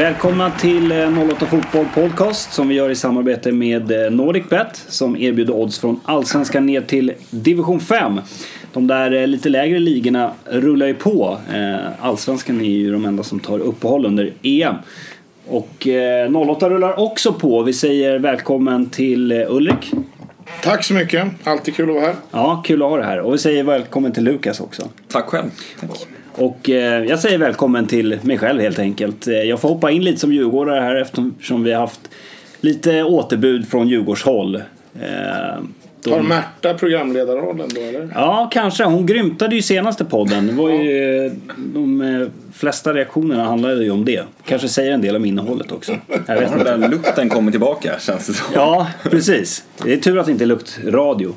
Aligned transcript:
Välkomna 0.00 0.50
till 0.50 0.92
eh, 0.92 1.30
08 1.30 1.46
Fotboll 1.46 1.86
Podcast 1.94 2.52
som 2.52 2.68
vi 2.68 2.74
gör 2.74 2.90
i 2.90 2.94
samarbete 2.94 3.52
med 3.52 4.04
eh, 4.04 4.10
NordicBet 4.10 4.84
som 4.88 5.16
erbjuder 5.16 5.54
odds 5.54 5.78
från 5.78 6.00
Allsvenskan 6.04 6.66
ner 6.66 6.80
till 6.80 7.12
Division 7.30 7.80
5. 7.80 8.20
De 8.72 8.86
där 8.86 9.12
eh, 9.12 9.26
lite 9.26 9.48
lägre 9.48 9.78
ligorna 9.78 10.32
rullar 10.44 10.86
ju 10.86 10.94
på. 10.94 11.38
Eh, 11.54 12.04
Allsvenskan 12.06 12.60
är 12.60 12.64
ju 12.64 12.92
de 12.92 13.04
enda 13.04 13.22
som 13.22 13.40
tar 13.40 13.58
uppehåll 13.58 14.06
under 14.06 14.32
EM. 14.42 14.74
Och 15.46 15.86
eh, 15.86 16.36
08 16.36 16.70
rullar 16.70 17.00
också 17.00 17.32
på. 17.32 17.62
Vi 17.62 17.72
säger 17.72 18.18
välkommen 18.18 18.90
till 18.90 19.32
eh, 19.32 19.44
Ulrik. 19.48 19.92
Tack 20.62 20.84
så 20.84 20.94
mycket. 20.94 21.28
Alltid 21.44 21.74
kul 21.74 21.90
att 21.90 21.96
vara 21.96 22.06
här. 22.06 22.14
Ja, 22.30 22.62
kul 22.66 22.82
att 22.82 22.88
ha 22.88 22.96
dig 22.96 23.06
här. 23.06 23.20
Och 23.20 23.34
vi 23.34 23.38
säger 23.38 23.64
välkommen 23.64 24.12
till 24.12 24.24
Lukas 24.24 24.60
också. 24.60 24.88
Tack 25.08 25.24
själv. 25.24 25.50
Tack. 25.80 26.06
Och 26.40 26.70
eh, 26.70 27.04
jag 27.04 27.18
säger 27.18 27.38
välkommen 27.38 27.86
till 27.86 28.18
mig 28.22 28.38
själv 28.38 28.60
helt 28.60 28.78
enkelt. 28.78 29.26
Eh, 29.26 29.34
jag 29.34 29.60
får 29.60 29.68
hoppa 29.68 29.90
in 29.90 30.04
lite 30.04 30.18
som 30.20 30.32
djurgårdare 30.32 30.80
här 30.80 30.96
eftersom 30.96 31.64
vi 31.64 31.72
har 31.72 31.80
haft 31.80 32.00
lite 32.60 33.02
återbud 33.02 33.68
från 33.68 33.88
Djurgårdshåll. 33.88 34.56
Eh, 34.56 34.62
de- 36.04 36.10
Har 36.12 36.22
Märta 36.22 36.74
programledarrollen 36.74 37.68
då 37.74 37.80
eller? 37.80 38.08
Ja, 38.14 38.50
kanske. 38.52 38.84
Hon 38.84 39.06
grymtade 39.06 39.54
ju 39.54 39.62
senaste 39.62 40.04
podden. 40.04 40.46
Det 40.46 40.52
var 40.52 40.70
ju, 40.70 41.30
de 41.56 42.30
flesta 42.54 42.94
reaktionerna 42.94 43.44
handlade 43.44 43.84
ju 43.84 43.90
om 43.90 44.04
det. 44.04 44.22
Kanske 44.46 44.68
säger 44.68 44.92
en 44.92 45.00
del 45.00 45.16
om 45.16 45.24
innehållet 45.24 45.72
också. 45.72 45.96
Jag 46.26 46.40
vet 46.40 46.50
Den 46.50 46.58
inte. 46.58 46.76
där 46.76 46.88
lukten 46.88 47.28
kommer 47.28 47.50
tillbaka 47.50 47.92
känns 48.00 48.26
det 48.26 48.32
som. 48.32 48.46
Ja, 48.54 48.86
precis. 49.10 49.64
Det 49.84 49.92
är 49.92 49.96
tur 49.96 50.18
att 50.18 50.26
det 50.26 50.32
inte 50.32 50.44
är 50.44 50.46
luktradio. 50.46 51.34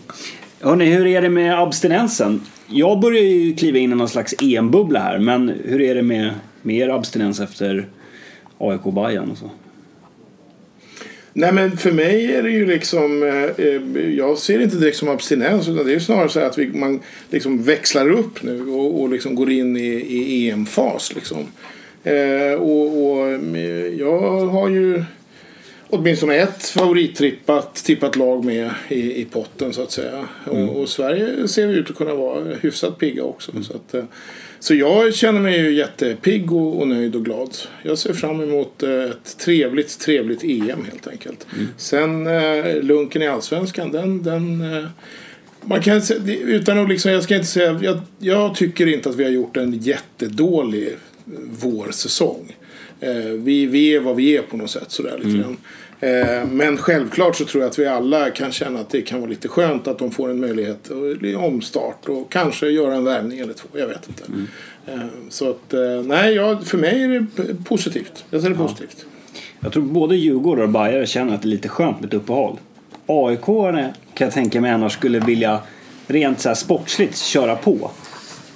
Hörrni, 0.61 0.85
hur 0.85 1.07
är 1.07 1.21
det 1.21 1.29
med 1.29 1.59
abstinensen? 1.59 2.41
Jag 2.67 2.99
börjar 2.99 3.23
ju 3.23 3.55
kliva 3.55 3.77
in 3.77 3.91
i 3.91 3.95
någon 3.95 4.09
slags 4.09 4.35
EM-bubbla 4.41 4.99
här, 4.99 5.19
men 5.19 5.53
hur 5.65 5.81
är 5.81 5.95
det 5.95 6.01
med, 6.01 6.33
med 6.61 6.75
er 6.75 6.89
abstinens 6.89 7.39
efter 7.39 7.87
AIK 8.57 8.83
Bayern 8.83 9.31
och 9.31 9.37
så? 9.37 9.49
Nej 11.33 11.51
men 11.51 11.77
för 11.77 11.91
mig 11.91 12.35
är 12.35 12.43
det 12.43 12.51
ju 12.51 12.65
liksom, 12.65 13.23
eh, 13.23 13.65
eh, 13.65 14.09
jag 14.17 14.37
ser 14.37 14.57
det 14.57 14.63
inte 14.63 14.77
direkt 14.77 14.97
som 14.97 15.09
abstinens 15.09 15.67
utan 15.67 15.85
det 15.85 15.91
är 15.91 15.93
ju 15.93 15.99
snarare 15.99 16.29
så 16.29 16.39
att 16.39 16.57
vi, 16.57 16.67
man 16.67 16.99
liksom 17.29 17.63
växlar 17.63 18.11
upp 18.11 18.43
nu 18.43 18.67
och, 18.67 19.01
och 19.01 19.09
liksom 19.09 19.35
går 19.35 19.51
in 19.51 19.77
i, 19.77 19.87
i 19.89 20.49
EM-fas 20.49 21.15
liksom. 21.15 21.37
Eh, 22.03 22.53
och, 22.53 23.11
och 23.11 23.27
eh, 23.29 23.87
jag 23.99 24.47
har 24.47 24.69
ju 24.69 25.03
åtminstone 25.89 26.35
ett 26.35 26.65
favorittrippat 26.65 27.75
tippat 27.75 28.15
lag 28.15 28.45
med 28.45 28.71
i, 28.89 29.21
i 29.21 29.25
potten 29.25 29.73
så 29.73 29.83
att 29.83 29.91
säga. 29.91 30.27
Och, 30.45 30.81
och 30.81 30.89
Sverige 30.89 31.47
ser 31.47 31.67
ut 31.67 31.89
att 31.89 31.95
kunna 31.95 32.15
vara 32.15 32.55
hyfsat 32.61 32.97
pigga 32.97 33.23
också. 33.23 33.51
Så, 33.63 33.73
att, 33.73 33.93
eh, 33.93 34.03
så 34.59 34.75
jag 34.75 35.13
känner 35.13 35.39
mig 35.39 35.59
ju 35.59 35.73
jättepigg 35.73 36.53
och, 36.53 36.79
och 36.79 36.87
nöjd 36.87 37.15
och 37.15 37.25
glad. 37.25 37.57
Jag 37.83 37.97
ser 37.97 38.13
fram 38.13 38.41
emot 38.41 38.83
eh, 38.83 39.03
ett 39.03 39.37
trevligt, 39.37 39.99
trevligt 39.99 40.43
EM 40.43 40.85
helt 40.91 41.07
enkelt. 41.07 41.47
Sen 41.77 42.27
eh, 42.27 42.75
lunken 42.81 43.21
i 43.21 43.27
Allsvenskan, 43.27 43.91
den, 43.91 44.23
den 44.23 44.73
eh, 44.73 44.85
man 45.65 45.81
kan 45.81 46.01
utan 46.27 46.79
att 46.79 46.89
liksom, 46.89 47.11
jag 47.11 47.23
ska 47.23 47.35
inte 47.35 47.47
säga, 47.47 47.79
jag, 47.81 47.99
jag 48.19 48.55
tycker 48.55 48.87
inte 48.87 49.09
att 49.09 49.15
vi 49.15 49.23
har 49.23 49.31
gjort 49.31 49.57
en 49.57 49.73
jättedålig 49.73 50.97
vårsäsong. 51.61 52.55
Eh, 53.03 53.31
vi, 53.31 53.65
vi 53.65 53.95
är 53.95 53.99
vad 53.99 54.15
vi 54.15 54.37
är 54.37 54.41
på 54.41 54.57
något 54.57 54.69
sätt 54.69 54.91
sådär 54.91 55.17
lite 55.23 55.37
grann. 55.37 55.57
Eh, 55.99 56.45
men 56.47 56.77
självklart 56.77 57.35
så 57.35 57.45
tror 57.45 57.63
jag 57.63 57.69
att 57.69 57.79
vi 57.79 57.87
alla 57.87 58.29
kan 58.29 58.51
känna 58.51 58.79
att 58.79 58.89
det 58.89 59.01
kan 59.01 59.19
vara 59.19 59.29
lite 59.29 59.47
skönt 59.47 59.87
att 59.87 59.99
de 59.99 60.11
får 60.11 60.29
en 60.29 60.39
möjlighet 60.39 60.83
till 60.83 61.35
omstart 61.35 62.09
och 62.09 62.31
kanske 62.31 62.67
göra 62.67 62.95
en 62.95 63.03
värvning 63.03 63.39
eller 63.39 63.53
två. 63.53 63.67
Jag 63.73 63.87
vet 63.87 64.07
inte. 64.07 64.23
Eh, 64.87 64.99
så 65.29 65.49
att, 65.49 65.73
nej, 66.05 66.33
jag, 66.33 66.67
för 66.67 66.77
mig 66.77 67.03
är 67.03 67.07
det 67.35 67.55
positivt. 67.65 68.25
Jag 68.29 68.41
ser 68.41 68.49
det 68.49 68.55
positivt. 68.55 69.05
Jag 69.59 69.73
tror 69.73 69.83
både 69.83 70.15
Djurgårdare 70.15 70.65
och 70.65 70.71
Bajare 70.71 71.05
känner 71.05 71.35
att 71.35 71.41
det 71.41 71.47
är 71.47 71.49
lite 71.49 71.69
skönt 71.69 71.99
med 71.99 72.07
ett 72.07 72.13
uppehåll. 72.13 72.57
aik 73.05 73.45
kan 73.45 73.93
jag 74.27 74.31
tänka 74.31 74.61
mig 74.61 74.71
annars 74.71 74.93
skulle 74.93 75.19
vilja 75.19 75.59
rent 76.07 76.39
så 76.39 76.55
sportsligt 76.55 77.17
köra 77.17 77.55
på. 77.55 77.91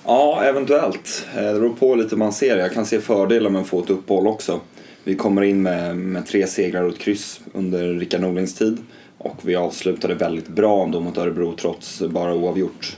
Ja, 0.10 0.44
eventuellt. 0.44 1.28
Eh, 1.36 1.44
det 1.44 1.60
beror 1.60 1.74
på 1.74 1.96
lite 1.96 2.10
hur 2.10 2.18
man 2.18 2.34
ser 2.34 2.56
det. 2.56 2.62
Jag 2.62 2.74
kan 2.74 2.86
se 2.86 3.00
fördelar 3.00 3.50
med 3.50 3.62
att 3.62 3.68
få 3.68 3.80
ett 3.80 3.90
uppehåll 3.90 4.28
också. 4.28 4.60
Vi 5.04 5.16
kommer 5.16 5.42
in 5.42 5.62
med, 5.62 5.98
med 5.98 6.28
tre 6.28 6.48
segrar 6.48 6.84
och 6.84 6.94
ett 6.94 7.00
kryss 7.00 7.42
under 7.54 7.94
Rickard 7.94 8.22
Norlings 8.22 8.54
tid. 8.54 8.78
Och 9.18 9.36
vi 9.42 9.56
avslutade 9.56 10.16
väldigt 10.16 10.48
bra 10.48 10.84
ändå 10.84 11.00
mot 11.00 11.18
Örebro 11.18 11.54
trots 11.58 12.02
bara 12.02 12.34
oavgjort 12.36 12.98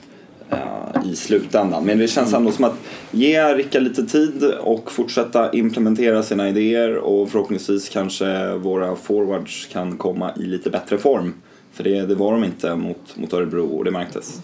eh, 0.50 1.12
i 1.12 1.16
slutändan. 1.16 1.86
Men 1.86 1.98
det 1.98 2.08
känns 2.08 2.34
ändå 2.34 2.52
som 2.52 2.66
att 2.66 2.76
ge 3.12 3.44
Rickard 3.54 3.82
lite 3.82 4.06
tid 4.06 4.44
och 4.60 4.92
fortsätta 4.92 5.52
implementera 5.54 6.24
sina 6.24 6.50
idéer 6.50 6.96
och 6.96 7.30
förhoppningsvis 7.30 7.90
kanske 7.90 8.56
våra 8.56 8.96
forwards 8.96 9.66
kan 9.66 9.98
komma 9.98 10.32
i 10.40 10.44
lite 10.44 10.70
bättre 10.70 10.98
form. 10.98 11.34
För 11.72 11.84
det, 11.84 12.06
det 12.06 12.16
var 12.16 12.32
de 12.32 12.44
inte 12.44 12.76
mot, 12.76 13.16
mot 13.18 13.34
Örebro 13.34 13.68
och 13.78 13.86
det 13.86 13.92
märktes. 13.92 14.42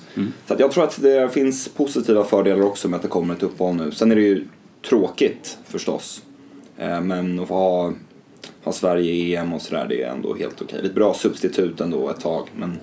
Så 0.48 0.54
att 0.54 0.60
jag 0.60 0.72
tror 0.72 0.84
att 0.84 1.02
det 1.02 1.30
finns 1.34 1.68
positiva 1.68 2.24
fördelar 2.24 2.62
också 2.62 2.88
med 2.88 2.96
att 2.98 3.02
det 3.04 3.08
kommer 3.08 3.34
ett 3.36 3.44
uppehåll 3.44 3.76
nu. 3.76 3.92
Sen 3.92 4.12
är 4.12 4.16
det 4.16 4.22
ju 4.22 4.48
tråkigt 4.90 5.58
förstås. 5.68 6.22
Eh, 6.78 7.02
Men 7.02 7.40
att 7.40 7.48
få 7.48 7.54
ha, 7.54 7.94
ha 8.64 8.72
Sverige 8.72 9.12
i 9.12 9.36
EM 9.36 9.54
och 9.54 9.62
sådär, 9.62 9.86
det 9.90 10.02
är 10.04 10.10
ändå 10.12 10.36
helt 10.36 10.62
okej. 10.62 10.80
Lite 10.84 10.96
bra 10.96 11.14
substitut 11.14 11.82
ändå 11.82 12.10
ett 12.10 12.20
tag. 12.22 12.48
Men 12.56 12.80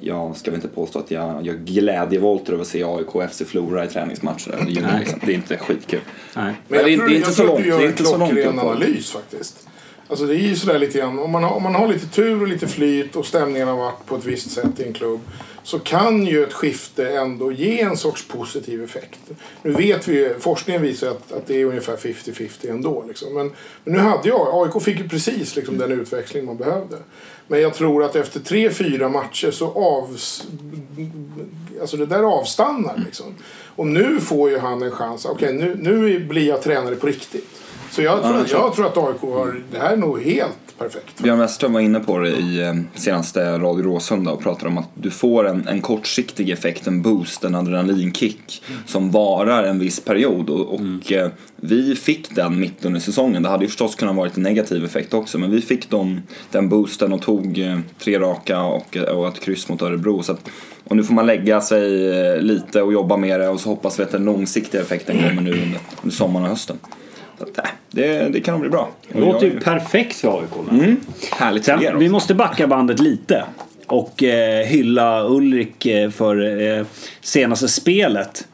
jag 0.00 0.36
ska 0.36 0.50
väl 0.50 0.58
inte 0.58 0.68
påstå 0.68 0.98
att 0.98 1.10
jag 1.10 1.46
gör 1.46 1.54
glädjevolter 1.54 2.52
över 2.52 2.62
att 2.62 2.68
se 2.68 2.84
AIK 2.84 3.14
och 3.14 3.30
FC 3.30 3.42
Flora 3.46 3.84
i 3.84 3.88
träningsmatcher. 3.88 4.50
Det 4.66 4.80
är, 4.80 4.82
Nej. 4.82 5.06
det 5.26 5.32
är 5.32 5.36
inte 5.36 5.56
skitkul. 5.56 6.00
Nej. 6.36 6.54
Men 6.68 6.84
det 6.84 6.90
är- 6.92 6.96
tror- 6.96 7.06
det 7.08 7.14
är 7.14 7.16
inte 7.16 7.30
så 7.32 7.34
tror 7.42 7.46
långt- 7.46 7.58
du 7.64 7.70
det 7.70 7.76
är 7.76 7.80
gör 7.80 7.88
inte 7.88 8.02
en 8.02 8.06
så 8.06 8.16
långt 8.18 8.32
klockren 8.32 8.58
analys 8.58 9.10
faktiskt. 9.10 9.67
Alltså 10.08 10.26
det 10.26 10.34
är 10.34 10.48
ju 10.48 10.56
sådär 10.56 10.78
lite 10.78 10.98
grann, 10.98 11.18
om 11.18 11.30
man, 11.30 11.44
har, 11.44 11.50
om 11.50 11.62
man 11.62 11.74
har 11.74 11.88
lite 11.88 12.06
tur 12.06 12.42
och 12.42 12.48
lite 12.48 12.68
flyt 12.68 13.16
och 13.16 13.26
stämningen 13.26 13.68
har 13.68 13.76
varit 13.76 14.06
på 14.06 14.16
ett 14.16 14.24
visst 14.24 14.50
sätt 14.50 14.80
i 14.80 14.84
en 14.84 14.92
klubb 14.92 15.20
så 15.68 15.78
kan 15.78 16.26
ju 16.26 16.44
ett 16.44 16.52
skifte 16.52 17.08
ändå 17.08 17.52
ge 17.52 17.80
en 17.80 17.96
sorts 17.96 18.28
positiv 18.28 18.84
effekt. 18.84 19.18
Nu 19.62 19.72
vet 19.72 20.08
vi 20.08 20.14
ju, 20.14 20.34
forskningen 20.40 20.82
visar 20.82 21.10
att, 21.10 21.32
att 21.32 21.46
det 21.46 21.60
är 21.60 21.64
ungefär 21.64 21.96
50-50 21.96 22.70
ändå. 22.70 23.04
Liksom. 23.08 23.34
Men, 23.34 23.52
men 23.84 23.94
nu 23.94 23.98
hade 23.98 24.28
jag, 24.28 24.48
AIK 24.52 24.82
fick 24.82 24.98
ju 24.98 25.08
precis 25.08 25.56
liksom, 25.56 25.78
den 25.78 25.92
utväxling 25.92 26.44
man 26.44 26.56
behövde. 26.56 26.96
Men 27.48 27.60
jag 27.60 27.74
tror 27.74 28.04
att 28.04 28.16
efter 28.16 28.40
tre, 28.40 28.70
fyra 28.70 29.08
matcher 29.08 29.50
så 29.50 29.66
av, 29.66 30.18
Alltså 31.80 31.96
det 31.96 32.06
där 32.06 32.22
avstannar 32.22 33.02
liksom. 33.06 33.34
Och 33.76 33.86
nu 33.86 34.20
får 34.20 34.50
ju 34.50 34.58
han 34.58 34.82
en 34.82 34.90
chans. 34.90 35.24
Okej, 35.24 35.56
okay, 35.56 35.58
nu, 35.58 35.76
nu 35.80 36.18
blir 36.18 36.48
jag 36.48 36.62
tränare 36.62 36.94
på 36.94 37.06
riktigt. 37.06 37.48
Så 37.90 38.02
jag 38.02 38.22
tror, 38.22 38.36
att, 38.36 38.48
tror- 38.48 38.60
jag 38.60 38.74
tror 38.74 38.86
att 38.86 38.96
AIK 38.96 39.20
har... 39.20 39.60
Det 39.72 39.78
här 39.78 39.92
är 39.92 39.96
nog 39.96 40.22
helt 40.22 40.78
perfekt. 40.78 41.22
Björn 41.22 41.38
Westerström 41.38 41.72
var 41.72 41.80
inne 41.80 42.00
på 42.00 42.18
det 42.18 42.28
i 42.30 42.60
eh, 42.62 42.74
senaste 42.94 43.58
Radio 43.58 43.82
Råsunda 43.82 44.30
och 44.30 44.42
pratade 44.42 44.68
om 44.68 44.78
att 44.78 44.88
du 44.94 45.10
får 45.10 45.48
en, 45.48 45.68
en 45.68 45.80
kortsiktig 45.80 46.50
effekt, 46.50 46.86
en 46.86 47.02
boost, 47.02 47.44
en 47.44 47.54
adrenalinkick 47.54 48.62
som 48.86 49.10
varar 49.10 49.62
en 49.64 49.78
viss 49.78 50.00
period 50.00 50.50
och, 50.50 50.74
och 50.74 51.12
eh, 51.12 51.30
vi 51.56 51.96
fick 51.96 52.34
den 52.34 52.60
mitt 52.60 52.84
under 52.84 53.00
säsongen. 53.00 53.42
Det 53.42 53.48
hade 53.48 53.64
ju 53.64 53.68
förstås 53.68 53.94
kunnat 53.94 54.16
varit 54.16 54.36
en 54.36 54.42
negativ 54.42 54.84
effekt 54.84 55.14
också 55.14 55.38
men 55.38 55.50
vi 55.50 55.60
fick 55.60 55.90
dem, 55.90 56.22
den 56.50 56.68
boosten 56.68 57.12
och 57.12 57.22
tog 57.22 57.58
eh, 57.58 57.78
tre 57.98 58.18
raka 58.18 58.62
och, 58.62 58.96
och 58.96 59.28
ett 59.28 59.40
kryss 59.40 59.68
mot 59.68 59.82
Örebro. 59.82 60.22
Så 60.22 60.32
att, 60.32 60.50
och 60.84 60.96
nu 60.96 61.04
får 61.04 61.14
man 61.14 61.26
lägga 61.26 61.60
sig 61.60 61.88
lite 62.42 62.82
och 62.82 62.92
jobba 62.92 63.16
med 63.16 63.40
det 63.40 63.48
och 63.48 63.60
så 63.60 63.68
hoppas 63.68 63.98
vi 63.98 64.02
att 64.02 64.12
den 64.12 64.24
långsiktiga 64.24 64.80
effekten 64.80 65.28
kommer 65.28 65.42
nu 65.42 65.50
under, 65.52 65.80
under 66.02 66.16
sommaren 66.16 66.44
och 66.44 66.50
hösten. 66.50 66.78
Att, 67.56 67.58
det, 67.90 68.32
det 68.32 68.40
kan 68.40 68.52
nog 68.52 68.60
bli 68.60 68.70
bra. 68.70 68.88
Det 69.12 69.20
låter 69.20 69.46
ju 69.46 69.60
perfekt 69.60 70.16
för 70.16 70.40
AIK. 70.40 70.70
Mm. 70.70 70.96
Härligt 71.32 71.64
Sen, 71.64 71.98
vi 71.98 72.08
måste 72.08 72.34
backa 72.34 72.66
bandet 72.66 73.00
lite 73.00 73.44
och 73.86 74.22
eh, 74.22 74.66
hylla 74.66 75.28
Ulrik 75.28 75.86
eh, 75.86 76.10
för 76.10 76.62
eh, 76.62 76.86
senaste 77.20 77.68
spelet 77.68 78.48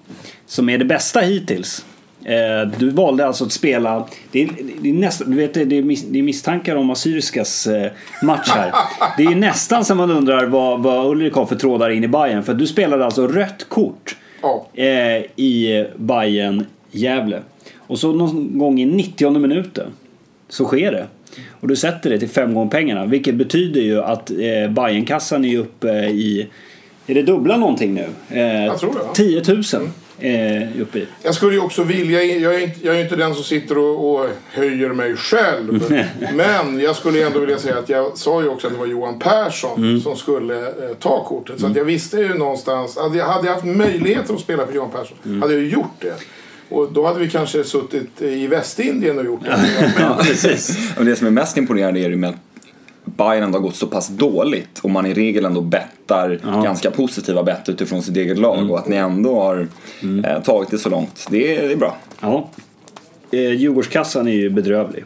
som 0.47 0.69
är 0.69 0.79
det 0.79 0.85
bästa 0.85 1.21
hittills. 1.21 1.85
Eh, 2.25 2.69
du 2.79 2.91
valde 2.91 3.27
alltså 3.27 3.45
att 3.45 3.53
spela, 3.53 4.09
det 4.33 4.43
är, 4.43 4.49
det 4.81 4.89
är 4.89 4.93
nästan, 4.93 5.31
du 5.31 5.37
vet 5.37 5.55
det 5.55 5.79
är, 5.79 5.83
mis, 5.83 6.03
det 6.03 6.19
är 6.19 6.23
misstankar 6.23 6.77
om 6.77 6.91
Assyriskas 6.91 7.67
eh, 7.67 7.93
match 8.23 8.49
här. 8.49 8.73
Det 9.17 9.25
är 9.25 9.35
nästan 9.35 9.85
som 9.85 9.97
man 9.97 10.11
undrar 10.11 10.47
vad, 10.47 10.83
vad 10.83 11.07
Ulrik 11.07 11.35
har 11.35 11.47
för 11.47 11.57
trådar 11.57 11.91
in 11.91 12.05
i 12.05 12.09
Bayern 12.09 12.43
för 12.43 12.55
du 12.55 12.67
spelade 12.67 13.05
alltså 13.05 13.27
rött 13.27 13.67
kort 13.69 14.17
eh, 14.75 14.87
i 15.37 15.87
Bayern 15.97 16.67
Gävle. 16.91 17.43
Och 17.87 17.99
så 17.99 18.13
någon 18.13 18.59
gång 18.59 18.81
i 18.81 18.85
90 18.85 19.39
minuten 19.39 19.87
så 20.49 20.65
sker 20.65 20.93
det. 20.93 21.07
Och 21.61 21.69
du 21.69 21.77
sätter 21.77 22.11
det 22.11 22.19
till 22.19 22.29
fem 22.29 22.55
gånger 22.55 22.71
pengarna. 22.71 23.07
Vilket 23.07 23.35
betyder 23.35 23.81
ju 23.81 24.01
att 24.01 24.31
eh, 24.31 24.71
Bajenkassan 24.71 25.45
är 25.45 25.59
uppe 25.59 25.89
i... 26.07 26.49
Är 27.07 27.15
det 27.15 27.23
dubbla 27.23 27.57
någonting 27.57 27.95
nu? 27.95 28.07
Eh, 28.31 28.65
Jag 28.65 28.79
tror 28.79 28.93
det, 28.93 28.99
ja. 28.99 29.13
10 29.15 29.43
000 29.49 29.63
eh, 30.19 30.81
uppe 30.81 30.99
i. 30.99 31.07
Jag 31.23 31.35
skulle 31.35 31.55
ju 31.55 31.61
också 31.61 31.83
vilja, 31.83 32.23
jag 32.23 32.55
är 32.55 32.59
inte, 32.59 32.87
jag 32.87 32.97
är 32.97 33.03
inte 33.03 33.17
den 33.17 33.35
som 33.35 33.45
sitter 33.45 33.79
och, 33.79 34.15
och 34.15 34.27
höjer 34.53 34.89
mig 34.89 35.17
själv. 35.17 35.85
men 36.35 36.81
jag 36.81 36.97
skulle 36.97 37.27
ändå 37.27 37.39
vilja 37.39 37.59
säga 37.59 37.79
att 37.79 37.89
jag 37.89 38.19
sa 38.19 38.43
ju 38.43 38.49
också 38.49 38.67
att 38.67 38.73
det 38.73 38.79
var 38.79 38.87
Johan 38.87 39.19
Persson 39.19 40.01
som 40.01 40.17
skulle 40.17 40.59
eh, 40.61 40.95
ta 40.99 41.25
kortet. 41.25 41.61
Så 41.61 41.67
att 41.67 41.77
jag 41.77 41.85
visste 41.85 42.17
ju 42.17 42.35
någonstans, 42.35 42.99
hade 42.99 43.19
jag, 43.19 43.27
hade 43.27 43.47
jag 43.47 43.55
haft 43.55 43.67
möjlighet 43.67 44.31
att 44.31 44.41
spela 44.41 44.67
för 44.67 44.75
Johan 44.75 44.91
Persson 44.91 45.41
hade 45.43 45.53
jag 45.55 45.63
ju 45.63 45.71
gjort 45.71 46.01
det. 46.01 46.15
Och 46.69 46.93
då 46.93 47.07
hade 47.07 47.21
vi 47.21 47.31
kanske 47.31 47.65
suttit 47.65 48.23
i 48.23 48.47
Västindien 48.47 49.19
och 49.19 49.25
gjort 49.25 49.45
det. 49.45 49.93
Ja, 49.99 50.19
precis. 50.23 50.79
Och 50.99 51.05
det 51.05 51.17
som 51.17 51.27
är 51.27 51.31
mest 51.31 51.57
imponerande 51.57 52.01
är 52.01 52.11
ju 52.11 52.17
med 52.17 52.31
att 52.31 52.37
Bayern 53.05 53.43
ändå 53.43 53.59
har 53.59 53.63
gått 53.63 53.77
så 53.77 53.87
pass 53.87 54.09
dåligt 54.09 54.79
och 54.83 54.91
man 54.91 55.07
i 55.07 55.15
regel 55.15 55.45
ändå 55.45 55.61
bettar 55.61 56.41
ganska 56.63 56.91
positiva 56.91 57.43
bett 57.43 57.69
utifrån 57.69 58.03
sitt 58.03 58.17
eget 58.17 58.39
lag 58.39 58.71
och 58.71 58.79
att 58.79 58.89
ni 58.89 58.97
ändå 58.97 59.41
har 59.41 59.69
eh, 60.25 60.43
tagit 60.43 60.71
det 60.71 60.79
så 60.79 60.89
långt. 60.89 61.27
Det 61.31 61.57
är, 61.57 61.67
det 61.67 61.73
är 61.73 61.77
bra. 61.77 61.97
Ja. 62.21 62.49
Eh, 63.31 63.53
Djurgårdskassan 63.53 64.29
är 64.29 64.33
ju 64.33 64.51
bedrövlig. 64.51 65.05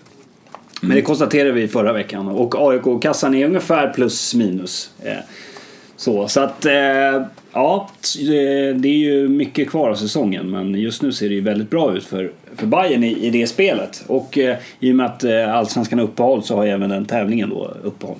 Men 0.80 0.96
det 0.96 1.02
konstaterade 1.02 1.52
vi 1.52 1.68
förra 1.68 1.92
veckan. 1.92 2.28
Och 2.28 2.54
AIK-kassan 2.54 3.34
är 3.34 3.46
ungefär 3.46 3.92
plus 3.92 4.34
minus. 4.34 4.90
Eh, 5.02 5.12
så, 5.96 6.28
så 6.28 6.40
att, 6.40 6.64
eh, 6.64 6.72
ja, 7.58 7.88
eh, 8.20 8.76
det 8.76 8.88
är 8.88 8.98
ju 8.98 9.28
mycket 9.28 9.70
kvar 9.70 9.90
av 9.90 9.94
säsongen. 9.94 10.50
Men 10.50 10.74
just 10.74 11.02
nu 11.02 11.12
ser 11.12 11.28
det 11.28 11.34
ju 11.34 11.40
väldigt 11.40 11.70
bra 11.70 11.96
ut 11.96 12.04
för, 12.04 12.30
för 12.56 12.66
Bayern 12.66 13.04
i, 13.04 13.26
i 13.26 13.30
det 13.30 13.46
spelet. 13.46 14.04
Och 14.06 14.38
eh, 14.38 14.56
i 14.80 14.92
och 14.92 14.96
med 14.96 15.06
att 15.06 15.24
eh, 15.24 15.54
Allsvenskan 15.54 15.98
har 15.98 16.06
uppehåll 16.06 16.42
så 16.42 16.56
har 16.56 16.64
ju 16.64 16.70
även 16.70 16.90
den 16.90 17.04
tävlingen 17.04 17.50
då 17.50 17.74
uppehåll. 17.82 18.18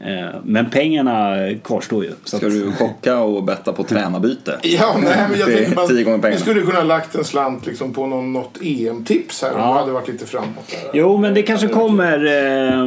Eh, 0.00 0.26
men 0.44 0.70
pengarna 0.70 1.36
kvarstår 1.64 2.04
ju. 2.04 2.10
Så 2.24 2.36
Ska 2.36 2.46
att, 2.46 2.52
du 2.52 2.72
chocka 2.72 3.18
och 3.20 3.44
betta 3.44 3.72
på 3.72 3.84
tränarbyte? 3.84 4.58
Ja, 4.62 4.96
nej, 5.02 5.16
men 5.30 5.38
jag 5.38 5.48
tänker 5.48 5.86
tio 5.86 6.02
gånger 6.04 6.16
man, 6.16 6.20
pengarna. 6.20 6.28
vi 6.36 6.36
skulle 6.42 6.60
kunna 6.60 6.78
ha 6.78 6.84
lagt 6.84 7.14
en 7.14 7.24
slant 7.24 7.66
liksom 7.66 7.92
på 7.92 8.06
någon, 8.06 8.32
något 8.32 8.58
EM-tips 8.62 9.42
här 9.42 9.52
om 9.52 9.60
Ja. 9.60 9.66
det 9.66 9.80
hade 9.80 9.92
varit 9.92 10.08
lite 10.08 10.26
framåt. 10.26 10.68
Där. 10.70 10.90
Jo, 10.94 11.16
men 11.16 11.34
det 11.34 11.42
kanske 11.42 11.68
kommer 11.68 12.24
eh, 12.24 12.86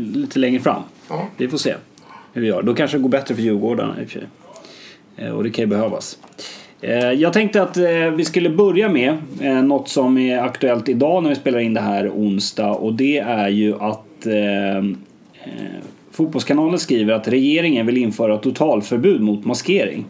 lite 0.00 0.38
längre 0.38 0.60
fram. 0.60 0.82
Ja. 1.08 1.28
Vi 1.36 1.48
får 1.48 1.58
se 1.58 1.74
hur 2.32 2.42
vi 2.42 2.48
gör. 2.48 2.62
Då 2.62 2.74
kanske 2.74 2.96
det 2.96 3.02
går 3.02 3.08
bättre 3.08 3.34
för 3.34 3.42
Djurgården 3.42 3.90
i 4.02 4.04
och 4.04 4.10
för 4.10 4.18
sig. 4.18 4.28
Eh, 5.16 5.30
och 5.30 5.44
det 5.44 5.50
kan 5.50 5.62
ju 5.62 5.66
behövas. 5.66 6.18
Eh, 6.80 7.12
jag 7.12 7.32
tänkte 7.32 7.62
att 7.62 7.76
eh, 7.76 8.10
vi 8.16 8.24
skulle 8.24 8.50
börja 8.50 8.88
med 8.88 9.16
något 9.64 9.88
som 9.88 10.18
är 10.18 10.38
aktuellt 10.38 10.88
idag 10.88 11.22
när 11.22 11.30
vi 11.30 11.36
spelar 11.36 11.58
in 11.58 11.74
det 11.74 11.80
här 11.80 12.10
onsdag 12.10 12.70
och 12.70 12.94
det 12.94 13.18
är 13.18 13.48
ju 13.48 13.74
att 13.80 14.00
Fotbollskanalen 16.10 16.78
skriver 16.78 17.14
att 17.14 17.28
regeringen 17.28 17.86
vill 17.86 17.96
införa 17.96 18.38
totalförbud 18.38 19.20
mot 19.20 19.44
maskering. 19.44 20.04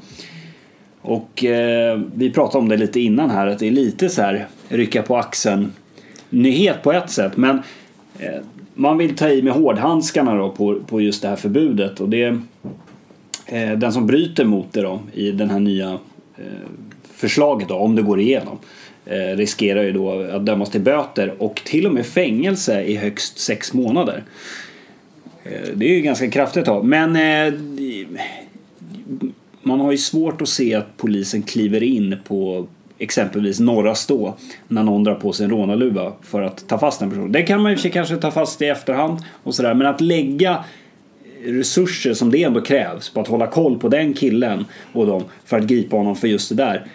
Och 1.05 1.45
eh, 1.45 2.01
vi 2.15 2.31
pratade 2.31 2.59
om 2.59 2.69
det 2.69 2.77
lite 2.77 3.01
innan 3.01 3.31
här 3.31 3.47
att 3.47 3.59
det 3.59 3.67
är 3.67 3.71
lite 3.71 4.09
så 4.09 4.23
här 4.23 4.47
rycka 4.69 5.03
på 5.03 5.17
axeln 5.17 5.73
nyhet 6.31 6.83
på 6.83 6.93
ett 6.93 7.11
sätt 7.11 7.37
men 7.37 7.63
eh, 8.19 8.41
man 8.75 8.99
vill 8.99 9.17
ta 9.17 9.29
i 9.29 9.43
med 9.43 9.53
hårdhandskarna 9.53 10.35
då 10.35 10.51
på, 10.51 10.81
på 10.87 11.01
just 11.01 11.23
det 11.23 11.29
här 11.29 11.37
förbudet 11.37 12.01
och 12.01 12.09
det 12.09 12.39
Eh, 13.47 13.73
den 13.73 13.93
som 13.93 14.07
bryter 14.07 14.45
mot 14.45 14.73
det 14.73 14.83
då 14.83 15.01
i 15.13 15.31
den 15.31 15.51
här 15.51 15.61
nya 15.61 15.99
eh, 16.37 16.45
förslaget 17.15 17.69
då, 17.69 17.75
om 17.75 17.97
det 17.97 18.03
går 18.03 18.21
igenom 18.21 18.59
eh, 19.07 19.37
riskerar 19.37 19.83
ju 19.83 19.93
då 19.93 20.21
att 20.23 20.47
dömas 20.47 20.71
till 20.71 20.81
böter 20.81 21.35
och 21.39 21.63
till 21.65 21.87
och 21.87 21.95
med 21.95 22.07
fängelse 22.07 22.83
i 22.83 22.97
högst 22.97 23.39
sex 23.39 23.73
månader. 23.73 24.23
Eh, 25.45 25.69
det 25.75 25.87
är 25.87 25.95
ju 25.95 26.01
ganska 26.01 26.31
kraftigt 26.31 26.67
då. 26.67 26.83
Men 26.83 27.17
eh, 27.17 27.55
man 29.63 29.81
har 29.81 29.93
ju 29.93 29.99
svårt 29.99 30.43
att 30.43 30.49
se 30.49 30.75
att 30.75 30.97
polisen 30.97 31.43
kliver 31.43 31.83
in 31.83 32.17
på 32.25 32.67
exempelvis 32.99 33.61
Norra 33.61 33.95
Stå 33.95 34.35
när 34.69 34.83
någon 34.83 35.05
drar 35.05 35.15
på 35.15 35.33
sig 35.33 35.45
en 35.45 35.51
rånarluva 35.51 36.13
för 36.23 36.43
att 36.43 36.69
ta 36.69 36.79
fast 36.79 37.03
en 37.03 37.11
person. 37.11 37.33
Det 37.33 37.43
kan 37.43 37.63
man 37.63 37.77
ju 37.77 37.91
kanske 37.91 38.17
ta 38.17 38.31
fast 38.31 38.63
i 38.63 38.67
efterhand 38.67 39.19
och 39.43 39.55
sådär 39.55 39.75
men 39.75 39.87
att 39.87 40.01
lägga 40.01 40.65
resurser 41.45 42.15
som 42.15 42.31
det 42.31 42.43
ändå 42.43 42.61
krävs 42.61 43.11
på 43.11 43.21
att 43.21 43.29
hålla 43.29 43.47
koll 43.47 43.79
på 43.79 43.89
den 43.89 44.15
killen 44.15 44.65
och 44.93 45.07
dem 45.07 45.25
för 45.45 45.59
att 45.59 45.65
gripa 45.65 45.97
honom 45.97 46.17
för 46.17 46.29
just 46.29 46.49
det 46.49 46.55
där. 46.55 46.87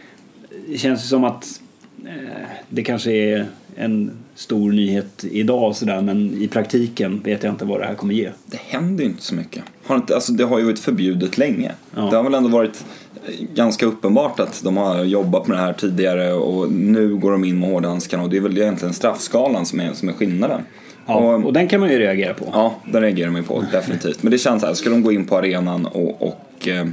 Det 0.67 0.77
känns 0.77 1.03
ju 1.03 1.07
som 1.07 1.23
att 1.23 1.61
eh, 2.05 2.47
det 2.69 2.83
kanske 2.83 3.11
är 3.11 3.45
en 3.79 4.11
stor 4.35 4.71
nyhet 4.71 5.25
idag 5.31 5.75
sådär 5.75 6.01
men 6.01 6.41
i 6.41 6.47
praktiken 6.47 7.21
vet 7.23 7.43
jag 7.43 7.53
inte 7.53 7.65
vad 7.65 7.79
det 7.79 7.85
här 7.85 7.95
kommer 7.95 8.13
ge. 8.13 8.29
Det 8.45 8.59
händer 8.67 9.03
ju 9.03 9.09
inte 9.09 9.23
så 9.23 9.35
mycket. 9.35 9.63
Har 9.85 9.95
inte, 9.95 10.15
alltså 10.15 10.31
det 10.33 10.43
har 10.43 10.59
ju 10.59 10.65
varit 10.65 10.79
förbjudet 10.79 11.37
länge. 11.37 11.71
Ja. 11.95 12.01
Det 12.01 12.15
har 12.15 12.23
väl 12.23 12.33
ändå 12.33 12.49
varit 12.49 12.85
eh, 13.25 13.45
ganska 13.55 13.85
uppenbart 13.85 14.39
att 14.39 14.63
de 14.63 14.77
har 14.77 15.03
jobbat 15.03 15.47
med 15.47 15.57
det 15.57 15.61
här 15.61 15.73
tidigare 15.73 16.33
och 16.33 16.71
nu 16.71 17.15
går 17.15 17.31
de 17.31 17.43
in 17.45 17.59
med 17.59 17.69
hårdhandskarna 17.69 18.23
och 18.23 18.29
det 18.29 18.37
är 18.37 18.41
väl 18.41 18.57
egentligen 18.57 18.93
straffskalan 18.93 19.65
som 19.65 19.79
är, 19.79 19.93
som 19.93 20.09
är 20.09 20.13
skillnaden. 20.13 20.61
Ja, 21.05 21.35
Och, 21.35 21.45
och 21.45 21.53
den 21.53 21.67
kan 21.67 21.79
man 21.79 21.89
ju 21.89 21.99
reagera 21.99 22.33
på. 22.33 22.45
ja, 22.53 22.75
den 22.91 23.01
reagerar 23.01 23.29
man 23.31 23.41
ju 23.41 23.47
på 23.47 23.63
definitivt. 23.71 24.23
Men 24.23 24.31
det 24.31 24.37
känns 24.37 24.61
så 24.61 24.67
här, 24.67 24.73
ska 24.73 24.89
de 24.89 25.01
gå 25.03 25.11
in 25.11 25.25
på 25.25 25.37
arenan 25.37 25.85
och, 25.85 26.21
och 26.21 26.67
eh, 26.67 26.87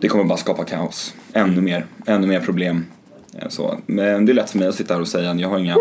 det 0.00 0.08
kommer 0.08 0.24
bara 0.24 0.38
skapa 0.38 0.64
kaos. 0.64 1.14
Ännu 1.32 1.60
mer, 1.60 1.84
ännu 2.06 2.26
mer 2.26 2.40
problem. 2.40 2.84
Eh, 3.34 3.48
Så. 3.48 3.78
Men 3.86 4.26
det 4.26 4.32
är 4.32 4.34
lätt 4.34 4.50
för 4.50 4.58
mig 4.58 4.68
att 4.68 4.74
sitta 4.74 4.94
här 4.94 5.00
och 5.00 5.08
säga 5.08 5.30
att 5.30 5.40
jag 5.40 5.48
har 5.48 5.58
inga, 5.58 5.76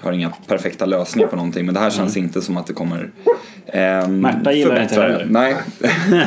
har 0.00 0.12
inga 0.12 0.32
perfekta 0.46 0.86
lösningar 0.86 1.28
på 1.28 1.36
någonting 1.36 1.66
men 1.66 1.74
det 1.74 1.80
här 1.80 1.90
känns 1.90 2.16
inte 2.16 2.42
som 2.42 2.56
att 2.56 2.66
det 2.66 2.72
kommer 2.72 3.10
eh, 3.66 4.08
Märta 4.08 4.52
gillar 4.52 4.74
det 4.74 4.82
inte 4.82 4.94
heller. 4.94 5.26
Nej, 5.30 5.56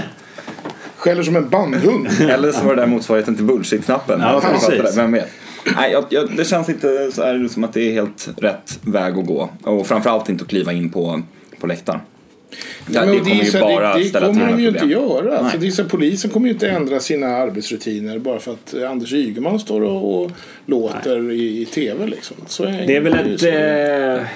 Skäller 0.98 1.24
som 1.24 1.36
en 1.36 1.50
bandhund. 1.50 2.08
Eller 2.22 2.52
så 2.52 2.66
var 2.66 2.76
det 2.76 2.82
där 2.82 2.88
motsvarigheten 2.88 3.36
till 3.36 3.46
bullshit-knappen. 3.46 4.20
Ja, 4.22 4.42
precis. 4.42 4.96
det, 4.96 5.02
Vem 5.02 5.12
vet? 5.12 5.30
Nej, 5.76 5.92
jag, 5.92 6.06
jag, 6.10 6.38
det 6.38 6.46
känns 6.46 6.70
inte 6.70 7.12
så 7.12 7.24
här 7.24 7.48
som 7.48 7.64
att 7.64 7.74
det 7.74 7.82
är 7.82 7.94
helt 7.94 8.30
rätt 8.38 8.80
väg 8.82 9.18
att 9.18 9.26
gå. 9.26 9.50
Och 9.64 9.88
framförallt 9.88 10.30
inte 10.30 10.44
att 10.44 10.50
kliva 10.50 10.72
in 10.74 10.90
på, 10.90 11.22
på 11.60 11.68
läktaren. 11.68 12.00
Det, 12.88 12.94
Ja, 12.94 13.06
det 13.06 13.12
och 13.12 13.24
kommer 13.24 13.44
ju 13.44 13.60
bara 13.60 13.94
det, 13.94 14.00
det 14.00 14.10
ställa 14.10 14.28
till 14.28 14.36
kommer 14.36 14.48
de 14.48 14.54
med 14.54 14.62
ju 14.62 14.68
inte 14.68 14.86
göra. 14.86 15.38
Alltså, 15.38 15.58
det 15.58 15.68
är 15.68 15.72
så, 15.72 15.86
polisen 15.86 16.32
kommer 16.32 16.48
ju 16.48 16.54
inte 16.54 16.70
ändra 16.70 17.00
sina 17.00 17.28
arbetsrutiner 17.28 18.20
bara 18.20 18.40
för 18.40 18.52
att 18.52 18.74
eh, 18.74 18.92
Anders 18.92 19.14
Ygeman 19.14 19.60
står 19.60 19.82
och, 19.82 20.22
och 20.22 20.32
låter 20.66 21.32
i, 21.32 21.62
i 21.62 21.66
tv. 21.66 22.08
Liksom. 22.08 22.38
Så 22.48 22.64
är, 22.64 22.88
Det 22.88 22.96
är 22.96 23.02
väl 23.02 23.14
ett... 23.14 23.44
Eh, 23.44 24.28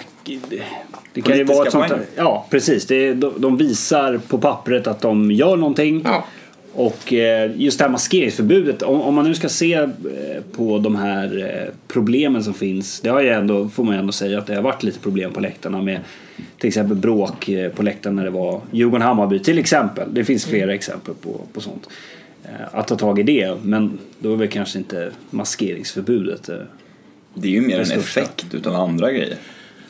det 1.13 1.21
kan 1.21 1.37
ju 1.37 1.43
vara 1.43 1.65
ett 1.65 1.71
sånt. 1.71 1.93
Ja, 2.15 2.47
precis. 2.49 2.85
Det 2.85 3.13
de, 3.13 3.33
de 3.37 3.57
visar 3.57 4.17
på 4.27 4.37
pappret 4.37 4.87
att 4.87 5.01
de 5.01 5.31
gör 5.31 5.57
någonting. 5.57 6.01
Ja. 6.05 6.25
Och 6.75 7.13
eh, 7.13 7.51
just 7.55 7.77
det 7.79 7.83
här 7.83 7.91
maskeringsförbudet, 7.91 8.81
om, 8.81 9.15
man 9.15 9.25
nu 9.25 9.35
ska 9.35 9.49
se 9.49 9.73
eh, 9.73 9.87
på 10.51 10.77
de 10.77 10.95
här 10.95 11.37
eh, 11.37 11.73
problemen 11.87 12.43
som 12.43 12.53
finns. 12.53 13.01
Det 13.01 13.09
har 13.09 13.21
ju 13.21 13.29
ändå, 13.29 13.69
får 13.69 13.83
man 13.83 13.93
ju 13.93 13.99
ändå 13.99 14.11
säga 14.11 14.39
att 14.39 14.47
det 14.47 14.55
har 14.55 14.61
varit 14.61 14.83
lite 14.83 14.99
problem 14.99 15.33
på 15.33 15.39
läktarna 15.39 15.81
med 15.81 15.99
till 16.57 16.67
exempel 16.67 16.97
bråk 16.97 17.49
på 17.75 17.83
läktaren 17.83 18.15
när 18.15 18.23
det 18.23 18.29
var 18.29 18.61
Djurgården-Hammarby 18.71 19.39
till 19.39 19.59
exempel. 19.59 20.13
Det 20.13 20.23
finns 20.23 20.45
flera 20.45 20.73
exempel 20.73 21.13
på, 21.21 21.41
på 21.53 21.61
sånt. 21.61 21.87
Att 22.71 22.87
ta 22.87 22.95
tag 22.95 23.19
i 23.19 23.23
det, 23.23 23.57
men 23.63 23.97
då 24.19 24.33
är 24.33 24.37
väl 24.37 24.47
kanske 24.47 24.77
inte 24.77 25.11
maskeringsförbudet 25.29 26.49
eh, 26.49 26.57
Det 27.33 27.47
är 27.47 27.51
ju 27.51 27.61
mer 27.61 27.79
en 27.79 27.99
effekt 27.99 28.53
utav 28.53 28.75
andra 28.75 29.11
grejer. 29.11 29.37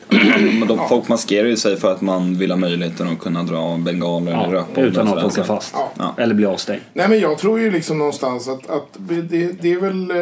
Men 0.58 0.68
de, 0.68 0.88
folk 0.88 1.08
maskerar 1.08 1.48
ju 1.48 1.56
sig 1.56 1.76
för 1.76 1.92
att 1.92 2.00
man 2.00 2.38
vill 2.38 2.50
ha 2.50 2.56
möjligheten 2.58 3.08
att 3.08 3.18
kunna 3.18 3.42
dra 3.42 3.76
bengaler 3.78 4.32
eller 4.32 4.42
ja, 4.42 4.52
rökbomber. 4.52 4.90
utan 4.90 5.08
och 5.08 5.18
att 5.18 5.24
åka 5.24 5.44
fast. 5.44 5.74
Ja. 5.98 6.14
Eller 6.18 6.34
bli 6.34 6.46
avstängd. 6.46 6.80
Nej 6.92 7.08
men 7.08 7.20
jag 7.20 7.38
tror 7.38 7.60
ju 7.60 7.70
liksom 7.70 7.98
någonstans 7.98 8.48
att, 8.48 8.70
att 8.70 8.88
det, 8.96 9.62
det 9.62 9.72
är 9.72 9.80
väl... 9.80 10.10
eh, 10.10 10.16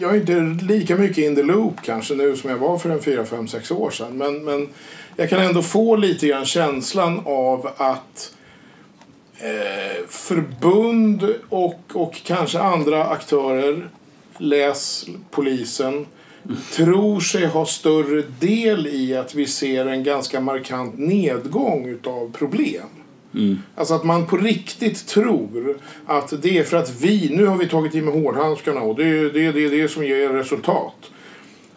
Jag 0.00 0.16
är 0.16 0.20
inte 0.20 0.64
lika 0.64 0.96
mycket 0.96 1.18
in 1.18 1.34
the 1.36 1.42
loop 1.42 1.74
kanske 1.82 2.14
nu 2.14 2.36
som 2.36 2.50
jag 2.50 2.56
var 2.58 2.78
för 2.78 2.90
en 2.90 3.02
4, 3.02 3.24
5, 3.24 3.48
6 3.48 3.70
år 3.70 3.90
sedan. 3.90 4.18
Men, 4.18 4.44
men 4.44 4.68
jag 5.16 5.30
kan 5.30 5.40
ändå 5.42 5.62
få 5.62 5.96
lite 5.96 6.26
grann 6.26 6.44
känslan 6.44 7.20
av 7.24 7.68
att 7.76 8.32
eh, 9.40 10.06
förbund 10.08 11.34
och, 11.48 11.80
och 11.92 12.20
kanske 12.24 12.58
andra 12.60 13.04
aktörer, 13.04 13.88
läs 14.38 15.06
polisen, 15.30 16.06
tror 16.72 17.20
sig 17.20 17.46
ha 17.46 17.66
större 17.66 18.22
del 18.40 18.86
i 18.86 19.16
att 19.16 19.34
vi 19.34 19.46
ser 19.46 19.86
en 19.86 20.04
ganska 20.04 20.40
markant 20.40 20.98
nedgång 20.98 21.86
utav 21.86 22.32
problem. 22.32 22.86
Alltså 23.74 23.94
att 23.94 24.04
man 24.04 24.26
på 24.26 24.36
riktigt 24.36 25.06
tror 25.06 25.76
att 26.06 26.42
det 26.42 26.58
är 26.58 26.64
för 26.64 26.76
att 26.76 27.00
vi, 27.00 27.36
nu 27.36 27.46
har 27.46 27.56
vi 27.56 27.68
tagit 27.68 27.94
i 27.94 28.00
med 28.00 28.14
hårdhandskarna 28.14 28.80
och 28.80 28.96
det 28.96 29.04
är 29.04 29.24
det, 29.24 29.52
det, 29.52 29.68
det 29.68 29.88
som 29.88 30.04
ger 30.04 30.28
resultat. 30.28 31.10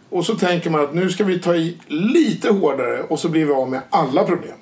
Och 0.09 0.25
så 0.25 0.35
tänker 0.35 0.69
man 0.69 0.81
att 0.81 0.93
nu 0.93 1.09
ska 1.09 1.23
vi 1.23 1.39
ta 1.39 1.55
i 1.55 1.77
lite 1.87 2.49
hårdare 2.49 3.03
och 3.03 3.19
så 3.19 3.29
blir 3.29 3.45
vi 3.45 3.51
av 3.51 3.69
med 3.69 3.81
alla 3.89 4.23
problem. 4.23 4.57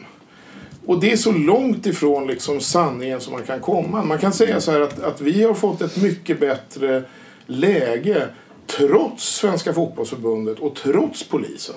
Och 0.86 1.00
det 1.00 1.12
är 1.12 1.18
så 1.18 1.32
långt 1.32 1.86
ifrån 1.86 2.28
liksom 2.28 2.60
sanningen 2.60 3.22
som 3.22 3.34
man 3.34 3.44
kan 3.44 3.60
komma. 3.60 4.04
Man 4.04 4.18
kan 4.18 4.34
säga 4.34 4.62
så 4.62 4.72
här 4.72 4.82
att, 4.82 5.04
att 5.04 5.22
vi 5.22 5.44
har 5.44 5.54
fått 5.54 5.82
ett 5.82 6.02
mycket 6.02 6.40
bättre 6.40 7.04
läge 7.46 8.28
trots 8.78 9.36
Svenska 9.36 9.74
fotbollsförbundet 9.74 10.60
och 10.60 10.76
trots 10.76 11.30
polisen. 11.30 11.76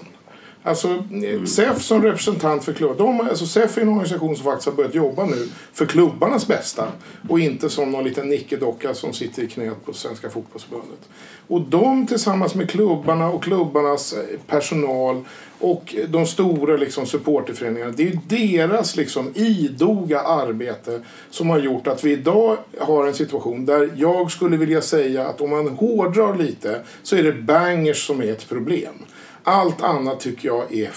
Alltså 0.65 1.05
SEF 1.47 1.83
som 1.83 2.03
representant 2.03 2.65
för 2.65 2.73
klubbar. 2.73 2.95
De, 3.07 3.21
alltså 3.21 3.47
SEF 3.47 3.79
är 3.79 3.83
en 3.83 3.89
organisation 3.89 4.37
som 4.37 4.45
faktiskt 4.45 4.69
har 4.69 4.77
börjat 4.77 4.95
jobba 4.95 5.25
nu 5.25 5.49
för 5.73 5.87
klubbarnas 5.87 6.47
bästa. 6.47 6.89
Och 7.29 7.41
inte 7.41 7.71
som 7.71 7.91
någon 7.91 8.05
liten 8.05 8.29
nickedocka 8.29 8.95
som 8.95 9.13
sitter 9.13 9.43
i 9.43 9.47
knät 9.47 9.85
på 9.85 9.93
Svenska 9.93 10.31
fotbollsförbundet. 10.31 11.09
Och 11.49 11.61
de 11.61 12.07
tillsammans 12.07 12.55
med 12.55 12.71
klubbarna 12.71 13.29
och 13.29 13.43
klubbarnas 13.43 14.13
eh, 14.13 14.41
personal 14.47 15.25
och 15.59 15.95
de 16.09 16.27
stora 16.27 16.77
liksom, 16.77 17.07
supporterföreningarna. 17.07 17.93
Det 17.97 18.09
är 18.09 18.19
deras 18.29 18.97
liksom, 18.97 19.33
idoga 19.35 20.21
arbete 20.21 21.01
som 21.31 21.51
har 21.51 21.59
gjort 21.59 21.87
att 21.87 22.05
vi 22.05 22.13
idag 22.13 22.57
har 22.79 23.07
en 23.07 23.15
situation 23.15 23.67
där 23.67 23.91
jag 23.97 24.31
skulle 24.31 24.57
vilja 24.57 24.83
säga 24.83 25.27
att 25.27 25.41
om 25.41 25.51
man 25.51 25.69
hårdrar 25.69 26.37
lite 26.37 26.81
så 27.03 27.17
är 27.17 27.23
det 27.23 27.33
bangers 27.33 28.07
som 28.07 28.21
är 28.21 28.33
ett 28.33 28.49
problem. 28.49 28.95
Allt 29.45 29.83
annat 29.83 30.21
tycker 30.21 30.49
jag 30.49 30.75
är... 30.75 30.91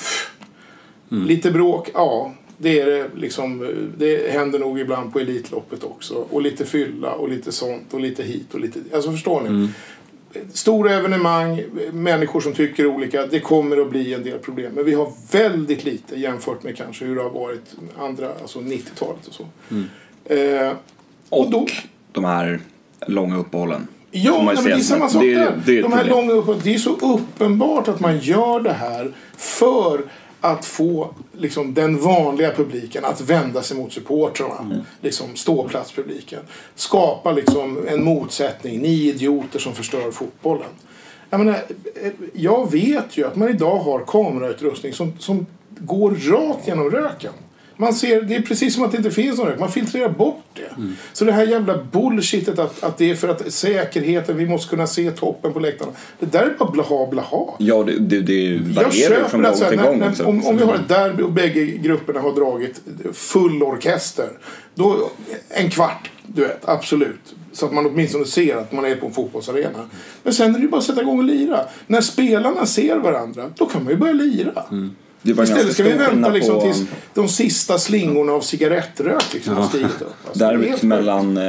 Mm. 1.11 1.27
Lite 1.27 1.51
bråk, 1.51 1.89
ja. 1.93 2.33
Det, 2.57 2.79
är 2.79 2.85
det, 2.85 3.09
liksom, 3.15 3.75
det 3.97 4.31
händer 4.31 4.59
nog 4.59 4.79
ibland 4.79 5.13
på 5.13 5.19
Elitloppet 5.19 5.83
också. 5.83 6.13
Och 6.13 6.41
lite 6.41 6.65
fylla 6.65 7.11
och 7.11 7.29
lite 7.29 7.51
sånt 7.51 7.93
och 7.93 7.99
lite 7.99 8.23
hit 8.23 8.53
och 8.53 8.59
lite... 8.59 8.79
Alltså 8.93 9.11
förstår 9.11 9.41
ni? 9.41 9.49
Mm. 9.49 9.67
Stora 10.53 10.93
evenemang, 10.93 11.63
människor 11.91 12.41
som 12.41 12.53
tycker 12.53 12.85
olika. 12.85 13.25
Det 13.27 13.39
kommer 13.39 13.77
att 13.77 13.89
bli 13.89 14.13
en 14.13 14.23
del 14.23 14.39
problem. 14.39 14.71
Men 14.75 14.85
vi 14.85 14.93
har 14.93 15.11
väldigt 15.31 15.83
lite 15.83 16.19
jämfört 16.19 16.63
med 16.63 16.77
kanske 16.77 17.05
hur 17.05 17.15
det 17.15 17.21
har 17.21 17.29
varit 17.29 17.75
andra, 17.97 18.29
alltså 18.41 18.59
90-talet 18.59 19.27
och 19.27 19.33
så. 19.33 19.45
Mm. 19.71 19.85
Eh, 20.25 20.73
och, 21.29 21.45
och 21.45 21.51
då, 21.51 21.67
de 22.11 22.23
här 22.23 22.59
långa 23.07 23.37
uppehållen. 23.37 23.87
Ja, 24.17 24.41
men 24.41 24.63
det 24.63 24.71
är 24.71 24.79
samma 24.79 25.09
sak 25.09 25.21
där. 25.21 25.61
Det, 25.65 25.81
de 25.81 25.93
här 25.93 26.05
långa 26.05 26.31
uppehållen. 26.31 26.61
Det 26.63 26.73
är 26.73 26.77
så 26.77 26.95
uppenbart 26.95 27.87
att 27.87 27.99
man 27.99 28.19
gör 28.19 28.59
det 28.59 28.73
här 28.73 29.11
för 29.37 30.01
att 30.41 30.65
få 30.65 31.13
liksom, 31.37 31.73
den 31.73 31.97
vanliga 31.97 32.51
publiken 32.51 33.05
att 33.05 33.21
vända 33.21 33.61
sig 33.61 33.77
mot 33.77 33.93
supportrarna. 33.93 34.59
Mm. 34.59 34.77
Liksom, 35.01 35.35
ståplatspubliken. 35.35 36.39
Skapa 36.75 37.31
liksom, 37.31 37.87
en 37.87 38.03
motsättning. 38.03 38.81
Ni 38.81 39.07
idioter 39.07 39.59
som 39.59 39.75
förstör 39.75 40.11
fotbollen. 40.11 40.69
Jag, 41.29 41.39
menar, 41.39 41.59
jag 42.33 42.71
vet 42.71 43.17
ju 43.17 43.27
att 43.27 43.35
man 43.35 43.49
idag 43.49 43.77
har 43.77 43.99
kamerautrustning 43.99 44.93
som, 44.93 45.13
som 45.19 45.45
går 45.69 46.11
rakt 46.11 46.67
genom 46.67 46.91
röken. 46.91 47.33
Man 47.77 47.93
ser, 47.93 48.21
det 48.21 48.35
är 48.35 48.41
precis 48.41 48.75
som 48.75 48.83
att 48.83 48.91
det 48.91 48.97
inte 48.97 49.11
finns 49.11 49.37
någon 49.37 49.47
rök. 49.47 49.59
Man 49.59 49.71
filtrerar 49.71 50.09
bort 50.09 50.43
det. 50.53 50.77
Mm. 50.77 50.95
Så 51.13 51.25
det 51.25 51.31
här 51.31 51.47
jävla 51.47 51.83
bullshitet 51.83 52.59
att, 52.59 52.83
att 52.83 52.97
det 52.97 53.11
är 53.11 53.15
för 53.15 53.27
att 53.27 53.53
säkerheten, 53.53 54.37
vi 54.37 54.45
måste 54.45 54.69
kunna 54.69 54.87
se 54.87 55.11
toppen 55.11 55.53
på 55.53 55.59
läktarna. 55.59 55.91
Det 56.19 56.25
där 56.25 56.43
är 56.43 56.55
bara 56.59 56.71
blaha 56.71 57.07
blaha. 57.07 57.45
Ja, 57.57 57.83
det, 57.83 57.99
det, 57.99 58.19
det 58.19 58.57
varierar 58.57 59.27
från 59.27 59.43
gång 59.43 59.53
till 59.69 59.77
gång. 59.77 59.99
När, 59.99 60.27
om, 60.27 60.45
om 60.45 60.57
vi 60.57 60.63
har 60.63 60.75
ett 60.75 60.87
derby 60.87 61.23
och 61.23 61.31
bägge 61.31 61.65
grupperna 61.65 62.19
har 62.19 62.31
dragit 62.31 62.81
full 63.13 63.63
orkester. 63.63 64.29
Då, 64.75 65.11
en 65.49 65.69
kvart, 65.69 66.11
du 66.27 66.41
vet, 66.41 66.69
absolut. 66.69 67.35
Så 67.51 67.65
att 67.65 67.73
man 67.73 67.85
åtminstone 67.85 68.25
ser 68.25 68.55
att 68.55 68.71
man 68.71 68.85
är 68.85 68.95
på 68.95 69.05
en 69.05 69.13
fotbollsarena. 69.13 69.89
Men 70.23 70.33
sen 70.33 70.49
är 70.49 70.59
det 70.59 70.61
ju 70.61 70.67
bara 70.67 70.77
att 70.77 70.83
sätta 70.83 71.01
igång 71.01 71.17
och 71.17 71.23
lira. 71.23 71.59
När 71.87 72.01
spelarna 72.01 72.65
ser 72.65 72.97
varandra, 72.97 73.51
då 73.55 73.65
kan 73.65 73.83
man 73.83 73.93
ju 73.93 73.99
börja 73.99 74.13
lira. 74.13 74.63
Mm. 74.71 74.95
Istället 75.25 75.73
ska 75.73 75.83
vi 75.83 75.93
vänta 75.93 76.29
liksom, 76.29 76.61
tills 76.61 76.83
de 77.13 77.27
sista 77.27 77.77
slingorna 77.77 78.31
av 78.31 78.41
cigarettrök 78.41 79.33
liksom, 79.33 79.53
ja. 79.53 79.59
har 79.59 79.69
stigit 79.69 80.01
upp. 80.01 80.15
Alltså, 80.27 80.45
Derbyt 80.45 80.83
mellan, 80.83 81.37
eh, 81.37 81.43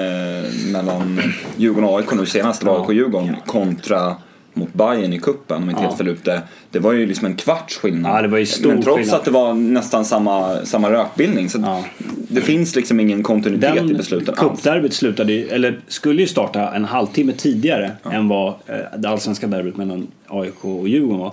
mellan 0.73 1.21
Djurgården 1.57 1.91
och 1.91 1.99
AIK 1.99 2.15
nu 2.15 2.27
senast, 2.27 2.61
det 2.61 2.67
var 2.67 2.81
AIK-Djurgården 2.81 3.37
kontra 3.47 4.17
mot 4.57 4.73
Bayern 4.73 5.13
i 5.13 5.19
kuppen 5.19 5.63
om 5.63 5.71
inte 5.71 5.83
ja. 5.83 5.89
helt 5.89 5.99
fel 5.99 6.17
det. 6.23 6.43
Det 6.71 6.79
var 6.79 6.93
ju 6.93 7.07
liksom 7.07 7.27
en 7.27 7.37
kvarts 7.37 7.77
skillnad. 7.77 8.17
Ja, 8.17 8.23
det 8.23 8.29
var 8.29 8.39
ju 8.39 8.47
stor 8.47 8.69
Men 8.69 8.83
trots 8.83 8.99
skillnad. 8.99 9.15
att 9.19 9.25
det 9.25 9.31
var 9.31 9.55
nästan 9.55 10.05
samma, 10.05 10.65
samma 10.65 10.91
rökbildning. 10.91 11.51
Så 11.51 11.59
ja. 11.59 11.85
Det 12.29 12.41
finns 12.41 12.77
liksom 12.77 13.01
ingen 13.01 13.23
kontinuitet 13.23 13.75
Den 13.75 13.91
i 13.91 13.95
besluten 13.95 14.35
Cupderbyt 14.35 14.95
slutade 14.95 15.33
eller 15.33 15.81
skulle 15.89 16.23
ju 16.23 16.29
starta 16.29 16.75
en 16.75 16.85
halvtimme 16.85 17.33
tidigare 17.33 17.93
ja. 18.03 18.13
än 18.13 18.29
vad 18.29 18.49
eh, 18.67 18.77
det 18.99 19.09
allsvenska 19.09 19.47
derbyt 19.47 19.77
mellan 19.77 20.07
AIK 20.27 20.65
och 20.65 20.89
Djurgården 20.89 21.19
var. 21.19 21.33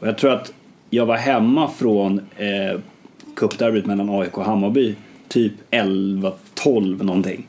Och 0.00 0.08
jag 0.08 0.18
tror 0.18 0.32
att 0.32 0.52
jag 0.94 1.06
var 1.06 1.16
hemma 1.16 1.70
från 1.70 2.18
eh, 2.36 2.80
cupderbyt 3.36 3.86
mellan 3.86 4.10
AIK 4.10 4.38
och 4.38 4.44
Hammarby 4.44 4.94
typ 5.28 5.52
11-12 5.70 7.02
någonting. 7.02 7.46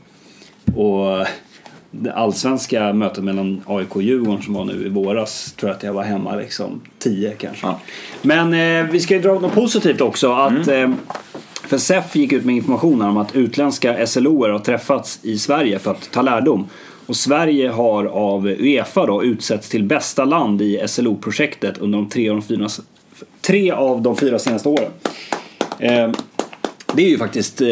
Och 0.76 1.28
det 1.92 2.14
allsvenska 2.14 2.94
mötet 2.94 3.24
mellan 3.24 3.62
AIK 3.66 3.96
och 3.96 4.02
Djurgården 4.02 4.42
som 4.42 4.54
var 4.54 4.66
nu 4.66 4.86
i 4.86 4.90
våras 4.90 5.54
tror 5.54 5.70
jag 5.70 5.78
att 5.78 5.84
jag 5.84 5.94
var 5.94 6.04
hemma 6.04 6.36
liksom 6.36 6.82
10 7.00 7.32
kanske. 7.32 7.68
Ja. 7.68 7.80
Men 8.22 8.54
eh, 8.54 8.92
vi 8.92 9.00
ska 9.00 9.14
ju 9.14 9.22
dra 9.22 9.40
något 9.40 9.54
positivt 9.54 10.02
också. 10.02 10.32
Att, 10.32 10.68
mm. 10.68 10.92
eh, 10.92 10.98
för 11.68 11.78
SEF 11.78 12.16
gick 12.16 12.32
ut 12.34 12.46
med 12.46 12.56
information 12.56 13.02
om 13.02 13.18
att 13.18 13.36
utländska 13.36 14.08
SLOer 14.08 14.50
har 14.50 14.60
träffats 14.60 15.20
i 15.24 15.38
Sverige 15.38 15.80
för 15.80 15.92
att 15.92 16.12
ta 16.12 16.22
lärdom. 16.22 16.68
Och 17.06 17.16
Sverige 17.16 17.70
har 17.70 18.06
av 18.06 18.48
Uefa 18.48 19.06
då 19.06 19.24
utsetts 19.24 19.70
till 19.70 19.84
bästa 19.84 20.26
land 20.26 20.62
i 20.62 20.84
SLO-projektet 20.88 21.78
under 21.78 21.98
de 21.98 22.10
tre, 22.10 22.30
och 22.30 22.36
de 22.36 22.42
tre 23.42 23.72
av 23.72 24.02
de 24.02 24.18
fyra 24.18 24.40
senaste 24.40 24.70
åren. 24.70 24.92
Eh, 25.80 26.12
det 26.94 27.04
är 27.04 27.10
ju 27.10 27.18
faktiskt 27.18 27.62
eh, 27.62 27.68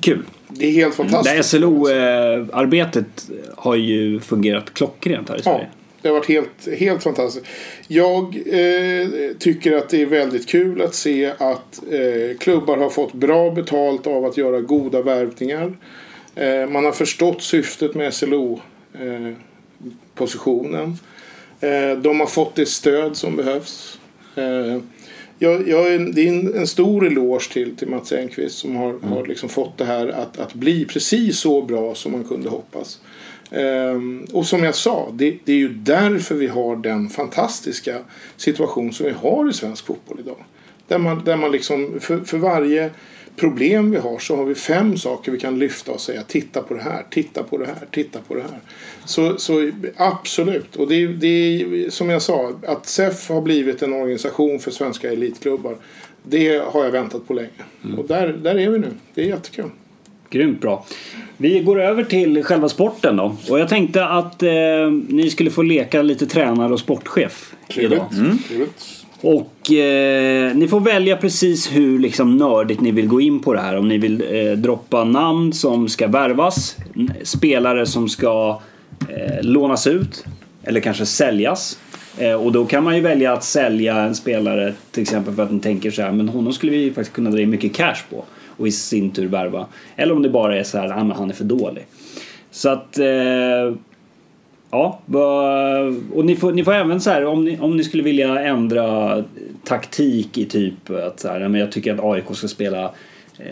kul. 0.00 0.22
Det 0.48 0.66
är 0.66 0.72
helt 0.72 0.94
fantastiskt. 0.94 1.36
Det 1.36 1.42
SLO-arbetet 1.42 3.30
har 3.56 3.74
ju 3.74 4.20
fungerat 4.20 4.74
klockrent 4.74 5.28
här 5.28 5.36
i 5.36 5.42
Sverige. 5.42 5.58
Ja, 5.58 5.66
det 6.02 6.08
har 6.08 6.14
varit 6.14 6.28
helt, 6.28 6.68
helt 6.78 7.02
fantastiskt. 7.02 7.46
Jag 7.88 8.24
eh, 8.24 9.08
tycker 9.38 9.76
att 9.76 9.88
det 9.88 10.02
är 10.02 10.06
väldigt 10.06 10.48
kul 10.48 10.82
att 10.82 10.94
se 10.94 11.32
att 11.38 11.82
eh, 11.90 12.36
klubbar 12.38 12.76
har 12.76 12.90
fått 12.90 13.12
bra 13.12 13.50
betalt 13.50 14.06
av 14.06 14.24
att 14.24 14.36
göra 14.36 14.60
goda 14.60 15.02
värvningar. 15.02 15.76
Eh, 16.34 16.66
man 16.66 16.84
har 16.84 16.92
förstått 16.92 17.42
syftet 17.42 17.94
med 17.94 18.14
SLO-positionen. 18.14 20.98
Eh, 21.60 21.92
de 21.98 22.20
har 22.20 22.26
fått 22.26 22.54
det 22.54 22.66
stöd 22.66 23.16
som 23.16 23.36
behövs 23.36 23.98
jag, 25.38 25.68
jag, 25.68 26.14
det 26.14 26.28
är 26.28 26.28
en, 26.28 26.54
en, 26.54 26.66
stor 26.66 27.06
eloge 27.06 27.52
till, 27.52 27.76
till 27.76 27.88
Mats 27.88 28.12
Enqvist 28.12 28.58
som 28.58 28.76
har, 28.76 28.90
mm. 28.90 29.12
har 29.12 29.26
liksom 29.26 29.48
fått 29.48 29.78
det 29.78 29.84
här 29.84 30.08
att, 30.08 30.38
att 30.38 30.54
bli 30.54 30.84
precis 30.84 31.38
så 31.38 31.62
bra 31.62 31.94
som 31.94 32.12
man 32.12 32.24
kunde 32.24 32.48
hoppas. 32.48 33.00
Um, 33.50 34.26
och 34.32 34.46
som 34.46 34.64
jag 34.64 34.74
sa, 34.74 35.12
det, 35.12 35.38
det, 35.44 35.52
är 35.52 35.56
ju 35.56 35.68
därför 35.68 36.34
vi 36.34 36.46
har 36.46 36.76
den 36.76 37.08
fantastiska 37.08 37.98
situation 38.36 38.92
som 38.92 39.06
vi 39.06 39.12
har 39.12 39.50
i 39.50 39.52
svensk 39.52 39.86
fotboll 39.86 40.20
idag. 40.20 40.44
Där 40.88 40.98
man, 40.98 41.24
där 41.24 41.36
man 41.36 41.52
liksom, 41.52 42.00
för, 42.00 42.20
för 42.20 42.38
varje 42.38 42.90
problem 43.36 43.90
vi 43.90 43.96
har 43.96 44.18
så 44.18 44.36
har 44.36 44.44
vi 44.44 44.54
fem 44.54 44.96
saker 44.96 45.32
vi 45.32 45.38
kan 45.38 45.58
lyfta 45.58 45.92
och 45.92 46.00
säga 46.00 46.22
titta 46.22 46.62
på 46.62 46.74
det 46.74 46.82
här, 46.82 47.04
titta 47.10 47.42
på 47.42 47.58
det 47.58 47.66
här, 47.66 47.86
titta 47.90 48.18
på 48.28 48.34
det 48.34 48.42
här. 48.42 48.60
Så, 49.04 49.38
så 49.38 49.70
absolut. 49.96 50.76
Och 50.76 50.88
det, 50.88 51.06
det 51.06 51.26
är 51.26 51.90
som 51.90 52.10
jag 52.10 52.22
sa, 52.22 52.52
att 52.66 52.86
SEF 52.86 53.28
har 53.28 53.40
blivit 53.40 53.82
en 53.82 53.92
organisation 53.92 54.58
för 54.58 54.70
svenska 54.70 55.12
elitklubbar. 55.12 55.76
Det 56.22 56.62
har 56.72 56.84
jag 56.84 56.90
väntat 56.90 57.28
på 57.28 57.34
länge. 57.34 57.48
Mm. 57.84 57.98
Och 57.98 58.06
där, 58.06 58.28
där 58.28 58.58
är 58.58 58.70
vi 58.70 58.78
nu. 58.78 58.90
Det 59.14 59.22
är 59.22 59.26
jättekul. 59.26 59.70
Grymt 60.30 60.60
bra. 60.60 60.86
Vi 61.36 61.60
går 61.60 61.80
över 61.80 62.04
till 62.04 62.44
själva 62.44 62.68
sporten 62.68 63.16
då. 63.16 63.36
Och 63.50 63.60
jag 63.60 63.68
tänkte 63.68 64.04
att 64.04 64.42
eh, 64.42 64.50
ni 65.08 65.30
skulle 65.30 65.50
få 65.50 65.62
leka 65.62 66.02
lite 66.02 66.26
tränare 66.26 66.72
och 66.72 66.80
sportchef 66.80 67.54
idag. 67.68 68.06
Mm. 68.12 68.38
Trevligt. 68.38 68.95
Och 69.20 69.72
eh, 69.72 70.56
ni 70.56 70.68
får 70.68 70.80
välja 70.80 71.16
precis 71.16 71.76
hur 71.76 71.98
liksom, 71.98 72.36
nördigt 72.36 72.80
ni 72.80 72.90
vill 72.90 73.08
gå 73.08 73.20
in 73.20 73.42
på 73.42 73.54
det 73.54 73.60
här. 73.60 73.76
Om 73.76 73.88
ni 73.88 73.98
vill 73.98 74.24
eh, 74.30 74.52
droppa 74.52 75.04
namn 75.04 75.52
som 75.52 75.88
ska 75.88 76.06
värvas, 76.06 76.76
spelare 77.22 77.86
som 77.86 78.08
ska 78.08 78.60
eh, 79.08 79.42
lånas 79.42 79.86
ut 79.86 80.24
eller 80.62 80.80
kanske 80.80 81.06
säljas. 81.06 81.78
Eh, 82.18 82.32
och 82.32 82.52
då 82.52 82.64
kan 82.64 82.84
man 82.84 82.96
ju 82.96 83.00
välja 83.00 83.32
att 83.32 83.44
sälja 83.44 83.96
en 83.96 84.14
spelare 84.14 84.74
till 84.90 85.02
exempel 85.02 85.34
för 85.34 85.42
att 85.42 85.52
ni 85.52 85.60
tänker 85.60 85.90
så 85.90 86.02
här, 86.02 86.12
men 86.12 86.28
honom 86.28 86.52
skulle 86.52 86.72
vi 86.72 86.90
faktiskt 86.90 87.12
kunna 87.12 87.30
dra 87.30 87.40
in 87.40 87.50
mycket 87.50 87.74
cash 87.74 87.98
på 88.10 88.24
och 88.56 88.68
i 88.68 88.72
sin 88.72 89.10
tur 89.10 89.28
värva. 89.28 89.66
Eller 89.96 90.14
om 90.14 90.22
det 90.22 90.28
bara 90.28 90.58
är 90.58 90.62
så 90.62 90.78
här, 90.78 90.88
ah, 90.88 91.14
han 91.16 91.30
är 91.30 91.34
för 91.34 91.44
dålig. 91.44 91.86
Så 92.50 92.68
att 92.68 92.98
eh, 92.98 93.74
Ja, 94.70 95.00
och 96.14 96.24
ni 96.24 96.36
får, 96.36 96.52
ni 96.52 96.64
får 96.64 96.72
även 96.72 97.00
så 97.00 97.10
här 97.10 97.24
om 97.24 97.44
ni, 97.44 97.58
om 97.60 97.76
ni 97.76 97.84
skulle 97.84 98.02
vilja 98.02 98.40
ändra 98.40 99.16
taktik 99.64 100.38
i 100.38 100.44
typ 100.44 100.90
att 100.90 101.20
så 101.20 101.28
här, 101.28 101.48
men 101.48 101.60
jag 101.60 101.72
tycker 101.72 101.94
att 101.94 102.00
AIK 102.04 102.24
ska 102.36 102.48
spela 102.48 102.84
eh, 103.38 103.44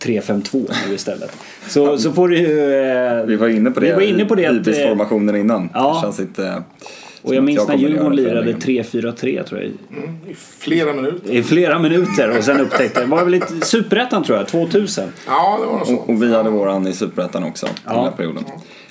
3-5-2 0.00 0.70
nu 0.88 0.94
istället. 0.94 1.36
Så, 1.68 1.98
så 1.98 2.12
får 2.12 2.28
du 2.28 2.38
ju... 2.38 2.74
Eh, 2.74 3.24
vi 3.24 3.36
var 3.36 3.48
inne 3.48 3.70
på 3.70 3.80
det, 3.80 3.86
vi 3.86 3.92
var 3.92 4.00
inne 4.00 4.24
på 4.24 4.34
det 4.34 4.46
att, 4.46 4.54
ibis-formationen 4.54 5.36
innan. 5.36 5.70
Ja. 5.74 5.94
Det 5.94 6.06
känns 6.06 6.20
inte 6.20 6.62
Och 7.22 7.34
jag 7.34 7.44
minns 7.44 7.58
jag 7.58 7.68
när 7.68 7.76
Djurgården 7.76 8.16
lirade 8.16 8.54
förändringen. 8.60 8.84
3-4-3 8.84 9.42
tror 9.42 9.60
jag. 9.60 9.70
I 10.30 10.34
flera 10.58 10.92
minuter. 10.92 11.32
I 11.32 11.42
flera 11.42 11.78
minuter 11.78 12.38
och 12.38 12.44
sen 12.44 12.60
upptäckte 12.60 13.00
det. 13.00 13.06
Var 13.06 13.22
väl 13.22 13.32
lite 13.32 13.66
Superettan 13.66 14.24
tror 14.24 14.38
jag, 14.38 14.48
2000. 14.48 15.04
Ja, 15.26 15.58
det 15.60 15.66
var 15.66 15.78
något 15.78 15.86
sånt. 15.86 16.00
Och, 16.00 16.10
och 16.10 16.22
vi 16.22 16.34
hade 16.34 16.50
våran 16.50 16.86
i 16.86 16.92
Superettan 16.92 17.44
också 17.44 17.66
den 17.84 17.94
här 17.94 18.10
perioden. 18.10 18.44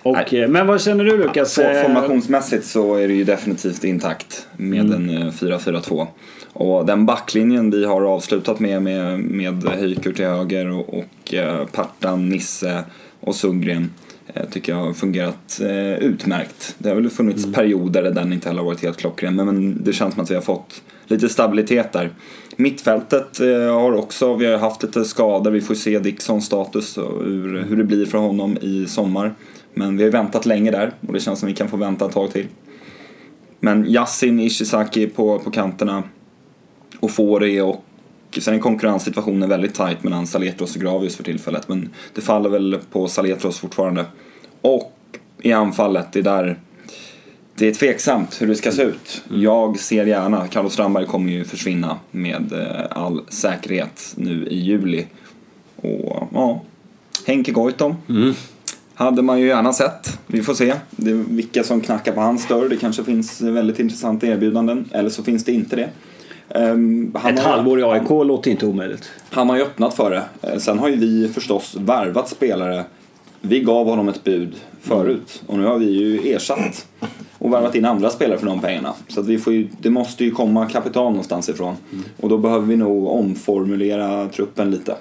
Och, 0.03 0.33
eh, 0.33 0.49
men 0.49 0.67
vad 0.67 0.81
känner 0.81 1.05
du 1.05 1.17
Lukas? 1.17 1.57
Eh, 1.57 1.83
Formationsmässigt 1.83 2.65
så 2.65 2.95
är 2.95 3.07
det 3.07 3.13
ju 3.13 3.23
definitivt 3.23 3.83
intakt 3.83 4.47
med 4.57 4.91
en 4.91 5.09
eh, 5.09 5.31
4-4-2. 5.31 6.07
Och 6.53 6.85
den 6.85 7.05
backlinjen 7.05 7.71
vi 7.71 7.85
har 7.85 8.01
avslutat 8.01 8.59
med, 8.59 8.81
med, 8.81 9.19
med 9.19 9.63
Höjkur 9.63 10.13
till 10.13 10.25
höger 10.25 10.69
och, 10.69 10.93
och 10.93 11.33
eh, 11.33 11.65
Partan, 11.65 12.29
Nisse 12.29 12.83
och 13.19 13.35
Sundgren 13.35 13.89
eh, 14.33 14.45
tycker 14.49 14.71
jag 14.71 14.79
har 14.79 14.93
fungerat 14.93 15.59
eh, 15.61 15.93
utmärkt. 15.93 16.75
Det 16.77 16.89
har 16.89 16.95
väl 16.95 17.09
funnits 17.09 17.53
perioder 17.53 18.03
där 18.03 18.11
den 18.11 18.33
inte 18.33 18.49
heller 18.49 18.63
varit 18.63 18.83
helt 18.83 18.97
klockren 18.97 19.35
men, 19.35 19.45
men 19.45 19.83
det 19.83 19.93
känns 19.93 20.13
som 20.13 20.23
att 20.23 20.31
vi 20.31 20.35
har 20.35 20.41
fått 20.41 20.81
lite 21.07 21.29
stabilitet 21.29 21.91
där. 21.91 22.09
Mittfältet 22.55 23.39
eh, 23.39 23.73
har 23.73 23.95
också, 23.95 24.35
vi 24.35 24.45
har 24.45 24.57
haft 24.57 24.83
lite 24.83 25.05
skador, 25.05 25.51
vi 25.51 25.61
får 25.61 25.75
se 25.75 25.99
Dixons 25.99 26.45
status 26.45 26.97
och 26.97 27.23
hur, 27.23 27.63
hur 27.69 27.77
det 27.77 27.83
blir 27.83 28.05
för 28.05 28.17
honom 28.17 28.57
i 28.61 28.85
sommar. 28.87 29.33
Men 29.73 29.97
vi 29.97 30.03
har 30.03 30.07
ju 30.07 30.11
väntat 30.11 30.45
länge 30.45 30.71
där 30.71 30.91
och 31.07 31.13
det 31.13 31.19
känns 31.19 31.39
som 31.39 31.47
att 31.47 31.51
vi 31.51 31.55
kan 31.55 31.67
få 31.67 31.77
vänta 31.77 32.05
ett 32.05 32.11
tag 32.11 32.31
till. 32.31 32.47
Men 33.59 33.85
Yasin 33.89 34.39
Ishizaki 34.39 35.07
på, 35.07 35.39
på 35.39 35.51
kanterna 35.51 36.03
och 36.99 37.11
Fori 37.11 37.61
och 37.61 37.83
sen 38.39 38.53
är 38.53 38.59
konkurrenssituationen 38.59 39.49
väldigt 39.49 39.73
tight 39.73 40.03
mellan 40.03 40.27
Saletros 40.27 40.75
och 40.75 40.81
Gravius 40.81 41.15
för 41.15 41.23
tillfället 41.23 41.67
men 41.67 41.89
det 42.13 42.21
faller 42.21 42.49
väl 42.49 42.79
på 42.91 43.07
Saletros 43.07 43.59
fortfarande. 43.59 44.05
Och 44.61 44.93
i 45.41 45.51
anfallet, 45.51 46.13
det 46.13 46.19
är 46.19 46.23
där 46.23 46.59
det 47.55 47.67
är 47.67 47.73
tveksamt 47.73 48.41
hur 48.41 48.47
det 48.47 48.55
ska 48.55 48.71
se 48.71 48.83
ut. 48.83 49.23
Jag 49.29 49.79
ser 49.79 50.05
gärna, 50.05 50.47
Carlos 50.47 50.73
Strandberg 50.73 51.05
kommer 51.05 51.31
ju 51.31 51.43
försvinna 51.43 51.99
med 52.11 52.53
eh, 52.53 52.97
all 52.97 53.21
säkerhet 53.29 54.13
nu 54.17 54.47
i 54.47 54.59
juli. 54.59 55.05
Och 55.75 56.27
ja, 56.33 56.61
Henke 57.27 57.51
Goitom 57.51 57.95
mm 58.09 58.33
hade 59.01 59.21
man 59.21 59.39
ju 59.39 59.47
gärna 59.47 59.73
sett. 59.73 60.19
Vi 60.27 60.43
får 60.43 60.53
se 60.53 60.73
det 60.91 61.13
vilka 61.13 61.63
som 61.63 61.81
knackar 61.81 62.11
på 62.11 62.21
hans 62.21 62.47
dörr. 62.47 62.69
Det 62.69 62.77
kanske 62.77 63.03
finns 63.03 63.41
väldigt 63.41 63.79
intressanta 63.79 64.27
erbjudanden, 64.27 64.89
eller 64.91 65.09
så 65.09 65.23
finns 65.23 65.43
det 65.45 65.51
inte 65.51 65.75
det. 65.75 65.89
Han 66.53 67.33
Ett 67.33 67.39
har- 67.43 67.51
halvår 67.51 67.79
i 67.79 67.83
AIK 67.83 68.09
låter 68.09 68.51
inte 68.51 68.65
omöjligt. 68.65 69.09
han 69.29 69.49
har 69.49 69.55
ju 69.57 69.61
öppnat 69.63 69.93
för 69.93 70.09
det. 70.11 70.23
Eh, 70.41 70.57
Sen 70.59 70.79
har 70.79 70.89
ju 70.89 70.95
vi 70.95 71.27
förstås 71.27 71.75
värvat 71.79 72.29
spelare. 72.29 72.83
Vi 73.41 73.59
gav 73.59 73.85
honom 73.87 74.07
ett 74.07 74.23
bud 74.23 74.55
förut 74.81 75.43
och 75.47 75.57
nu 75.59 75.65
har 75.65 75.77
vi 75.77 75.85
ju 75.85 76.33
ersatt 76.33 76.87
och 77.37 77.53
värvat 77.53 77.75
in 77.75 77.85
andra 77.85 78.09
spelare 78.09 78.37
för 78.37 78.45
de 78.45 78.59
pengarna. 78.59 78.93
Så 79.07 79.21
vi 79.21 79.37
får 79.37 79.53
ju, 79.53 79.67
det 79.81 79.89
måste 79.89 80.23
ju 80.23 80.31
komma 80.31 80.69
kapital 80.69 81.11
någonstans 81.11 81.49
ifrån. 81.49 81.75
Och 82.19 82.29
då 82.29 82.37
behöver 82.37 82.67
vi 82.67 82.77
nog 82.77 83.07
omformulera 83.07 84.27
truppen 84.29 84.71
lite. 84.71 84.95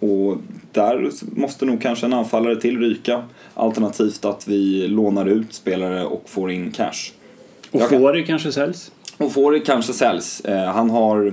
Och 0.00 0.36
där 0.72 1.10
måste 1.36 1.64
nog 1.64 1.82
kanske 1.82 2.06
en 2.06 2.12
anfallare 2.12 2.56
till 2.56 2.78
ryka. 2.78 3.22
Alternativt 3.54 4.24
att 4.24 4.48
vi 4.48 4.88
lånar 4.88 5.26
ut 5.26 5.54
spelare 5.54 6.04
och 6.04 6.22
får 6.26 6.50
in 6.50 6.70
cash. 6.70 7.12
Och 7.70 7.82
Fåri 7.82 8.26
kanske 8.26 8.52
säljs. 8.52 8.92
och 9.16 9.32
får 9.32 9.52
det 9.52 9.60
kanske 9.60 9.92
säljs. 9.92 10.40
Eh, 10.40 10.64
han 10.64 10.90
har 10.90 11.32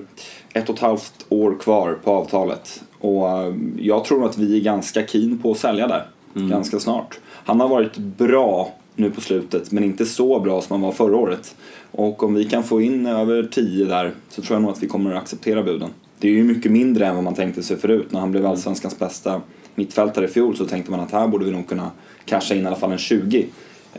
ett 0.54 0.70
och 0.70 0.76
ett 0.76 0.82
halvt 0.82 1.26
år 1.30 1.58
kvar 1.60 1.98
på 2.04 2.12
avtalet. 2.12 2.84
Och 3.00 3.30
eh, 3.30 3.56
jag 3.80 4.06
tror 4.06 4.26
att 4.26 4.38
vi 4.38 4.58
är 4.58 4.62
ganska 4.62 5.08
keen 5.08 5.38
på 5.38 5.52
att 5.52 5.58
sälja 5.58 5.88
där. 5.88 6.06
Ganska 6.34 6.80
snart. 6.80 7.20
Han 7.30 7.60
har 7.60 7.68
varit 7.68 7.98
bra 7.98 8.74
nu 8.96 9.10
på 9.12 9.22
slutet 9.22 9.72
men 9.72 9.84
inte 9.84 10.06
så 10.06 10.40
bra 10.40 10.62
som 10.62 10.74
han 10.74 10.82
var 10.82 10.92
förra 10.92 11.16
året. 11.16 11.56
Och 11.92 12.24
om 12.24 12.34
vi 12.34 12.44
kan 12.44 12.64
få 12.64 12.82
in 12.82 13.06
över 13.06 13.44
10 13.44 13.86
där 13.86 14.12
så 14.30 14.42
tror 14.42 14.56
jag 14.56 14.62
nog 14.62 14.72
att 14.72 14.84
vi 14.84 14.88
kommer 14.88 15.12
att 15.14 15.22
acceptera 15.22 15.64
buden. 15.64 15.90
Det 16.20 16.28
är 16.28 16.32
ju 16.32 16.44
mycket 16.44 16.72
mindre 16.72 17.06
än 17.06 17.16
vad 17.16 17.24
man 17.24 17.36
tänkte 17.36 17.64
sig 17.64 17.78
förut. 17.78 18.12
När 18.12 18.20
han 18.20 18.32
blev 18.32 18.46
allsvenskans 18.46 19.00
bästa 19.00 19.42
mittfältare 19.76 20.26
i 20.26 20.28
fjol 20.28 20.58
så 20.58 20.66
tänkte 20.66 20.92
man 20.92 21.00
att 21.00 21.12
här 21.12 21.28
borde 21.28 21.46
vi 21.46 21.52
nog 21.52 21.68
kunna 21.68 21.92
casha 22.26 22.56
in 22.56 22.64
i 22.64 22.68
alla 22.68 22.76
fall 22.76 22.92
en 22.92 22.98
20. 22.98 23.48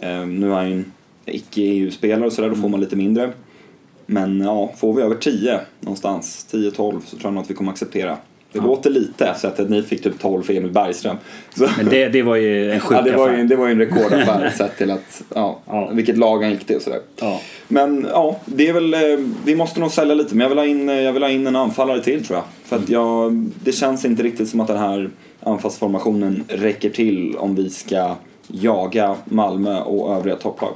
Eh, 0.01 0.27
nu 0.27 0.51
är 0.51 0.55
han 0.55 0.71
ju 0.71 0.77
en 0.77 0.93
icke-EU-spelare 1.27 2.27
och 2.27 2.33
sådär, 2.33 2.49
då 2.49 2.57
får 2.57 2.69
man 2.69 2.81
lite 2.81 2.97
mindre. 2.97 3.33
Men 4.07 4.41
ja, 4.41 4.73
får 4.77 4.95
vi 4.95 5.03
över 5.03 5.15
10 5.15 5.61
någonstans, 5.81 6.47
10-12, 6.51 6.73
så 6.73 6.81
tror 6.81 7.01
jag 7.23 7.33
nog 7.33 7.43
att 7.43 7.51
vi 7.51 7.55
kommer 7.55 7.73
acceptera. 7.73 8.17
Det 8.53 8.61
låter 8.61 8.91
lite, 8.91 9.35
så 9.37 9.47
att 9.47 9.59
ni 9.59 9.83
fick 9.83 10.03
typ 10.03 10.19
12 10.21 10.43
för 10.43 10.55
Emil 10.55 10.71
Bergström. 10.73 11.17
Så, 11.57 11.69
Men 11.77 11.89
det, 11.89 12.09
det 12.09 12.23
var 12.23 12.37
ju 12.37 12.73
en 12.73 12.81
sjuk 12.81 12.99
ja, 12.99 13.03
det, 13.03 13.13
var 13.17 13.29
ju, 13.29 13.35
affär. 13.35 13.45
det 13.45 13.57
var 13.57 13.67
ju 13.67 13.73
en 13.73 13.79
rekordaffär 13.79 14.51
sett 14.57 14.77
till 14.79 14.91
att, 14.91 15.23
ja, 15.35 15.59
Ja. 15.67 15.91
vilket 15.93 16.19
lag 16.19 16.43
han 16.43 16.51
gick 16.53 16.65
till 16.67 16.77
och 16.77 16.83
sådär. 16.83 17.01
Ja. 17.21 17.41
Men 17.69 18.07
ja, 18.13 18.41
det 18.45 18.69
är 18.69 18.73
väl, 18.73 18.95
eh, 18.95 19.01
vi 19.45 19.57
måste 19.57 19.81
nog 19.81 19.91
sälja 19.91 20.15
lite, 20.15 20.35
men 20.35 20.41
jag 20.43 20.49
vill 20.49 20.59
ha 20.59 20.67
in, 20.67 20.89
eh, 20.89 21.01
jag 21.01 21.13
vill 21.13 21.23
ha 21.23 21.31
in 21.31 21.47
en 21.47 21.57
anfallare 21.57 22.01
till 22.03 22.25
tror 22.25 22.37
jag. 22.39 22.45
För 22.65 22.77
att 22.77 22.89
jag, 22.89 23.33
det 23.65 23.73
känns 23.73 24.05
inte 24.05 24.23
riktigt 24.23 24.49
som 24.49 24.61
att 24.61 24.69
den 24.69 24.79
här 24.79 25.11
anfallsformationen 25.43 26.45
räcker 26.49 26.91
till 26.91 27.37
om 27.37 27.55
vi 27.55 27.71
ska 27.71 28.15
jaga 28.49 29.17
Malmö 29.25 29.81
och 29.81 30.17
övriga 30.17 30.37
topplag. 30.37 30.73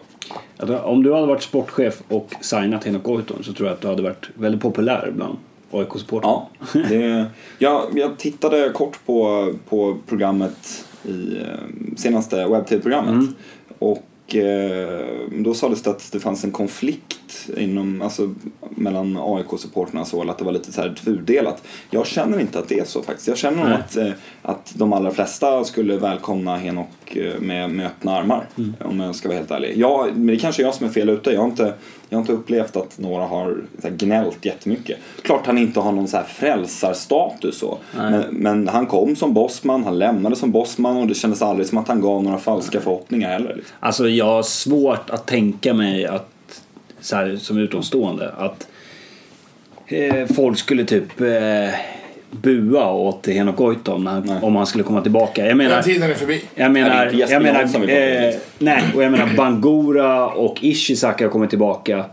Om 0.83 1.03
du 1.03 1.15
hade 1.15 1.27
varit 1.27 1.43
sportchef 1.43 2.03
och 2.09 2.35
signat 2.41 2.85
Henok 2.85 3.03
Goitom 3.03 3.43
så 3.43 3.53
tror 3.53 3.69
jag 3.69 3.75
att 3.75 3.81
du 3.81 3.89
hade 3.89 4.03
varit 4.03 4.31
väldigt 4.35 4.63
populär 4.63 5.13
bland 5.17 5.37
AIK-supportrar. 5.73 6.31
Ja, 6.31 6.51
det, 6.89 7.27
jag, 7.59 7.99
jag 7.99 8.19
tittade 8.19 8.71
kort 8.75 9.07
på, 9.07 9.49
på 9.69 9.99
programmet 10.07 10.85
i 11.05 11.37
eh, 11.37 11.97
senaste 11.97 12.47
webb-tv-programmet. 12.47 13.31
Och 13.79 14.37
eh, 14.37 15.07
då 15.31 15.55
sades 15.55 15.83
det 15.83 15.91
att 15.91 16.13
det 16.13 16.21
fanns 16.21 16.45
en 16.45 16.51
konflikt 16.51 17.22
inom, 17.57 18.03
alltså, 18.03 18.35
mellan 18.71 19.17
AIK-supportrarna 19.17 20.05
så, 20.05 20.23
eller 20.23 20.33
att 20.33 20.39
det 20.39 20.45
var 20.45 20.53
lite 20.53 20.73
så 20.73 20.81
här 20.81 20.95
tudelat. 21.05 21.63
Jag 21.91 22.07
känner 22.07 22.41
inte 22.41 22.59
att 22.59 22.69
det 22.69 22.79
är 22.79 22.85
så 22.85 23.03
faktiskt. 23.03 23.29
Jag 23.29 23.39
känner 23.39 23.65
nog 23.65 23.73
att, 23.73 23.97
eh, 23.97 24.11
att 24.43 24.73
de 24.75 24.93
allra 24.93 25.11
flesta 25.11 25.65
skulle 25.65 25.97
välkomna 25.97 26.57
Henok 26.57 27.17
eh, 27.17 27.41
med, 27.41 27.71
med 27.71 27.87
öppna 27.87 28.17
armar. 28.17 28.47
Om 28.85 29.01
jag 29.01 29.15
ska 29.15 29.29
vara 29.29 29.39
helt 29.39 29.51
ärlig. 29.51 29.77
Jag, 29.77 30.17
men 30.17 30.27
det 30.27 30.37
kanske 30.37 30.63
är 30.63 30.65
jag 30.65 30.75
som 30.75 30.87
är 30.87 30.91
fel 30.91 31.09
ute. 31.09 31.31
Jag 31.31 31.41
har 31.41 31.49
inte, 31.49 31.75
jag 32.09 32.19
har 32.19 32.21
inte 32.21 32.33
upplevt 32.33 32.77
att 32.77 32.99
några 32.99 33.27
har 33.27 33.57
så 33.81 33.89
här, 33.89 33.97
gnällt 33.97 34.45
jättemycket. 34.45 34.99
Klart 35.23 35.47
han 35.47 35.59
inte 35.59 35.81
har 35.81 35.93
någon 35.93 36.09
så 36.09 36.17
här 36.17 36.25
frälsarstatus 36.25 37.59
så. 37.59 37.79
Men, 37.97 38.25
men 38.31 38.69
han 38.69 38.87
kom 38.87 39.17
som 39.17 39.35
bossman, 39.35 39.85
han 39.85 39.99
lämnade 39.99 40.37
som 40.37 40.51
bossman 40.51 40.97
och 40.97 41.07
det 41.07 41.15
kändes 41.15 41.43
aldrig 41.43 41.67
som 41.67 41.79
att 41.79 41.89
han 41.89 42.01
gav 42.01 42.23
några 42.23 42.39
falska 42.39 42.81
förhoppningar 42.81 43.29
heller. 43.29 43.55
Liksom. 43.55 43.77
Alltså 43.81 44.09
jag 44.09 44.25
har 44.25 44.43
svårt 44.43 45.11
att 45.11 45.27
tänka 45.27 45.75
mig 45.75 46.07
att, 46.07 46.32
så 47.03 47.17
här, 47.17 47.37
som 47.37 47.59
utomstående, 47.59 48.31
att 48.39 48.67
eh, 49.87 50.27
folk 50.37 50.59
skulle 50.59 50.85
typ 50.85 51.21
eh, 51.21 51.75
bua 52.31 52.93
åt 52.93 53.27
Henok 53.27 53.57
Goitom 53.57 54.05
när- 54.05 54.45
om 54.45 54.57
han 54.57 54.67
skulle 54.67 54.85
komma 54.85 55.01
tillbaka. 55.03 55.47
Jag 55.47 55.57
menar, 55.57 55.75
Den 55.75 55.85
tiden 55.85 56.11
är 56.11 56.15
förbi. 56.15 56.43
jag 56.55 56.73
menar, 56.73 57.11
jag 57.31 57.43
menar, 57.43 57.63
eh, 57.89 58.35
nej, 58.59 58.83
och 58.95 59.03
jag 59.03 59.13
menar 59.13 59.37
Bangura 59.37 60.27
och 60.29 60.59
Ishizaki 60.61 61.25
har 61.25 61.31
kommit 61.31 61.51
tillbaka. 61.51 62.05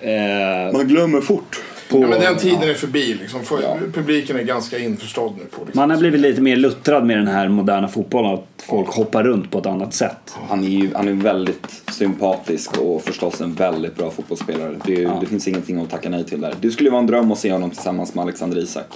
Eh, 0.00 0.72
Man 0.72 0.88
glömmer 0.88 1.20
fort. 1.20 1.60
På, 1.92 2.02
Ja, 2.02 2.08
men 2.08 2.20
den 2.20 2.36
tiden 2.36 2.62
är 2.62 2.74
förbi. 2.74 3.14
Liksom. 3.14 3.42
För, 3.42 3.62
Ja. 3.62 3.76
Publiken 3.94 4.36
är 4.36 4.42
ganska 4.42 4.78
införstådd 4.78 5.32
nu 5.38 5.44
på 5.44 5.64
liksom. 5.64 5.80
Man 5.80 5.90
har 5.90 5.96
blivit 5.98 6.20
lite 6.20 6.40
mer 6.40 6.56
luttrad 6.56 7.06
med 7.06 7.16
den 7.18 7.26
här 7.26 7.48
moderna 7.48 7.88
fotbollen. 7.88 8.34
Att 8.34 8.62
folk 8.68 8.88
hoppar 8.88 9.22
runt 9.22 9.50
på 9.50 9.58
ett 9.58 9.66
annat 9.66 9.94
sätt. 9.94 10.34
Han 10.48 10.64
är 10.64 10.68
ju 10.68 10.90
han 10.94 11.08
är 11.08 11.12
väldigt 11.12 11.82
sympatisk 11.92 12.78
och 12.78 13.02
förstås 13.02 13.40
en 13.40 13.54
väldigt 13.54 13.96
bra 13.96 14.10
fotbollsspelare. 14.10 14.74
Det, 14.84 15.04
det 15.20 15.26
finns 15.26 15.48
ingenting 15.48 15.80
att 15.82 15.90
tacka 15.90 16.08
nej 16.08 16.24
till 16.24 16.40
där. 16.40 16.54
Det 16.60 16.70
skulle 16.70 16.90
vara 16.90 17.00
en 17.00 17.06
dröm 17.06 17.32
att 17.32 17.38
se 17.38 17.52
honom 17.52 17.70
tillsammans 17.70 18.14
med 18.14 18.22
Alexander 18.22 18.58
Isak. 18.58 18.86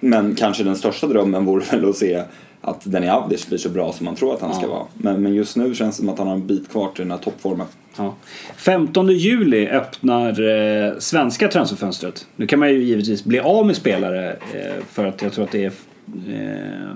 Men 0.00 0.34
kanske 0.34 0.64
den 0.64 0.76
största 0.76 1.06
drömmen 1.06 1.44
vore 1.44 1.64
väl 1.70 1.88
att 1.88 1.96
se 1.96 2.22
att 2.60 2.92
Deni 2.92 3.08
Avdic 3.08 3.46
blir 3.46 3.58
så 3.58 3.68
bra 3.68 3.92
som 3.92 4.04
man 4.04 4.14
tror 4.14 4.34
att 4.34 4.40
han 4.40 4.54
ska 4.54 4.68
vara. 4.68 4.86
Men, 4.94 5.22
men 5.22 5.34
just 5.34 5.56
nu 5.56 5.74
känns 5.74 5.96
det 5.96 6.00
som 6.00 6.08
att 6.08 6.18
han 6.18 6.26
har 6.26 6.34
en 6.34 6.46
bit 6.46 6.68
kvar 6.68 6.90
till 6.94 7.02
den 7.04 7.10
här 7.10 7.18
toppformen. 7.18 7.66
Ja. 7.96 8.14
15 8.56 9.08
juli 9.08 9.68
öppnar 9.68 10.48
eh, 10.48 10.98
svenska 10.98 11.48
transferfönstret. 11.48 12.26
Nu 12.36 12.46
kan 12.46 12.58
man 12.58 12.68
ju 12.68 12.82
givetvis 12.82 13.24
bli 13.24 13.40
av 13.40 13.66
med 13.66 13.76
spelare 13.76 14.30
eh, 14.32 14.84
för 14.88 15.06
att 15.06 15.22
jag 15.22 15.32
tror 15.32 15.44
att 15.44 15.52
det 15.52 15.64
är 15.64 15.72
eh, 16.28 16.94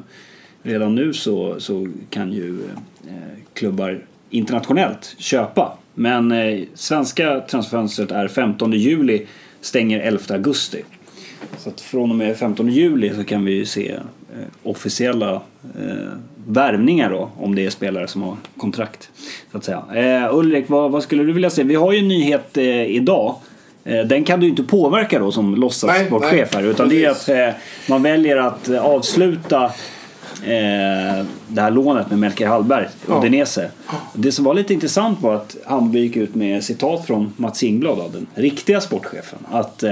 redan 0.62 0.94
nu 0.94 1.12
så, 1.12 1.60
så 1.60 1.88
kan 2.10 2.32
ju 2.32 2.58
eh, 3.06 3.12
klubbar 3.52 4.04
internationellt 4.30 5.14
köpa. 5.18 5.78
Men 5.94 6.32
eh, 6.32 6.64
svenska 6.74 7.40
transferfönstret 7.40 8.10
är 8.10 8.28
15 8.28 8.72
juli, 8.72 9.26
stänger 9.60 10.00
11 10.00 10.20
augusti. 10.28 10.82
Så 11.58 11.68
att 11.68 11.80
från 11.80 12.10
och 12.10 12.16
med 12.16 12.36
15 12.36 12.68
juli 12.68 13.14
så 13.14 13.24
kan 13.24 13.44
vi 13.44 13.52
ju 13.52 13.66
se 13.66 13.98
officiella 14.62 15.32
eh, 15.78 16.12
värvningar 16.46 17.10
då, 17.10 17.30
om 17.40 17.54
det 17.54 17.66
är 17.66 17.70
spelare 17.70 18.08
som 18.08 18.22
har 18.22 18.36
kontrakt. 18.56 19.10
Så 19.52 19.58
att 19.58 19.64
säga. 19.64 19.82
Eh, 19.94 20.34
Ulrik, 20.36 20.68
vad, 20.68 20.90
vad 20.90 21.02
skulle 21.02 21.22
du 21.24 21.32
vilja 21.32 21.50
se? 21.50 21.62
Vi 21.62 21.74
har 21.74 21.92
ju 21.92 21.98
en 21.98 22.08
nyhet 22.08 22.56
eh, 22.56 22.84
idag. 22.84 23.34
Eh, 23.84 24.00
den 24.00 24.24
kan 24.24 24.40
du 24.40 24.48
inte 24.48 24.62
påverka 24.62 25.18
då 25.18 25.32
som 25.32 25.54
låtsassportchef 25.54 26.54
här. 26.54 26.62
Utan 26.62 26.88
det 26.88 27.04
är 27.04 27.08
precis. 27.08 27.28
att 27.28 27.36
eh, 27.36 27.54
man 27.88 28.02
väljer 28.02 28.36
att 28.36 28.68
eh, 28.68 28.84
avsluta 28.84 29.64
eh, 30.44 31.24
det 31.48 31.60
här 31.60 31.70
lånet 31.70 32.10
med 32.10 32.18
Melker 32.18 32.46
Hallberg, 32.46 32.86
Ja. 33.08 33.18
Udinese. 33.18 33.70
Det 34.12 34.32
som 34.32 34.44
var 34.44 34.54
lite 34.54 34.74
intressant 34.74 35.22
var 35.22 35.34
att 35.34 35.56
Hammarby 35.66 36.00
gick 36.00 36.16
ut 36.16 36.34
med 36.34 36.64
citat 36.64 37.06
från 37.06 37.32
Mats 37.36 37.62
Ingblad, 37.62 38.12
den 38.12 38.26
riktiga 38.34 38.80
sportchefen. 38.80 39.38
Att 39.50 39.84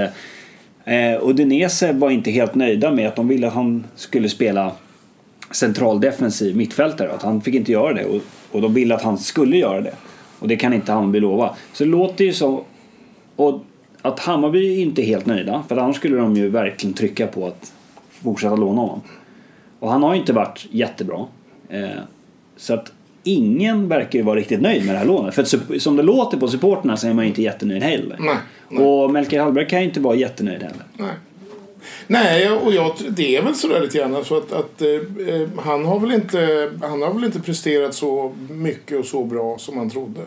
eh, 0.85 1.27
Udinese 1.27 1.93
var 1.93 2.09
inte 2.09 2.31
helt 2.31 2.55
nöjda 2.55 2.91
med 2.91 3.07
att 3.07 3.15
de 3.15 3.27
ville 3.27 3.47
att 3.47 3.53
han 3.53 3.83
skulle 3.95 4.29
spela 4.29 4.71
central 5.51 5.99
defensiv 5.99 6.55
mittfältare. 6.55 7.11
Att 7.11 7.23
han 7.23 7.41
fick 7.41 7.55
inte 7.55 7.71
göra 7.71 7.93
det 7.93 8.05
och, 8.05 8.21
och 8.51 8.61
de 8.61 8.73
ville 8.73 8.95
att 8.95 9.01
han 9.01 9.17
skulle 9.17 9.57
göra 9.57 9.81
det. 9.81 9.93
Och 10.39 10.47
det 10.47 10.55
kan 10.55 10.73
inte 10.73 10.91
Hammarby 10.91 11.19
lova. 11.19 11.55
Så 11.73 11.83
det 11.83 11.89
låter 11.89 12.25
ju 12.25 12.33
så... 12.33 12.63
Och 13.35 13.61
att 14.01 14.19
Hammarby 14.19 14.81
inte 14.81 15.01
är 15.01 15.05
helt 15.05 15.25
nöjda, 15.25 15.63
för 15.67 15.77
annars 15.77 15.95
skulle 15.95 16.17
de 16.17 16.35
ju 16.35 16.49
verkligen 16.49 16.93
trycka 16.93 17.27
på 17.27 17.47
att 17.47 17.73
fortsätta 18.09 18.55
låna 18.55 18.81
honom. 18.81 19.01
Och 19.79 19.91
han 19.91 20.03
har 20.03 20.13
ju 20.13 20.19
inte 20.19 20.33
varit 20.33 20.67
jättebra. 20.71 21.25
Eh, 21.69 21.89
så 22.57 22.73
att 22.73 22.91
ingen 23.23 23.87
verkar 23.87 24.19
ju 24.19 24.25
vara 24.25 24.35
riktigt 24.35 24.61
nöjd 24.61 24.85
med 24.85 24.95
det 24.95 24.99
här 24.99 25.05
lånet. 25.05 25.35
För 25.35 25.79
som 25.79 25.95
det 25.95 26.03
låter 26.03 26.37
på 26.37 26.47
supporterna 26.47 26.97
så 26.97 27.07
är 27.07 27.13
man 27.13 27.25
ju 27.25 27.29
inte 27.29 27.41
jättenöjd 27.41 27.83
heller. 27.83 28.17
Nej, 28.19 28.35
nej. 28.69 28.85
Och 28.85 29.11
Melker 29.11 29.39
Hallberg 29.39 29.67
kan 29.67 29.79
ju 29.79 29.85
inte 29.85 29.99
vara 29.99 30.15
jättenöjd 30.15 30.61
heller. 30.61 30.85
Nej. 30.97 31.13
Nej, 32.07 32.51
och 32.51 32.73
jag, 32.73 32.93
det 33.09 33.35
är 33.35 33.41
väl 33.41 33.55
sådär 33.55 33.81
lite 33.81 33.97
grann 33.97 34.25
så 34.25 34.37
att, 34.37 34.51
att 34.51 34.81
eh, 34.81 34.89
eh, 35.27 35.49
han, 35.57 35.85
har 35.85 35.99
väl 35.99 36.11
inte, 36.11 36.71
han 36.81 37.01
har 37.01 37.13
väl 37.13 37.23
inte 37.23 37.39
presterat 37.39 37.93
så 37.93 38.33
mycket 38.49 38.99
och 38.99 39.05
så 39.05 39.23
bra 39.23 39.57
som 39.57 39.77
han 39.77 39.89
trodde. 39.89 40.21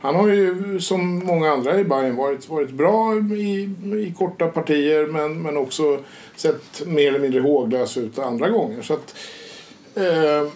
Han 0.00 0.14
har 0.14 0.28
ju 0.28 0.80
som 0.80 1.18
många 1.26 1.50
andra 1.50 1.80
i 1.80 1.84
Bayern 1.84 2.16
varit, 2.16 2.48
varit 2.48 2.70
bra 2.70 3.14
i, 3.14 3.70
i 3.82 4.14
korta 4.18 4.46
partier 4.46 5.06
men, 5.06 5.42
men 5.42 5.56
också 5.56 5.98
sett 6.36 6.86
mer 6.86 7.08
eller 7.08 7.18
mindre 7.18 7.40
håglös 7.40 7.96
ut 7.96 8.18
andra 8.18 8.48
gånger. 8.48 8.82
Så 8.82 8.94
att, 8.94 9.14
eh, 9.94 10.50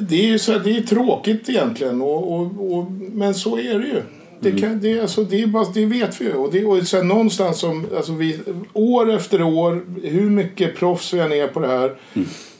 det 0.00 0.24
är 0.24 0.26
ju 0.26 0.38
så 0.38 0.52
här, 0.52 0.60
det 0.64 0.76
är 0.76 0.82
tråkigt 0.82 1.48
egentligen, 1.48 2.02
och, 2.02 2.32
och, 2.32 2.72
och, 2.72 2.90
men 2.92 3.34
så 3.34 3.58
är 3.58 3.78
det 3.78 3.86
ju. 3.86 4.02
Det, 4.40 4.60
kan, 4.60 4.80
det, 4.80 5.00
alltså, 5.00 5.24
det, 5.24 5.42
är 5.42 5.46
bara, 5.46 5.64
det 5.74 5.86
vet 5.86 6.20
vi 6.20 6.24
ju. 6.24 6.32
Och, 6.34 6.52
det, 6.52 6.64
och 6.64 6.86
sen 6.86 7.08
någonstans 7.08 7.58
som, 7.58 7.86
alltså 7.96 8.12
vi, 8.12 8.38
år 8.72 9.12
efter 9.12 9.42
år, 9.42 9.84
hur 10.02 10.30
mycket 10.30 10.76
proffs 10.76 11.14
vi 11.14 11.18
än 11.18 11.32
är 11.32 11.46
på 11.46 11.60
det 11.60 11.68
här, 11.68 11.96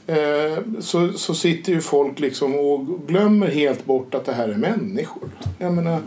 eh, 0.07 0.59
så, 0.81 1.13
så 1.13 1.35
sitter 1.35 1.73
ju 1.73 1.81
folk 1.81 2.21
liksom 2.21 2.55
och 2.55 2.87
glömmer 3.07 3.47
helt 3.47 3.85
bort 3.85 4.15
att 4.15 4.25
det 4.25 4.33
här 4.33 4.49
är 4.49 4.57
människor. 4.57 5.29
Jag 5.59 5.73
menar, 5.73 5.99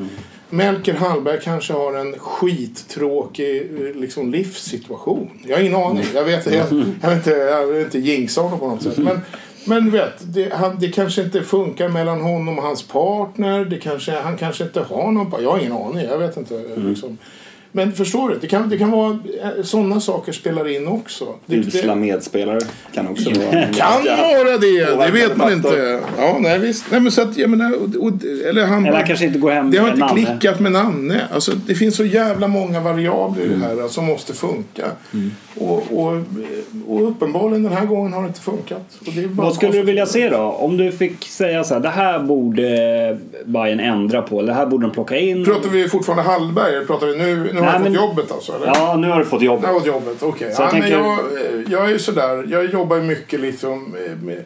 Melker 0.49 0.93
Hallberg 0.93 1.39
kanske 1.43 1.73
har 1.73 1.95
en 1.95 2.19
skittråkig 2.19 3.57
eh, 3.61 4.01
liksom, 4.01 4.31
livssituation. 4.31 5.29
Jag 5.43 5.57
har 5.57 5.63
ingen 5.63 5.75
aning. 5.75 6.05
Jag 6.13 6.23
vet, 6.23 6.45
jag, 6.45 6.65
jag 7.01 7.09
vet 7.09 7.17
inte, 7.17 7.31
jag 7.31 7.67
vill 7.67 7.81
inte 7.81 7.99
jinxa 7.99 8.41
honom 8.41 8.59
på 8.59 8.67
något 8.67 8.83
sätt. 8.83 8.97
Men, 8.97 9.19
men 9.65 9.91
vet, 9.91 10.13
det, 10.33 10.53
han, 10.53 10.77
det 10.79 10.87
kanske 10.87 11.21
inte 11.23 11.41
funkar 11.43 11.89
mellan 11.89 12.21
honom 12.21 12.57
och 12.59 12.63
hans 12.65 12.87
partner. 12.87 13.65
Det 13.65 13.77
kanske, 13.77 14.11
han 14.19 14.37
kanske 14.37 14.63
inte 14.63 14.79
har 14.81 15.11
någon 15.11 15.31
par- 15.31 15.41
Jag 15.41 15.51
har 15.51 15.59
ingen 15.59 15.71
aning. 15.71 16.05
Jag 16.05 16.17
vet 16.17 16.37
inte. 16.37 16.61
Liksom. 16.75 17.17
Men 17.75 17.91
förstår 17.91 18.29
du? 18.29 18.37
Det 18.41 18.47
kan, 18.47 18.69
det 18.69 18.77
kan 18.77 18.91
vara 18.91 19.19
sådana 19.63 19.99
saker 19.99 20.31
spelar 20.31 20.67
in 20.67 20.87
också. 20.87 21.25
Det, 21.45 21.55
Usla 21.55 21.95
medspelare 21.95 22.59
kan 22.93 23.07
också 23.07 23.29
vara 23.29 23.65
kan 23.73 24.03
vara 24.03 24.57
det, 24.57 25.05
det 25.05 25.11
vet 25.11 25.37
man 25.37 25.53
inte. 25.53 25.99
Ja, 26.17 26.37
nej 26.39 26.59
visst. 26.59 26.85
Nej, 26.91 26.99
men 26.99 27.11
så 27.11 27.21
att, 27.21 27.37
jag 27.37 27.49
menar, 27.49 27.71
och, 27.71 28.05
och, 28.05 28.11
eller 28.49 28.65
han, 28.65 28.85
Eller 28.85 28.97
han 28.97 29.07
kanske 29.07 29.25
inte 29.25 29.39
går 29.39 29.51
hem 29.51 29.71
det 29.71 29.77
har 29.77 29.89
inte 29.89 30.07
klickat 30.13 30.59
med 30.59 30.71
Nanne. 30.71 31.21
Alltså, 31.33 31.51
det 31.67 31.75
finns 31.75 31.95
så 31.95 32.05
jävla 32.05 32.47
många 32.47 32.79
variabler 32.79 33.43
i 33.43 33.47
det 33.47 33.55
här 33.55 33.87
som 33.87 34.05
måste 34.05 34.33
funka. 34.33 34.85
Och, 35.57 35.83
och, 35.91 36.23
och 36.87 37.09
uppenbarligen 37.09 37.63
den 37.63 37.73
här 37.73 37.85
gången 37.85 38.13
har 38.13 38.21
det 38.21 38.27
inte 38.27 38.41
funkat. 38.41 38.97
Och 39.07 39.13
det 39.15 39.23
är 39.23 39.27
bara 39.27 39.47
Vad 39.47 39.55
skulle 39.55 39.71
du 39.71 39.81
vilja 39.81 40.05
se 40.05 40.29
då? 40.29 40.37
Om 40.37 40.77
du 40.77 40.91
fick 40.91 41.27
säga 41.27 41.63
så 41.63 41.73
här, 41.73 41.81
det 41.81 41.89
här 41.89 42.19
borde 42.19 43.17
Bayern 43.45 43.79
ändra 43.79 44.21
på, 44.21 44.41
det 44.41 44.53
här 44.53 44.65
borde 44.65 44.85
de 44.85 44.91
plocka 44.91 45.17
in. 45.17 45.45
Pratar 45.45 45.69
vi 45.69 45.89
fortfarande 45.89 46.23
Hallberg? 46.23 46.85
Pratar 46.85 47.07
vi 47.07 47.17
nu? 47.17 47.49
Nu 47.53 47.61
har 47.65 47.79
Nej, 47.79 47.81
han 47.81 47.81
men- 47.83 47.93
fått 47.93 48.01
jobbet 48.09 48.31
alltså? 48.31 48.53
Eller? 48.55 48.67
Ja, 48.67 48.95
nu 48.95 49.09
har 49.09 49.19
du 49.19 49.25
fått 49.25 49.41
jobb. 49.41 49.59
Jag 49.63 49.67
har 49.73 49.79
fått 49.79 49.87
jobbet, 49.87 50.23
okej. 50.23 50.53
Så 50.53 50.61
jag 50.61 50.67
Ja, 50.69 50.71
men 50.73 50.81
tänker- 50.81 50.97
jag, 50.97 51.13
eh, 51.13 51.71
jag 51.71 51.85
är 51.85 51.89
ju 51.89 51.99
sådär, 51.99 52.45
jag 52.51 52.65
jobbar 52.65 52.95
ju 52.95 53.01
mycket 53.03 53.39
liksom 53.39 53.95
eh, 54.05 54.11
med 54.25 54.37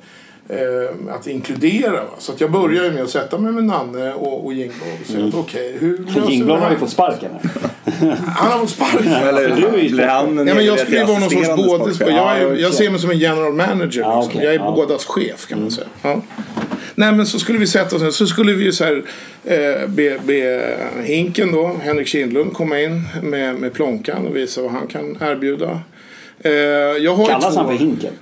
eh, 0.49 1.15
att 1.15 1.27
inkludera. 1.27 1.91
Va? 1.91 2.09
Så 2.17 2.31
att 2.31 2.41
jag 2.41 2.51
börjar 2.51 2.83
ju 2.83 2.91
med 2.91 3.03
att 3.03 3.09
sätta 3.09 3.37
mig 3.37 3.51
med 3.51 3.63
Nanne 3.63 4.13
och, 4.13 4.45
och 4.45 4.53
Jinglad 4.53 4.87
och 5.01 5.07
säga 5.07 5.25
att 5.25 5.33
okej, 5.35 5.77
hur 5.79 5.97
löser 5.97 6.21
vi 6.21 6.33
Jinglad 6.33 6.57
det 6.59 6.63
har 6.63 6.71
ju 6.71 6.77
fått 6.77 6.89
sparken. 6.89 7.29
Han 8.35 8.51
har 8.51 8.59
fått 8.59 8.69
sparken. 8.69 9.13
Eller 9.13 9.55
du 9.55 9.67
är 9.67 9.77
ju 9.83 9.89
blir 9.91 10.05
han 10.05 10.47
Ja, 10.47 10.53
men 10.55 10.65
jag 10.65 10.79
skulle 10.79 10.97
ju 10.99 11.05
vara 11.05 11.19
någon 11.19 11.29
sorts 11.29 11.47
både. 11.99 12.11
Jag, 12.11 12.37
är, 12.37 12.41
Ja, 12.47 12.55
jag 12.55 12.73
ser 12.73 12.89
mig 12.89 12.99
som 12.99 13.09
en 13.09 13.17
general 13.19 13.53
manager. 13.53 14.01
Ja, 14.01 14.15
Liksom. 14.21 14.31
okej, 14.31 14.43
Jag 14.43 14.53
är 14.53 14.57
ja. 14.59 14.63
Mm. 14.63 14.75
bådas 14.75 15.05
chef 15.05 15.47
kan 15.47 15.61
man 15.61 15.71
säga. 15.71 15.87
Ja. 16.01 16.21
Nej 16.99 17.13
men 17.13 17.25
så 17.25 17.39
skulle 17.39 17.59
vi 17.59 17.67
sätta 17.67 17.95
oss. 17.95 18.15
Så 18.15 18.27
skulle 18.27 18.53
vi 18.53 18.63
ju 18.63 18.71
så 18.71 18.83
här, 18.83 19.03
eh, 19.45 19.87
be, 19.87 20.19
be 20.23 20.77
Hinken 21.03 21.51
då, 21.51 21.75
Henrik 21.81 22.07
Kindlund, 22.07 22.53
komma 22.53 22.81
in 22.81 23.03
med, 23.23 23.55
med 23.55 23.73
plånkan 23.73 24.27
och 24.27 24.35
visa 24.35 24.61
vad 24.61 24.71
han 24.71 24.87
kan 24.87 25.17
erbjuda. 25.21 25.81
Eh, 26.39 26.51
jag 26.51 27.15
har 27.15 27.27
Kallas 27.27 27.53
två... 27.53 27.61
han 27.61 27.69
för 27.69 27.85
Hinken? 27.85 28.13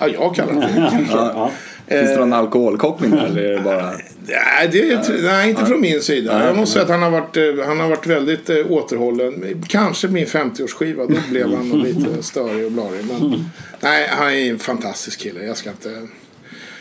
Ja, 0.00 0.08
jag 0.08 0.34
kallar 0.34 0.52
honom 0.52 0.68
för 0.68 0.80
Hinken. 0.96 1.06
Ja. 1.10 1.50
Finns 1.86 2.10
det 2.10 2.16
någon 2.16 2.32
alkoholkoppling 2.32 3.10
där, 3.10 3.26
eller 3.26 3.42
är 3.42 3.52
det 3.52 3.60
bara... 3.60 3.90
Nej, 4.26 4.68
det 4.72 4.92
är, 4.92 5.22
nej, 5.22 5.50
inte 5.50 5.66
från 5.66 5.80
min 5.80 6.00
sida. 6.00 6.46
Jag 6.46 6.56
måste 6.56 6.72
säga 6.72 6.84
att 6.84 6.90
han 6.90 7.02
har 7.02 7.10
varit, 7.10 7.36
eh, 7.36 7.66
han 7.66 7.80
har 7.80 7.88
varit 7.88 8.06
väldigt 8.06 8.50
eh, 8.50 8.56
återhållen. 8.70 9.64
Kanske 9.68 10.08
min 10.08 10.26
50-årsskiva, 10.26 11.06
då 11.08 11.30
blev 11.30 11.54
han 11.54 11.70
lite 11.70 12.22
störig 12.22 12.64
och 12.66 12.72
blarig. 12.72 13.04
Men 13.04 13.50
nej, 13.80 14.08
han 14.10 14.28
är 14.28 14.50
en 14.50 14.58
fantastisk 14.58 15.20
kille. 15.20 15.44
Jag 15.44 15.56
ska 15.56 15.70
inte... 15.70 15.90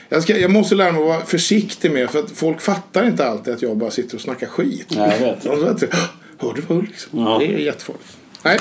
Jag, 0.09 0.23
ska, 0.23 0.37
jag 0.37 0.51
måste 0.51 0.75
lära 0.75 0.91
mig 0.91 1.01
att 1.01 1.07
vara 1.07 1.25
försiktig 1.25 1.91
med 1.91 2.09
för 2.09 2.19
att 2.19 2.31
folk 2.31 2.61
fattar 2.61 3.07
inte 3.07 3.25
alltid 3.25 3.53
att 3.53 3.61
jag 3.61 3.77
bara 3.77 3.91
sitter 3.91 4.15
och 4.15 4.21
snackar 4.21 4.47
skit. 4.47 4.85
Ja, 4.89 5.11
jag 5.11 5.19
vet. 5.19 5.43
De 5.43 5.59
säger 5.59 5.71
att, 5.71 5.83
"Åh, 5.93 6.47
Hörde 6.47 6.61
du 6.61 6.65
vad 6.67 6.77
Ulrik? 6.77 6.95
Ja. 7.11 7.37
Det 7.39 7.45
är 7.53 7.57
jättefarligt. 7.57 8.17
Nej, 8.43 8.59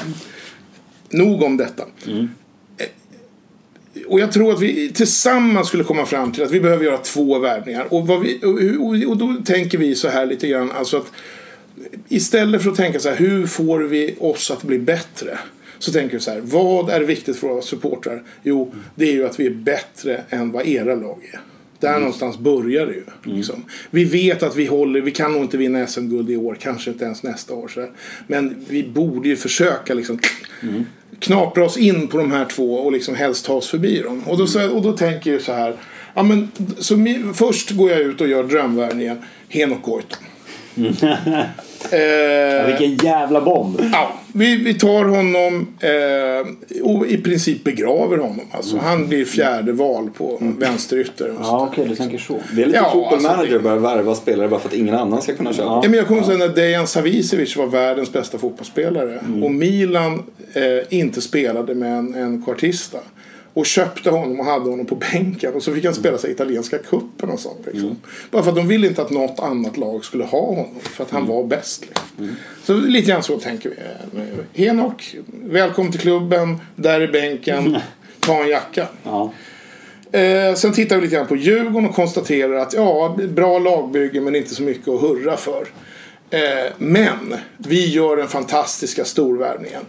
nog 1.11 1.43
om 1.43 1.57
detta. 1.57 1.83
Eh, 2.79 2.87
Och 4.07 4.21
jag 4.21 4.33
tror 4.33 4.53
att 4.53 4.61
vi 4.61 4.93
tillsammans 4.93 5.69
skulle 5.69 5.85
komma 5.85 6.07
fram 6.07 6.33
till 6.33 6.43
att 6.43 6.51
vi 6.51 6.61
behöver 6.61 6.85
göra 6.85 6.99
två 6.99 7.39
värvningar. 7.39 7.87
Och, 7.95 8.25
vi, 8.25 8.41
och, 8.79 9.11
och 9.11 9.17
då 9.17 9.37
tänker 9.45 9.79
vi 9.79 9.95
så 9.95 10.09
här 10.09 10.27
lite 10.27 10.49
grann. 10.49 10.73
Alltså 10.73 10.97
att 10.97 11.07
istället 12.09 12.63
för 12.63 12.71
att 12.71 12.77
tänka 12.77 13.01
så 13.01 13.09
här, 13.09 13.17
hur 13.17 13.47
får 13.47 13.81
vi 13.81 14.15
oss 14.21 14.51
att 14.51 14.63
bli 14.63 14.79
bättre? 14.79 15.39
Så 15.79 15.93
tänker 15.93 16.15
vi 16.17 16.21
så 16.21 16.31
här, 16.31 16.41
vad 16.41 16.91
är 16.91 17.01
viktigt 17.01 17.37
för 17.37 17.49
våra 17.49 17.63
supportrar? 17.63 18.23
Jo, 18.43 18.73
det 18.95 19.09
är 19.09 19.13
ju 19.13 19.27
att 19.27 19.41
vi 19.41 19.47
är 19.47 19.51
bättre 19.51 20.21
än 20.31 20.53
vad 20.53 20.67
era 20.67 20.95
lag 20.95 21.19
är. 21.33 21.41
Där 21.81 21.99
någonstans 21.99 22.39
börjar 22.39 22.87
det 22.87 22.93
ju. 22.93 23.05
Liksom. 23.37 23.65
Vi 23.91 24.05
vet 24.05 24.43
att 24.43 24.57
vi 24.57 24.67
håller, 24.67 25.01
vi 25.01 25.11
kan 25.11 25.33
nog 25.33 25.43
inte 25.43 25.57
vinna 25.57 25.87
SM-guld 25.87 26.31
i 26.31 26.37
år, 26.37 26.57
kanske 26.61 26.91
inte 26.91 27.05
ens 27.05 27.23
nästa 27.23 27.55
år. 27.55 27.69
Så. 27.69 27.87
Men 28.27 28.57
vi 28.69 28.83
borde 28.89 29.29
ju 29.29 29.37
försöka 29.37 29.95
liksom 29.95 30.19
knapra 31.19 31.65
oss 31.65 31.77
in 31.79 32.09
på 32.09 32.19
de 32.19 32.33
här 32.33 32.45
två 32.45 32.75
och 32.75 32.93
liksom 32.93 33.15
helst 33.15 33.45
ta 33.47 33.53
oss 33.55 33.69
förbi 33.71 33.99
dem. 34.01 34.23
Och 34.27 34.39
då, 34.39 34.47
så- 34.47 34.71
och 34.71 34.83
då 34.83 34.93
tänker 34.93 35.33
jag 35.33 35.41
så 35.43 35.53
här. 35.53 35.77
Ja, 36.15 36.23
men, 36.23 36.49
så 36.79 36.97
mi, 36.97 37.23
först 37.35 37.71
går 37.71 37.91
jag 37.91 38.01
ut 38.01 38.21
och 38.21 38.29
gör 38.29 38.45
drömvärvningen. 38.45 39.19
Henok 39.49 39.83
Goitom. 39.83 40.25
eh, 41.93 42.67
Vilken 42.67 42.97
jävla 42.97 43.41
bomb. 43.41 43.81
Ja, 43.93 44.13
vi, 44.33 44.57
vi 44.57 44.75
tar 44.75 45.05
honom 45.05 45.67
eh, 45.81 46.83
och 46.83 47.07
i 47.07 47.17
princip 47.17 47.65
begraver 47.65 48.17
honom. 48.17 48.41
Alltså, 48.51 48.77
Han 48.77 49.09
blir 49.09 49.25
fjärde 49.25 49.73
val 49.73 50.11
på 50.19 50.39
vänsterytter. 50.59 51.33
Ja, 51.41 51.69
okej, 51.71 51.87
du 51.89 51.97
tänker 51.97 52.19
så. 52.19 52.39
Det 52.53 52.63
är 52.63 52.67
lite 52.67 52.79
Ja, 52.79 52.91
fotbollmanager 52.93 53.39
alltså, 53.41 53.57
att 53.57 53.63
börja 53.63 53.77
värva 53.77 54.15
spelare 54.15 54.49
bara 54.49 54.61
för 54.61 54.69
att 54.69 54.75
ingen 54.75 54.95
annan 54.95 55.23
ska 55.23 55.35
kunna 55.35 55.53
köpa. 55.53 55.65
Ja, 55.69 55.83
men 55.85 55.95
jag 55.95 56.07
kommer 56.07 56.31
ihåg 56.31 56.39
när 56.39 56.49
Dejan 56.49 56.87
Savicevic 56.87 57.57
var 57.57 57.67
världens 57.67 58.13
bästa 58.13 58.39
fotbollsspelare. 58.39 59.19
Och 59.43 59.51
Milan 59.51 60.23
eh, 60.53 60.63
inte 60.99 61.21
spelade 61.21 61.75
med 61.75 61.99
en, 61.99 62.15
en 62.15 62.43
kvartista. 62.45 62.99
Och 63.55 63.67
köpte 63.67 64.11
honom 64.11 64.41
och 64.41 64.47
hade 64.47 64.71
honom 64.71 64.87
på 64.87 64.95
bänken. 64.95 65.55
Och 65.55 65.63
så 65.63 65.75
fick 65.75 65.85
han 65.85 65.95
spela 65.95 66.19
sig 66.19 66.31
italienska 66.31 66.79
cupen 66.79 67.31
och 67.31 67.41
sånt. 67.41 67.67
Liksom. 67.73 67.97
Bara 68.31 68.43
för 68.43 68.51
att 68.51 68.57
de 68.57 68.69
ville 68.69 68.87
inte 68.87 69.03
att 69.03 69.11
något 69.11 69.41
annat 69.41 69.77
lag 69.77 70.05
skulle 70.05 70.25
ha 70.25 70.41
honom. 70.41 70.67
För 70.83 71.05
att 71.05 71.11
han 71.11 71.27
var 71.27 71.45
bäst. 71.45 71.85
Liksom. 71.87 72.37
Så 72.65 72.75
lite 72.75 73.11
grann 73.11 73.23
så 73.23 73.39
tänker 73.39 73.71
vi. 73.71 74.65
Henok, 74.65 75.17
välkommen 75.45 75.93
till 75.93 76.01
klubben. 76.01 76.57
Där 76.77 77.01
är 77.01 77.13
bänken. 77.13 77.77
Ta 78.21 78.43
en 78.43 78.49
jacka. 78.49 78.87
Ja. 79.03 79.33
Eh, 80.13 80.55
sen 80.55 80.73
tittar 80.73 80.97
vi 80.97 81.03
lite 81.03 81.17
grann 81.17 81.27
på 81.27 81.37
Djurgården 81.37 81.89
och 81.89 81.95
konstaterar 81.95 82.55
att 82.55 82.73
ja, 82.73 83.17
bra 83.29 83.59
lagbygge 83.59 84.21
men 84.21 84.35
inte 84.35 84.55
så 84.55 84.63
mycket 84.63 84.89
att 84.89 85.01
hurra 85.01 85.37
för. 85.37 85.67
Eh, 86.31 86.73
men 86.79 87.35
vi 87.57 87.91
gör 87.91 88.17
den 88.17 88.29
fantastiska 88.29 89.05
storvärvningen. 89.05 89.83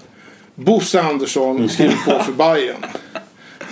Bosse 0.55 1.01
Andersson 1.01 1.69
skriver 1.69 1.95
på 1.95 2.23
för 2.23 2.31
Bayern. 2.31 2.85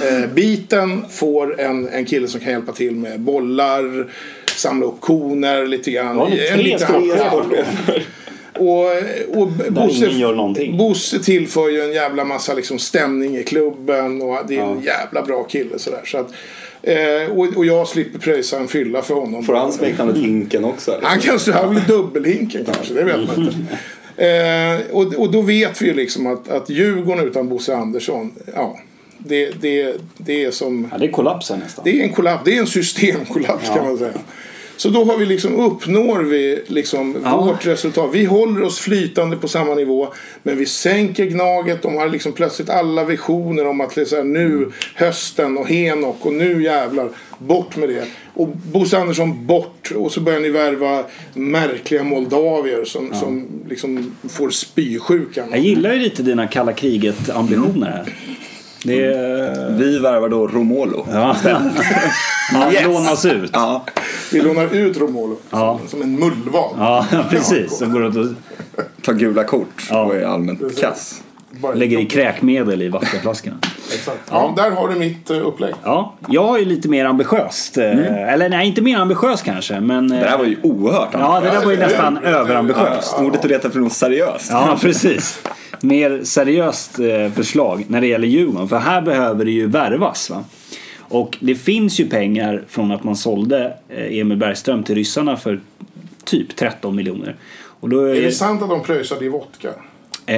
Eh, 0.02 0.30
biten 0.34 1.06
får 1.10 1.60
en, 1.62 1.88
en 1.90 2.06
kille 2.06 2.28
som 2.28 2.40
kan 2.40 2.52
hjälpa 2.52 2.72
till 2.72 2.96
med 2.96 3.20
bollar, 3.20 4.12
samla 4.56 4.86
upp 4.86 5.02
koner 5.02 5.66
lite 5.66 5.92
grann. 5.92 6.18
Ja, 6.18 6.28
tre 6.54 6.80
sportchefer. 6.80 7.66
Och, 8.56 8.86
och 9.42 9.48
Bosse. 9.70 10.10
Bosse 10.78 11.20
tillför 11.20 11.70
ju 11.70 11.82
en 11.82 11.92
jävla 11.94 12.26
massa 12.26 12.54
liksom 12.54 12.80
stämning 12.80 13.38
i 13.38 13.44
klubben 13.44 14.22
och 14.22 14.38
det 14.48 14.58
är 14.58 14.62
en 14.62 14.82
Ja. 14.84 14.94
jävla 15.00 15.22
bra 15.22 15.44
kille 15.44 15.80
sådär. 15.80 16.02
Så 16.06 16.18
att, 16.18 16.28
Eh, 16.86 17.32
och, 17.32 17.58
och 17.58 17.66
jag 17.66 17.88
slipper 17.88 18.20
pröjsa 18.20 18.60
en 18.60 18.68
fylla 18.68 19.02
för 19.02 19.14
honom. 19.14 19.44
Får 19.44 19.54
han 19.54 19.72
smeknamnet 19.74 20.18
Hinken 20.18 20.66
också? 20.66 20.92
eller? 20.92 21.08
Han 21.08 21.20
kanske 21.20 21.52
har 21.52 21.68
väl 21.68 21.84
dubbelhinken 21.88 22.66
kanske, 22.66 22.94
det 22.94 23.04
vet 23.04 23.28
man 23.28 23.36
inte. 23.46 23.56
Eh, 24.26 24.82
och, 24.92 25.14
och 25.16 25.32
då 25.32 25.42
vet 25.42 25.82
vi 25.82 25.86
ju 25.86 25.94
liksom 25.94 26.28
att, 26.28 26.50
att 26.50 26.70
Djurgården 26.70 27.28
utan 27.28 27.50
Bosse 27.50 27.76
Andersson, 27.76 28.32
ja, 28.56 28.80
det, 29.26 29.62
det, 29.62 29.96
det 30.18 30.44
är 30.46 30.52
som... 30.52 30.88
Ja, 30.92 30.98
det 30.98 31.08
kollapsar 31.08 31.58
nästan. 31.58 31.84
Det 31.86 32.00
är 32.00 32.04
en 32.04 32.14
kollaps, 32.14 32.42
det 32.46 32.56
är 32.56 32.60
en 32.60 32.68
systemkollaps 32.68 33.70
kan 33.70 33.86
man 33.86 33.98
säga. 33.98 34.14
Så 34.78 34.90
då 34.90 35.04
har 35.04 35.18
vi 35.18 35.26
liksom, 35.26 35.56
uppnår 35.60 36.20
vi 36.20 36.62
liksom 36.68 37.18
Ja. 37.24 37.42
vårt 37.42 37.66
resultat. 37.66 38.10
Vi 38.14 38.26
håller 38.26 38.64
oss 38.64 38.80
flytande 38.80 39.38
på 39.38 39.48
samma 39.48 39.76
nivå. 39.76 40.08
Men 40.44 40.58
vi 40.58 40.66
sänker 40.66 41.26
Gnaget. 41.26 41.82
De 41.82 41.96
har 41.96 42.10
liksom 42.10 42.32
plötsligt 42.32 42.70
alla 42.70 43.04
visioner 43.04 43.68
om 43.68 43.82
att 43.82 43.96
här, 43.96 44.24
nu 44.24 44.72
hösten 44.96 45.58
och 45.58 45.68
Henok 45.68 46.26
och 46.26 46.34
nu 46.34 46.64
jävlar. 46.64 47.10
Bort 47.38 47.76
med 47.78 47.90
det. 47.90 48.06
Och 48.34 48.48
Bosse 48.48 48.98
Andersson 48.98 49.46
bort. 49.48 49.92
Och 49.96 50.12
så 50.12 50.22
börjar 50.22 50.40
ni 50.40 50.50
värva 50.50 51.04
märkliga 51.34 52.04
moldavier 52.04 52.86
som, 52.86 53.14
som 53.14 53.48
liksom 53.70 54.16
får 54.30 54.50
spysjukan. 54.50 55.48
Jag 55.52 55.60
gillar 55.60 55.94
ju 55.94 56.00
lite 56.00 56.24
dina 56.24 56.48
kalla 56.48 56.74
kriget-ambitioner 56.74 57.88
här. 57.88 58.14
Det 58.84 59.06
är... 59.06 59.70
Vi 59.78 60.00
värvar 60.00 60.30
då 60.30 60.48
Romolo. 60.48 61.06
Ja. 61.12 61.36
Han 62.52 62.72
Yes. 62.74 62.86
lånas 62.86 63.26
ut. 63.26 63.50
Ja. 63.54 63.86
Vi 64.32 64.42
lånar 64.42 64.76
ut 64.76 64.98
Romolo. 64.98 65.38
Ja. 65.50 65.80
Som, 65.80 65.88
som 65.90 66.02
en 66.02 66.20
mullvad. 66.20 66.70
Ja, 66.78 67.06
precis. 67.30 67.78
Som 67.78 67.92
går 67.92 68.00
runt 68.00 68.18
och 68.18 68.26
Tar 69.02 69.14
gula 69.14 69.44
kort 69.44 69.88
Ja. 69.90 70.04
och 70.04 70.16
är 70.16 70.26
allmänt 70.26 70.80
kass. 70.82 71.22
Bara- 71.62 71.74
lägger 71.74 72.00
i 72.00 72.06
kräkmedel 72.06 72.82
i 72.82 72.90
vattenflaskorna. 72.90 73.56
Exakt. 73.94 74.20
Ja, 74.32 74.54
där 74.58 74.72
har 74.72 74.88
du 74.88 74.96
mitt 74.96 75.30
eh, 75.30 75.48
upplägg. 75.48 75.74
Ja, 75.84 76.14
jag 76.28 76.60
är 76.62 76.66
lite 76.66 76.90
mer 76.90 77.06
ambitiöst. 77.06 77.78
eh, 77.78 78.32
Eller 78.34 78.50
nej, 78.50 78.68
inte 78.68 78.82
mer 78.82 78.98
ambitiöst 78.98 79.44
kanske, 79.44 79.80
men... 79.80 80.12
eh, 80.12 80.20
Det 80.20 80.26
här 80.26 80.38
var 80.38 80.46
ju 80.46 80.58
oerhört 80.64 81.10
Ja, 81.12 81.40
det 81.44 81.50
där 81.50 81.66
var 81.66 81.72
ju 81.72 81.78
Ja, 81.80 81.88
nästan 81.88 82.20
ja, 82.24 82.30
ja. 82.30 82.38
överambitiöst. 82.38 83.16
Ordet 83.20 83.42
du 83.42 83.48
letar 83.48 83.70
för 83.70 83.80
något 83.80 83.94
seriöst. 83.94 84.48
Ja, 84.52 84.78
precis. 84.82 85.40
Mer 85.84 86.24
seriöst 86.24 87.00
eh, 87.00 87.32
förslag 87.32 87.86
när 87.88 88.02
det 88.02 88.08
gäller 88.08 88.28
Djurgården. 88.28 88.68
För 88.68 88.78
här 88.78 89.02
behöver 89.02 89.46
det 89.46 89.52
ju 89.52 89.68
värvas. 89.68 90.30
Va? 90.30 90.44
Och 91.00 91.38
det 91.40 91.56
finns 91.56 92.00
ju 92.00 92.10
pengar 92.10 92.64
från 92.68 92.92
att 92.92 93.04
man 93.04 93.16
sålde 93.16 93.78
eh, 93.90 94.20
Emil 94.20 94.38
Bergström 94.38 94.84
till 94.84 94.96
ryssarna 94.96 95.38
för 95.38 95.60
typ 96.24 96.56
13 96.56 96.96
miljoner. 96.96 97.36
Och 97.80 97.90
då 97.90 98.02
Är 98.02 98.16
är, 98.16 98.22
det 98.22 98.32
sant 98.32 98.62
att 98.64 98.70
de 98.70 98.84
pröjsade 98.84 99.26
i 99.26 99.30
vodka? 99.30 99.70
eh, 100.26 100.38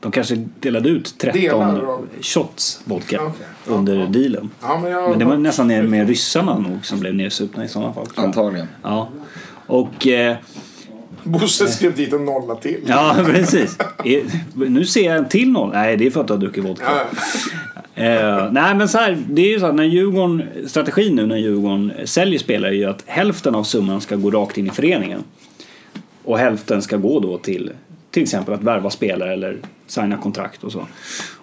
de 0.00 0.12
kanske 0.12 0.44
delade 0.60 0.88
ut 0.88 1.14
13 1.18 1.40
Delar 1.40 1.98
shots 2.20 2.80
vodka. 2.84 3.16
Ja, 3.16 3.32
under 3.66 3.96
ja. 3.96 4.06
dealen. 4.06 4.50
Ja, 4.62 4.78
men, 4.82 4.90
jag... 4.90 5.10
Men 5.10 5.18
det 5.18 5.24
var 5.24 5.36
nästan 5.36 5.66
med 5.66 6.08
ryssarna 6.08 6.58
nog 6.58 6.86
som 6.86 7.00
blev 7.00 7.14
nedsupna 7.14 7.64
i 7.64 7.68
sådana 7.68 7.92
fall. 7.92 8.06
Antagligen. 8.14 8.68
Ja. 8.82 9.08
Och... 9.66 10.06
Eh, 10.06 10.36
Bosse 11.26 11.68
skrev 11.68 11.96
dit 11.96 12.12
en 12.12 12.24
nolla 12.24 12.54
till. 12.54 12.80
Ja, 12.86 13.16
precis. 13.26 13.78
Nu 14.54 14.84
ser 14.84 15.04
jag 15.04 15.16
en 15.16 15.28
till 15.28 15.52
noll. 15.52 15.70
Nej, 15.72 15.96
det 15.96 16.06
är 16.06 16.10
för 16.10 16.20
att 16.20 16.26
du 16.26 16.32
har 16.32 16.40
druckit 16.40 16.64
vodka. 16.64 16.84
Eh, 17.94 18.52
nej, 18.52 18.74
men 18.74 18.88
så 18.88 18.98
här, 18.98 19.18
det 19.30 19.42
är 19.42 19.48
ju 19.48 19.60
så 19.60 19.66
att 19.66 19.74
när 19.74 19.84
Djurgården, 19.84 20.42
strategin 20.66 21.16
nu 21.16 21.26
när 21.26 21.36
Djurgården 21.36 21.92
säljer 22.04 22.38
spelare 22.38 22.70
är 22.70 22.74
ju 22.74 22.84
att 22.84 23.02
hälften 23.06 23.54
av 23.54 23.62
summan 23.62 24.00
ska 24.00 24.16
gå 24.16 24.30
rakt 24.30 24.58
in 24.58 24.66
i 24.66 24.70
föreningen. 24.70 25.24
Och 26.24 26.38
hälften 26.38 26.82
ska 26.82 26.96
gå 26.96 27.20
då 27.20 27.38
till 27.38 27.70
till 28.16 28.22
exempel 28.22 28.54
att 28.54 28.62
värva 28.62 28.90
spelare 28.90 29.32
eller 29.32 29.56
signa 29.86 30.16
kontrakt 30.16 30.64
och 30.64 30.72
så. 30.72 30.86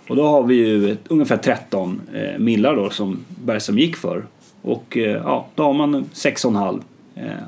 Och 0.08 0.16
då 0.16 0.28
har 0.28 0.44
vi 0.44 0.56
ju 0.56 0.92
ett, 0.92 1.00
ungefär 1.08 1.38
13 1.38 2.02
eh, 2.14 2.40
millar 2.40 2.76
då 2.76 2.90
som 2.90 3.26
Bergström 3.28 3.80
gick 3.80 3.96
för. 3.96 4.26
Och 4.62 4.98
eh, 4.98 5.22
ja, 5.24 5.48
då 5.56 5.64
har 5.64 5.74
man 5.74 5.96
6,5 5.96 6.68
eh, 6.68 6.80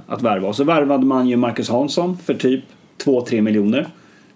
att 0.07 0.21
värva. 0.21 0.47
Och 0.47 0.55
så 0.55 0.63
värvade 0.63 1.05
man 1.05 1.27
ju 1.27 1.37
Marcus 1.37 1.69
Hansson 1.69 2.17
för 2.25 2.33
typ 2.33 2.63
2-3 3.05 3.41
miljoner. 3.41 3.87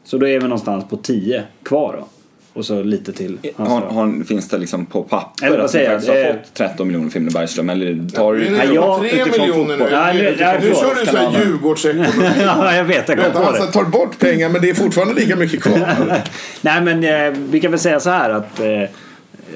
Så 0.04 0.18
då 0.18 0.28
är 0.28 0.40
vi 0.40 0.44
någonstans 0.44 0.86
på 0.90 0.98
10 0.98 1.44
kvar 1.64 1.96
då. 2.00 2.08
Och 2.54 2.66
så 2.66 2.84
lite 2.84 3.14
till. 3.14 3.38
hans 3.56 3.70
Har, 3.70 3.82
har, 3.82 4.24
finns 4.24 4.50
det 4.50 4.58
liksom 4.58 4.86
på 4.86 5.04
papper 5.04 5.46
Eller 5.48 5.56
vad 5.58 5.66
att 5.66 5.72
säger 5.72 5.90
du 5.90 5.96
faktiskt 5.96 6.12
har 6.12 6.18
jag? 6.20 6.36
fått 6.36 6.54
13 6.54 6.88
miljoner 6.88 7.10
för 7.10 7.20
Emil 7.20 7.34
Bergström? 7.34 7.70
Eller 7.70 8.10
tar 8.10 8.34
du... 8.34 8.50
Nej, 8.50 8.68
nu 8.68 8.74
jag- 8.76 9.00
tre 9.00 9.22
utifrån 9.22 9.42
miljoner 9.48 9.78
nu. 9.78 9.88
Nej, 9.92 10.16
nu- 10.18 10.30
nu 10.30 10.36
kör 10.76 10.96
du 11.00 11.06
så 11.06 11.18
här 11.18 11.24
kanalen. 11.26 11.42
Djurgårdsekonomi. 11.42 12.10
ja, 12.40 12.76
jag 12.76 12.84
vet. 12.84 13.10
Jag 13.10 13.18
Du 13.18 13.22
kom 13.24 13.32
vet, 13.32 13.34
på 13.34 13.44
Han 13.44 13.54
det. 13.66 13.72
tar 13.72 13.84
bort 13.84 14.20
pengar 14.20 14.50
men 14.50 14.62
det 14.62 14.70
är 14.70 14.74
fortfarande 14.74 15.14
lika 15.14 15.36
mycket 15.36 15.62
kvar. 15.64 15.80
Nej, 16.62 16.82
men 16.82 17.04
eh, 17.04 17.40
vi 17.52 17.60
kan 17.60 17.72
väl 17.72 17.80
säga 17.80 18.00
så 18.00 18.10
här 18.10 18.30
att 18.30 18.60
eh, 18.60 18.68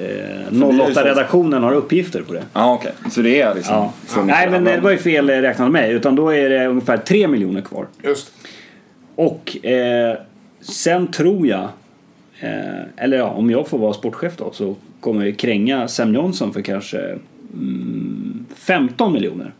eh, 0.00 0.52
ju 0.52 0.60
så- 0.60 1.00
08-redaktionen 1.00 1.62
har 1.62 1.72
uppgifter 1.72 2.22
på 2.22 2.32
det. 2.32 2.42
Ja, 2.52 2.74
okej. 2.74 2.92
Så 3.10 3.22
det 3.22 3.40
är 3.40 3.54
liksom... 3.54 3.74
Ja. 4.16 4.22
Nej, 4.26 4.50
men 4.50 4.64
det 4.64 4.80
var 4.80 4.90
ju 4.90 4.98
fel 4.98 5.30
räknat 5.30 5.70
mig. 5.70 5.92
Utan 5.92 6.16
då 6.16 6.28
är 6.34 6.50
det 6.50 6.66
ungefär 6.66 6.96
3 6.96 7.28
miljoner 7.28 7.60
kvar. 7.60 7.86
Just 8.02 8.32
Och 9.14 9.64
eh, 9.66 10.16
sen 10.60 11.06
tror 11.10 11.46
jag, 11.46 11.68
eh, 12.40 12.82
eller 12.96 13.16
ja, 13.16 13.24
om 13.28 13.50
jag 13.50 13.68
får 13.68 13.78
vara 13.78 13.92
sportchef 13.92 14.36
då 14.36 14.52
så 14.52 14.74
kommer 15.00 15.24
jag 15.24 15.36
kränga 15.38 15.88
Sam 15.88 16.14
Johnson 16.14 16.52
för 16.52 16.60
kanske 16.62 16.98
mm, 17.52 18.46
15 18.54 19.12
miljoner. 19.12 19.52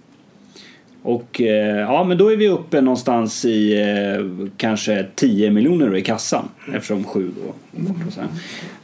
Och 1.04 1.40
eh, 1.40 1.78
ja, 1.78 2.04
men 2.04 2.18
då 2.18 2.32
är 2.32 2.36
vi 2.36 2.48
uppe 2.48 2.80
någonstans 2.80 3.44
i 3.44 3.80
eh, 3.80 4.48
kanske 4.56 5.06
10 5.14 5.50
miljoner 5.50 5.96
i 5.96 6.02
kassan. 6.02 6.48
Eftersom 6.74 7.04
7 7.04 7.30
då 7.36 7.80
bort 7.80 7.96
och 8.06 8.12
så 8.12 8.20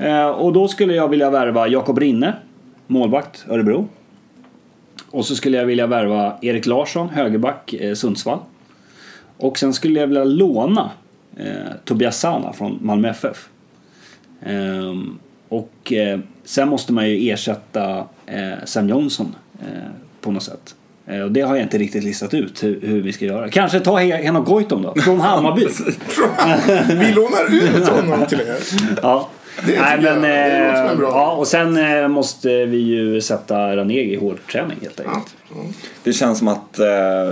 eh, 0.04 0.26
Och 0.26 0.52
då 0.52 0.68
skulle 0.68 0.94
jag 0.94 1.08
vilja 1.08 1.30
värva 1.30 1.68
Jakob 1.68 1.98
Rinne, 1.98 2.34
målvakt 2.86 3.44
Örebro. 3.48 3.88
Och 5.10 5.26
så 5.26 5.36
skulle 5.36 5.56
jag 5.56 5.66
vilja 5.66 5.86
värva 5.86 6.38
Erik 6.42 6.66
Larsson, 6.66 7.08
högerback 7.08 7.72
eh, 7.72 7.94
Sundsvall. 7.94 8.38
Och 9.36 9.58
sen 9.58 9.72
skulle 9.72 10.00
jag 10.00 10.06
vilja 10.06 10.24
låna 10.24 10.90
eh, 11.36 11.72
Tobias 11.84 12.20
Sana 12.20 12.52
från 12.52 12.78
Malmö 12.82 13.08
FF. 13.08 13.48
Eh, 14.42 14.94
och 15.48 15.92
eh, 15.92 16.20
sen 16.44 16.68
måste 16.68 16.92
man 16.92 17.08
ju 17.08 17.30
ersätta 17.30 18.04
eh, 18.26 18.64
Sam 18.64 18.88
Johnson 18.88 19.34
eh, 19.60 19.90
på 20.20 20.30
något 20.30 20.42
sätt. 20.42 20.74
Eh, 21.06 21.20
och 21.20 21.32
det 21.32 21.40
har 21.40 21.56
jag 21.56 21.62
inte 21.64 21.78
riktigt 21.78 22.04
listat 22.04 22.34
ut 22.34 22.62
hur, 22.62 22.80
hur 22.82 23.02
vi 23.02 23.12
ska 23.12 23.24
göra. 23.24 23.48
Kanske 23.50 23.80
ta 23.80 23.98
He- 23.98 24.22
Henok 24.22 24.46
Goitom 24.46 24.82
då, 24.82 24.94
från 25.00 25.20
Hammarby. 25.20 25.66
Vi 27.06 27.12
lånar 27.12 27.54
ut 27.78 27.88
honom 27.88 28.26
till 28.26 28.40
er. 28.40 28.56
ja. 29.02 29.28
Det 29.66 29.80
Nej, 29.80 29.98
men, 30.00 30.04
jag. 30.04 30.22
Det 30.22 30.58
låter 30.58 30.76
som 30.76 30.86
en 30.86 30.90
eh, 30.92 30.96
bra- 30.98 31.08
ja, 31.10 31.32
och 31.32 31.46
sen 31.46 31.76
eh, 32.02 32.08
måste 32.08 32.64
vi 32.64 32.76
ju 32.78 33.20
sätta 33.20 33.76
Ranegi 33.76 34.12
i 34.14 34.16
hårdträning 34.16 34.76
helt 34.82 35.00
enkelt. 35.00 35.36
Det 36.04 36.12
känns 36.12 36.38
som 36.38 36.48
att 36.48 36.78
eh, 36.78 36.86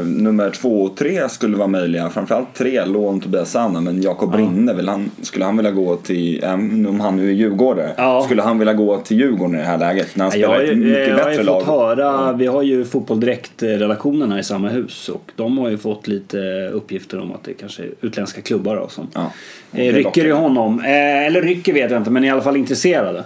nummer 0.06 0.50
två 0.50 0.82
och 0.82 0.96
tre 0.96 1.28
skulle 1.28 1.56
vara 1.56 1.68
möjliga. 1.68 2.10
Framförallt 2.10 2.54
tre, 2.54 2.84
lån 2.84 3.20
Tobias 3.20 3.50
Sanna. 3.50 3.80
Men 3.80 4.02
Jakob 4.02 4.34
Rinne, 4.34 4.74
vill 4.74 4.88
han, 4.88 5.10
skulle 5.22 5.44
han 5.44 5.56
vilja 5.56 5.70
gå 5.72 5.96
till, 5.96 6.44
äm, 6.44 6.86
om 6.88 7.00
han 7.00 7.16
nu 7.16 7.28
är 7.28 7.32
djurgårdare, 7.32 7.90
Ja. 7.96 8.22
skulle 8.24 8.42
han 8.42 8.58
vilja 8.58 8.74
gå 8.74 8.98
till 8.98 9.18
Djurgården 9.20 9.54
i 9.54 9.58
det 9.58 9.64
här 9.64 9.78
läget? 9.78 10.16
När 10.16 10.24
han 10.24 10.40
Jag 10.40 10.50
spelar 10.50 10.64
har 10.64 10.72
ett 10.72 10.78
mycket 10.78 11.08
jag 11.08 11.16
har 11.16 11.24
bättre 11.24 11.34
ju 11.34 11.42
lag. 11.42 11.64
fått 11.64 11.74
höra, 11.74 12.32
vi 12.32 12.46
har 12.46 12.62
ju 12.62 12.84
Fotboll 12.84 13.20
Direkt-redaktionen 13.20 14.32
här 14.32 14.38
i 14.38 14.44
samma 14.44 14.68
hus 14.68 15.08
och 15.08 15.30
de 15.36 15.58
har 15.58 15.68
ju 15.68 15.78
fått 15.78 16.08
lite 16.08 16.68
uppgifter 16.72 17.20
om 17.20 17.32
att 17.32 17.44
det 17.44 17.52
kanske 17.54 17.82
är 17.82 17.88
utländska 18.00 18.40
klubbar 18.40 18.76
då, 18.76 18.88
som 18.88 19.06
Ja. 19.14 19.32
eh, 19.72 19.92
rycker 19.94 20.26
i 20.26 20.30
honom. 20.30 20.80
Eh, 20.80 21.26
eller 21.26 21.42
rycker 21.42 21.72
vet 21.72 21.90
jag 21.90 22.00
inte, 22.00 22.10
men 22.10 22.24
i 22.24 22.30
alla 22.30 22.42
fall 22.42 22.56
intresserade. 22.56 23.24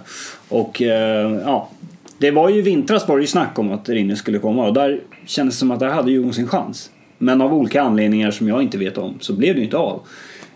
Och 0.49 0.81
eh, 0.81 1.31
ja, 1.45 1.69
det 2.17 2.31
var 2.31 2.49
ju 2.49 2.59
i 2.59 2.61
vintras 2.61 3.07
var 3.07 3.17
det 3.17 3.21
ju 3.21 3.27
snack 3.27 3.59
om 3.59 3.71
att 3.71 3.89
Rinne 3.89 4.15
skulle 4.15 4.39
komma 4.39 4.67
och 4.67 4.73
där 4.73 5.01
kändes 5.25 5.55
det 5.55 5.59
som 5.59 5.71
att 5.71 5.79
där 5.79 5.89
hade 5.89 6.11
Djurgården 6.11 6.33
sin 6.33 6.47
chans. 6.47 6.91
Men 7.17 7.41
av 7.41 7.53
olika 7.53 7.81
anledningar 7.81 8.31
som 8.31 8.47
jag 8.47 8.61
inte 8.61 8.77
vet 8.77 8.97
om 8.97 9.17
så 9.19 9.33
blev 9.33 9.53
det 9.55 9.59
ju 9.59 9.65
inte 9.65 9.77
av. 9.77 10.01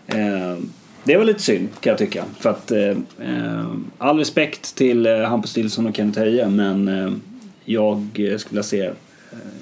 Eh, 0.06 0.58
det 1.04 1.16
var 1.16 1.24
lite 1.24 1.42
synd 1.42 1.68
kan 1.80 1.90
jag 1.90 1.98
tycka. 1.98 2.24
För 2.38 2.50
att 2.50 2.70
eh, 2.70 2.88
eh 2.88 3.66
all 3.98 4.18
respekt 4.18 4.74
till 4.74 5.06
eh, 5.06 5.20
Hampus 5.20 5.56
Nilsson 5.56 5.86
och 5.86 5.96
Kenneth 5.96 6.18
Höje 6.18 6.48
men 6.48 6.88
eh, 6.88 7.12
jag 7.64 8.08
skulle 8.12 8.40
vilja 8.48 8.62
se 8.62 8.82
eh, 8.82 8.92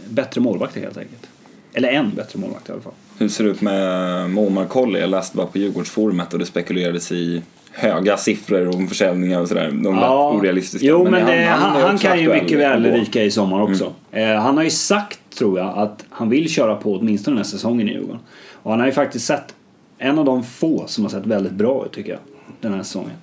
bättre 0.09 0.41
målvakter 0.41 0.81
helt 0.81 0.99
enkelt. 0.99 1.27
Eller 1.75 1.89
en 1.89 2.15
bättre 2.15 2.39
målvakt 2.39 2.69
i 2.69 2.73
alla 2.73 2.81
fall. 2.81 2.93
Hur 3.19 3.29
ser 3.29 3.45
det 3.45 3.51
ut 3.51 3.61
med 3.61 4.39
Omar 4.39 4.67
Colley? 4.67 5.01
Jag 5.01 5.11
läste 5.11 5.37
bara 5.37 5.47
på 5.47 5.59
Djurgårdsforumet 5.59 6.33
och 6.33 6.39
det 6.39 6.47
spekulerades 6.47 7.13
i 7.13 7.43
höga 7.77 8.17
siffror 8.17 8.77
om 8.77 8.89
försäljningar 8.89 9.41
och 9.41 9.49
sådär. 9.49 9.71
De 9.71 9.95
lät 9.95 10.11
orealistiska. 10.11 10.87
Jo, 10.87 11.05
men, 11.05 11.13
det, 11.27 11.45
han, 11.45 11.77
är 11.77 11.81
han, 11.81 11.95
också 11.95 12.07
kan 12.07 12.21
ju 12.21 12.29
mycket 12.29 12.59
väl 12.59 12.85
ryka 12.85 13.23
i 13.23 13.31
sommar 13.31 13.63
också. 13.63 13.93
Eh, 14.13 14.35
han 14.35 14.57
har 14.57 14.65
ju 14.65 14.71
sagt, 14.71 15.19
tror 15.39 15.59
jag, 15.59 15.79
att 15.79 16.05
han 16.09 16.29
vill 16.29 16.49
köra 16.49 16.77
på 16.77 16.95
åtminstone 16.97 17.35
den 17.35 17.39
här 17.39 17.51
säsongen 17.51 17.89
i 17.89 17.93
Djurgården. 17.93 18.21
Och 18.53 18.71
han 18.71 18.81
har 18.81 18.87
ju 18.87 18.93
faktiskt 18.93 19.27
sett 19.27 19.55
en 19.99 20.19
av 20.19 20.25
de 20.25 20.45
få 20.45 20.85
som 20.87 21.05
har 21.05 21.11
sett 21.11 21.27
väldigt 21.27 21.53
bra 21.53 21.85
ut, 21.87 21.93
tycker 21.93 22.11
jag, 22.11 22.21
den 22.61 22.75
här 22.75 22.83
säsongen. 22.83 23.17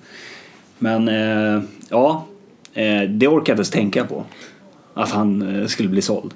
Men, 0.78 1.08
eh, 1.08 1.62
ja, 1.88 2.26
eh, 2.74 3.02
det 3.02 3.26
ens 3.26 3.70
tänka 3.70 4.04
på. 4.04 4.24
Att 4.94 5.10
han 5.10 5.60
eh, 5.60 5.66
skulle 5.66 5.88
bli 5.88 6.02
såld. 6.02 6.34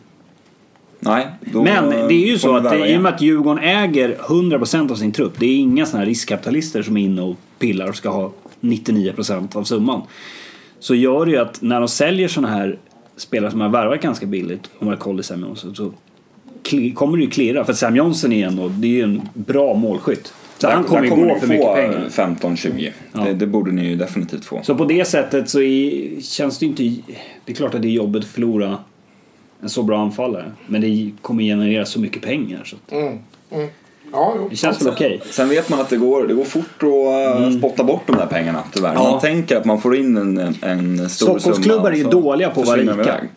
Nej, 1.00 1.26
då 1.40 1.62
Men 1.62 1.90
det 1.90 2.14
är 2.14 2.26
ju 2.26 2.38
så 2.38 2.56
att 2.56 2.74
i 2.74 2.96
och 2.96 3.02
med 3.02 3.14
att 3.14 3.22
Djurgården 3.22 3.64
äger 3.64 4.16
100% 4.20 4.90
av 4.90 4.94
sin 4.94 5.12
trupp. 5.12 5.32
Det 5.38 5.46
är 5.46 5.56
inga 5.56 5.86
såna 5.86 5.98
här 5.98 6.06
riskkapitalister 6.06 6.82
som 6.82 6.96
är 6.96 7.04
inne 7.04 7.22
och 7.22 7.36
pillar 7.58 7.88
och 7.88 7.96
ska 7.96 8.08
ha 8.08 8.32
99% 8.60 9.56
av 9.56 9.64
summan. 9.64 10.02
Så 10.78 10.94
gör 10.94 11.26
det 11.26 11.32
ju 11.32 11.38
att 11.38 11.62
när 11.62 11.80
de 11.80 11.88
säljer 11.88 12.28
såna 12.28 12.48
här 12.48 12.78
spelare 13.16 13.50
som 13.50 13.60
har 13.60 13.68
värvat 13.68 14.02
ganska 14.02 14.26
billigt, 14.26 14.70
om 14.78 14.86
man 14.86 14.88
har 14.88 14.96
koll 14.96 15.20
i 15.20 15.22
Sam 15.22 15.40
Johnson, 15.40 15.74
så 15.74 15.92
kommer 16.94 17.16
det 17.16 17.24
ju 17.24 17.30
klirra. 17.30 17.64
För 17.64 17.72
Sam 17.72 17.96
Johnson 17.96 18.32
är 18.32 18.46
ändå, 18.46 18.68
det 18.68 18.86
är 18.86 18.90
ju 18.90 19.02
en 19.02 19.28
bra 19.34 19.74
målskytt. 19.74 20.32
Så 20.58 20.68
han 20.68 20.84
kommer 20.84 21.02
ju 21.02 21.10
gå 21.10 21.16
ni 21.16 21.40
för 21.40 21.46
mycket 21.46 21.74
pengar. 21.74 22.08
15-20. 22.08 22.92
Ja. 23.12 23.20
Det, 23.20 23.34
det 23.34 23.46
borde 23.46 23.72
ni 23.72 23.88
ju 23.88 23.96
definitivt 23.96 24.44
få. 24.44 24.62
Så 24.62 24.74
på 24.74 24.84
det 24.84 25.04
sättet 25.04 25.50
så 25.50 25.60
är, 25.60 26.20
känns 26.20 26.58
det 26.58 26.66
ju 26.66 26.70
inte... 26.70 27.12
Det 27.44 27.52
är 27.52 27.56
klart 27.56 27.74
att 27.74 27.82
det 27.82 27.88
är 27.88 27.92
jobbigt 27.92 28.24
att 28.24 28.30
förlora 28.30 28.78
en 29.60 29.68
så 29.68 29.82
bra 29.82 30.02
anfallare. 30.02 30.52
Men 30.66 30.80
det 30.80 31.10
kommer 31.22 31.42
generera 31.42 31.84
så 31.84 32.00
mycket 32.00 32.22
pengar. 32.22 32.64
Så 32.64 32.76
Mm. 32.96 33.18
Mm. 33.50 33.68
Ja, 34.12 34.34
jo. 34.36 34.48
det 34.50 34.56
känns 34.56 34.80
väl 34.82 34.88
okej. 34.92 35.22
Sen 35.30 35.48
vet 35.48 35.68
man 35.68 35.80
att 35.80 35.88
det 35.88 35.96
går, 35.96 36.26
det 36.26 36.34
går 36.34 36.44
fort 36.44 36.82
att 36.82 37.36
mm. 37.38 37.58
spotta 37.58 37.84
bort 37.84 38.02
de 38.06 38.16
där 38.16 38.26
pengarna 38.26 38.62
tyvärr. 38.72 38.94
Ja. 38.94 39.10
Man 39.10 39.20
tänker 39.20 39.56
att 39.56 39.64
man 39.64 39.80
får 39.80 39.96
in 39.96 40.16
en, 40.16 40.38
en, 40.38 40.54
en 40.62 41.10
stor 41.10 41.38
Stockholmsklubbar 41.38 41.84
summa 41.84 41.90
är 41.90 41.96
ju 41.96 42.04
dåliga 42.04 42.50
på 42.50 42.60
att 42.60 42.66
vara 42.66 42.76
rika. 42.76 42.92
iväg. 42.92 43.28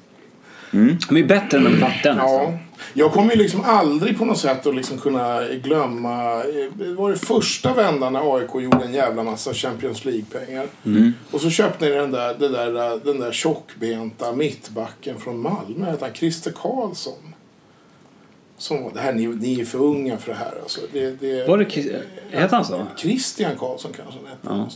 De 1.10 1.18
är 1.18 1.24
bättre 1.24 1.58
än 1.58 1.64
de 1.64 1.78
fattiga 1.78 2.14
nästan. 2.14 2.34
Ja. 2.34 2.54
Jag 2.94 3.12
kommer 3.12 3.32
ju 3.32 3.38
liksom 3.38 3.62
aldrig 3.66 4.18
på 4.18 4.26
något 4.26 4.38
sätt 4.38 4.68
att 4.68 4.76
liksom 4.76 4.98
kunna 4.98 5.42
glömma. 5.64 6.34
eh, 6.34 6.72
Det 6.74 6.94
var 6.94 7.10
det 7.10 7.18
första 7.18 7.74
vändan 7.74 8.14
när 8.14 8.36
AIK 8.38 8.50
gjorde 8.54 8.86
en 8.86 8.94
jävla 8.94 9.24
massa 9.24 9.54
Champions 9.54 10.06
League-pengar. 10.06 10.66
Mm. 10.86 11.14
Och 11.32 11.42
så 11.42 11.50
köpte 11.50 11.86
ni 11.86 11.92
den 11.92 12.12
där, 12.12 12.36
det 12.40 12.50
där, 12.50 13.06
den 13.06 13.20
där 13.20 13.32
tjockbenta 13.32 14.34
mittbacken 14.34 15.20
från 15.20 15.42
Malmö. 15.42 15.86
Hette 15.92 16.06
han 16.06 16.14
Christer 16.14 16.52
Karlsson? 16.52 17.34
Som, 18.62 18.84
var- 18.84 18.92
det 18.92 19.00
här, 19.00 19.14
ni, 19.14 19.28
ni 19.28 19.62
är 19.62 19.66
för 19.66 19.80
unga 19.80 20.18
för 20.18 20.32
det 20.32 20.38
här. 20.38 20.54
Alltså. 20.62 20.82
Det, 20.94 21.12
det, 21.22 21.48
Var 21.48 21.58
det 21.58 22.02
hette 22.32 22.56
han 22.56 22.66
så? 22.66 22.88
Christian 22.98 23.56
Karlsson 23.60 23.92
kanske 23.98 24.20
han 24.20 24.28
hette. 24.28 24.48
Ja. 24.50 24.70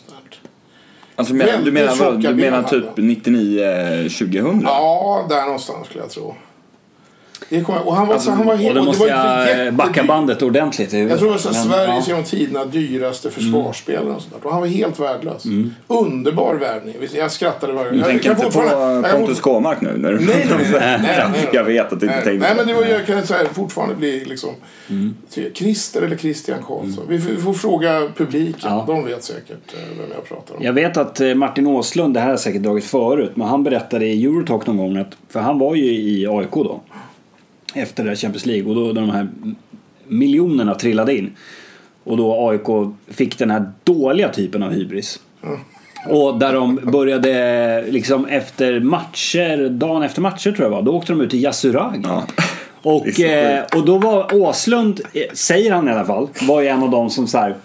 Alltså, 1.15 1.33
du 1.33 1.39
menar, 1.39 1.61
du 1.65 1.71
menar, 1.71 2.11
du 2.17 2.35
menar 2.35 2.63
typ 2.63 2.85
hade 2.85 3.01
99-2000? 3.01 4.61
Ja, 4.63 5.25
där 5.29 5.41
någonstans 5.45 5.87
skulle 5.87 6.03
jag 6.03 6.09
tro. 6.09 6.35
Det 7.49 7.63
och 7.63 7.95
han 7.95 8.07
var, 8.07 8.19
så, 8.19 8.31
han 8.31 8.45
var 8.45 8.53
Och 8.53 8.59
helt... 8.59 8.75
då 8.75 8.79
och 8.79 8.85
det 8.85 8.89
måste 8.89 9.13
var 9.13 9.55
jag 9.55 9.73
backa 9.73 10.03
bandet 10.03 10.41
ordentligt. 10.41 10.93
i 10.93 10.97
huvudet. 10.97 11.11
Jag 11.11 11.19
tror 11.19 11.27
det 11.27 11.33
var 11.33 11.53
så 11.53 11.67
Men, 11.69 11.77
Sveriges 11.77 12.07
ja. 12.07 12.13
genom 12.13 12.23
tiderna 12.23 12.65
dyraste 12.65 13.31
försvarsspelare. 13.31 14.15
Och, 14.15 14.21
sånt 14.21 14.45
och 14.45 14.51
han 14.51 14.61
var 14.61 14.67
helt 14.67 14.99
värdelös. 14.99 15.43
Underbar 15.87 16.55
värvning. 16.55 16.95
Jag 17.13 17.31
skrattade 17.31 17.73
varje 17.73 17.91
Du 17.91 17.97
jag 17.97 18.07
tänker 18.07 18.29
inte 18.29 18.43
på 18.43 19.07
Pontus 19.11 19.39
Kåmark 19.39 19.81
nu? 19.81 19.97
När 19.97 20.11
du 20.11 20.19
Nej, 20.19 20.47
nej, 20.49 20.67
nej, 20.71 20.99
nej, 21.01 21.25
nej. 21.31 21.49
Jag 21.53 21.63
vet 21.63 21.93
att 21.93 21.99
du 21.99 22.05
inte 22.05 22.15
Nej, 22.15 22.25
tänkte 22.25 22.47
nej 22.47 22.55
men 22.57 22.67
det 22.67 22.73
var, 22.73 22.85
jag 22.85 23.05
kan 23.05 23.27
så 23.27 23.33
här, 23.33 23.45
fortfarande 23.53 23.95
bli 23.95 24.25
liksom... 24.25 24.49
Christer 25.53 26.01
eller 26.01 26.17
Christian 26.17 26.57
Karlsson. 26.67 27.03
Vi, 27.07 27.19
får, 27.19 27.31
vi 27.31 27.41
får 27.41 27.53
fråga 27.53 28.07
publiken. 28.17 28.59
Ja. 28.63 28.83
De 28.87 29.05
vet 29.05 29.23
säkert 29.23 29.73
eh, 29.73 29.97
vem 29.99 30.07
jag 30.15 30.23
pratar 30.23 30.55
om. 30.55 30.63
Jag 30.63 30.73
vet 30.73 30.97
att 30.97 31.21
eh, 31.21 31.35
Martin 31.35 31.67
Åslund, 31.67 32.13
det 32.13 32.19
här 32.19 32.27
har 32.27 32.33
jag 32.33 32.39
säkert 32.39 32.61
dragit 32.61 32.85
förut, 32.85 33.31
men 33.35 33.47
han 33.47 33.63
berättade 33.63 34.05
i 34.05 34.25
Eurotalk 34.25 34.67
någon 34.67 34.77
gång 34.77 34.97
att, 34.97 35.17
för 35.29 35.39
han 35.39 35.59
var 35.59 35.75
ju 35.75 35.83
i 35.83 36.27
AIK 36.27 36.51
då. 36.53 36.81
Efter 37.75 38.03
det 38.03 38.15
Champions 38.15 38.45
League 38.45 38.69
och 38.69 38.75
då 38.75 38.93
de 38.93 39.09
här 39.09 39.27
miljonerna 40.07 40.75
trillade 40.75 41.17
in. 41.17 41.31
Och 42.03 42.17
då 42.17 42.49
AIK 42.49 42.93
fick 43.07 43.37
den 43.37 43.51
här 43.51 43.71
dåliga 43.83 44.29
typen 44.29 44.63
av 44.63 44.71
hybris. 44.71 45.19
Och 46.09 46.39
där 46.39 46.53
de 46.53 46.75
började 46.75 47.85
liksom 47.89 48.25
efter 48.25 48.79
matcher, 48.79 49.69
dagen 49.69 50.03
efter 50.03 50.21
matcher 50.21 50.51
tror 50.51 50.63
jag 50.63 50.69
var, 50.69 50.81
då 50.81 50.91
åkte 50.91 51.11
de 51.11 51.21
ut 51.21 51.29
till 51.29 51.43
Yasuragi. 51.43 51.99
Ja. 52.03 52.23
Och, 52.81 53.19
eh, 53.19 53.63
och 53.75 53.85
då 53.85 53.97
var 53.97 54.35
Åslund, 54.35 55.01
eh, 55.13 55.21
säger 55.33 55.71
han 55.71 55.87
i 55.87 55.91
alla 55.91 56.05
fall, 56.05 56.27
var 56.41 56.61
ju 56.61 56.67
en 56.67 56.83
av 56.83 56.89
dem 56.89 57.09
som 57.09 57.27
så 57.27 57.37
här, 57.37 57.55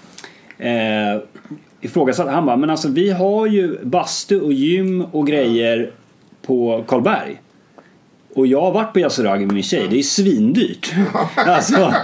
eh, 0.59 1.23
ifrågasatte. 1.81 2.31
Han 2.31 2.47
bara, 2.47 2.57
men 2.57 2.71
alltså 2.71 2.89
vi 2.89 3.11
har 3.11 3.47
ju 3.47 3.85
bastu 3.85 4.41
och 4.41 4.53
gym 4.53 5.05
och 5.13 5.27
grejer 5.27 5.91
på 6.47 6.85
Karlberg. 6.89 7.41
Och 8.35 8.47
jag 8.47 8.61
har 8.61 8.73
varit 8.73 8.93
på 8.93 9.01
Yasuragi 9.01 9.47
med 9.47 9.55
min 9.55 9.63
tjej, 9.63 9.87
det 9.91 9.99
är 9.99 10.03
svindyrt. 10.03 10.93
Alltså, 11.37 11.95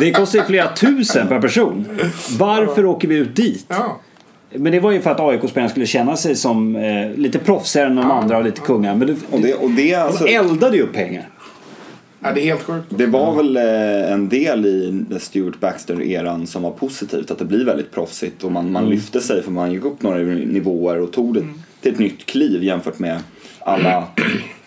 det 0.00 0.12
kostar 0.12 0.38
ju 0.38 0.44
flera 0.44 0.68
tusen 0.74 1.28
per 1.28 1.40
person. 1.40 1.86
Varför 2.38 2.84
åker 2.86 3.08
vi 3.08 3.16
ut 3.16 3.36
dit? 3.36 3.72
Men 4.52 4.72
det 4.72 4.80
var 4.80 4.90
ju 4.92 5.00
för 5.00 5.10
att 5.10 5.20
AIK-spelarna 5.20 5.68
skulle 5.70 5.86
känna 5.86 6.16
sig 6.16 6.36
som 6.36 6.76
eh, 6.76 7.10
lite 7.16 7.38
proffsigare 7.38 7.88
än 7.88 7.96
de 7.96 8.10
andra 8.10 8.38
och 8.38 8.44
lite 8.44 8.60
kungar. 8.60 8.94
Men 8.94 9.06
det, 9.06 9.16
Och 9.30 9.40
det, 9.40 9.54
och 9.54 9.70
det, 9.70 9.94
alltså, 9.94 10.24
de 10.24 10.34
eldade 10.34 10.76
ju 10.76 10.82
upp 10.82 10.92
pengar. 10.92 11.28
ja, 12.20 12.32
det 12.34 12.40
är 12.40 12.44
helt 12.44 12.62
sjukt. 12.62 12.86
det 12.88 13.06
var 13.06 13.34
väl 13.36 13.56
eh, 13.56 14.12
en 14.12 14.28
del 14.28 14.66
i 14.66 15.04
Stuart 15.20 15.60
Baxter-eran 15.60 16.46
som 16.46 16.62
var 16.62 16.70
positivt. 16.70 17.30
Att 17.30 17.38
det 17.38 17.44
blir 17.44 17.64
väldigt 17.64 17.92
proffsigt 17.92 18.44
och 18.44 18.52
man, 18.52 18.72
man 18.72 18.88
lyfte 18.88 19.20
sig 19.20 19.42
för 19.42 19.50
man 19.50 19.72
gick 19.72 19.84
upp 19.84 20.02
några 20.02 20.18
nivåer 20.18 21.00
och 21.00 21.12
tog 21.12 21.34
det 21.34 21.44
till 21.80 21.92
ett 21.92 21.98
nytt 21.98 22.26
kliv 22.26 22.62
jämfört 22.64 22.98
med 22.98 23.18
alla 23.60 24.04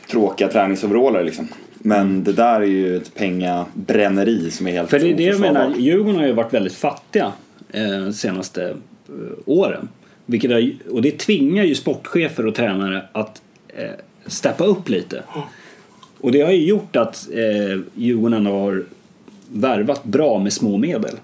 tråkiga 0.10 0.48
träningsoveraller 0.48 1.24
liksom. 1.24 1.48
Men 1.74 2.24
det 2.24 2.34
där 2.34 2.62
är 2.62 2.66
ju 2.66 2.98
ett 2.98 3.16
pengabränneri 3.16 4.52
som 4.52 4.68
är 4.68 4.72
helt 4.72 4.90
För 4.90 5.00
det 5.00 5.12
är 5.12 5.18
det 5.18 5.24
jag 5.24 5.40
menar. 5.40 5.74
Djurgården 5.78 6.16
har 6.16 6.28
ju 6.28 6.34
varit 6.34 6.54
väldigt 6.54 6.74
fattiga 6.74 7.32
eh, 7.72 8.12
senaste 8.12 8.70
eh, 8.70 8.76
åren. 9.46 9.88
Vilket 10.26 10.52
har, 10.52 10.72
och 10.92 11.02
det 11.02 11.12
tvingar 11.12 11.64
ju 11.64 11.76
sportchefer 11.76 12.46
och 12.46 12.56
tränare 12.56 13.06
att 13.12 13.42
eh, 13.68 13.90
steppa 14.26 14.66
upp 14.66 14.90
lite. 14.90 15.24
Och 16.20 16.32
det 16.32 16.42
har 16.42 16.52
ju 16.52 16.66
gjort 16.66 16.96
att 16.96 17.28
eh, 17.34 17.80
Djurgården 17.96 18.46
har 18.46 18.84
värvat 19.52 20.04
bra 20.04 20.40
med 20.40 20.54
små 20.54 20.78
medel. 20.78 21.16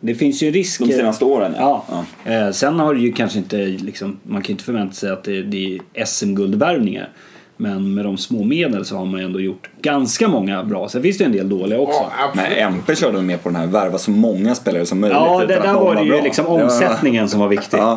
Det 0.00 0.14
finns 0.14 0.42
ju 0.42 0.46
en 0.46 0.52
risk... 0.52 0.80
De 0.80 0.92
senaste 0.92 1.24
åren 1.24 1.54
Ja. 1.58 1.84
ja. 2.24 2.32
Eh, 2.32 2.50
sen 2.50 2.78
har 2.78 2.94
det 2.94 3.00
ju 3.00 3.12
kanske 3.12 3.38
inte 3.38 3.56
liksom, 3.56 4.18
man 4.22 4.42
kan 4.42 4.48
ju 4.48 4.52
inte 4.52 4.64
förvänta 4.64 4.94
sig 4.94 5.10
att 5.10 5.24
det, 5.24 5.42
det 5.42 5.78
är 5.94 6.04
SM-guldvärvningar. 6.04 7.08
Men 7.56 7.94
med 7.94 8.04
de 8.04 8.16
små 8.16 8.44
medel 8.44 8.84
så 8.84 8.96
har 8.96 9.04
man 9.04 9.20
ju 9.20 9.26
ändå 9.26 9.40
gjort 9.40 9.68
ganska 9.80 10.28
många 10.28 10.64
bra. 10.64 10.88
Sen 10.88 11.02
finns 11.02 11.18
det 11.18 11.24
ju 11.24 11.26
en 11.26 11.36
del 11.36 11.48
dåliga 11.48 11.78
också. 11.78 12.00
Ja. 12.18 12.32
Nej, 12.34 12.60
MP 12.60 12.96
körde 12.96 13.22
mer 13.22 13.36
på 13.36 13.48
den 13.48 13.56
här 13.56 13.66
värva 13.66 13.98
så 13.98 14.10
många 14.10 14.54
spelare 14.54 14.86
som 14.86 15.00
möjligt. 15.00 15.18
Ja, 15.18 15.44
det, 15.48 15.54
där 15.54 15.74
var 15.74 15.94
det 15.94 16.02
ju 16.02 16.10
bra. 16.10 16.20
liksom 16.22 16.46
omsättningen 16.46 17.28
som 17.28 17.40
var 17.40 17.48
viktig. 17.48 17.78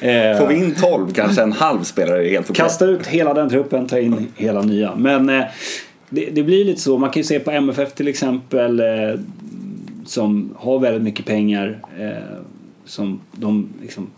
Ja. 0.00 0.06
Eh, 0.08 0.38
Får 0.38 0.46
vi 0.46 0.54
in 0.54 0.74
12, 0.74 1.12
kanske 1.12 1.42
en 1.42 1.52
halv 1.52 1.82
spelare 1.82 2.26
är 2.28 2.30
helt 2.30 2.50
okej. 2.50 2.62
Kasta 2.64 2.84
ut 2.84 3.06
hela 3.06 3.34
den 3.34 3.48
truppen, 3.50 3.88
ta 3.88 3.98
in 3.98 4.26
hela 4.36 4.62
nya. 4.62 4.94
Men 4.96 5.28
eh, 5.28 5.44
det, 6.08 6.28
det 6.32 6.42
blir 6.42 6.64
lite 6.64 6.80
så. 6.80 6.98
Man 6.98 7.10
kan 7.10 7.20
ju 7.20 7.24
se 7.24 7.40
på 7.40 7.50
MFF 7.50 7.92
till 7.92 8.08
exempel. 8.08 8.80
Eh, 8.80 8.86
som 10.06 10.54
har 10.58 10.78
väldigt 10.78 11.02
mycket 11.02 11.26
pengar. 11.26 11.78
Som 12.84 13.20
de 13.32 13.68
liksom, 13.82 14.10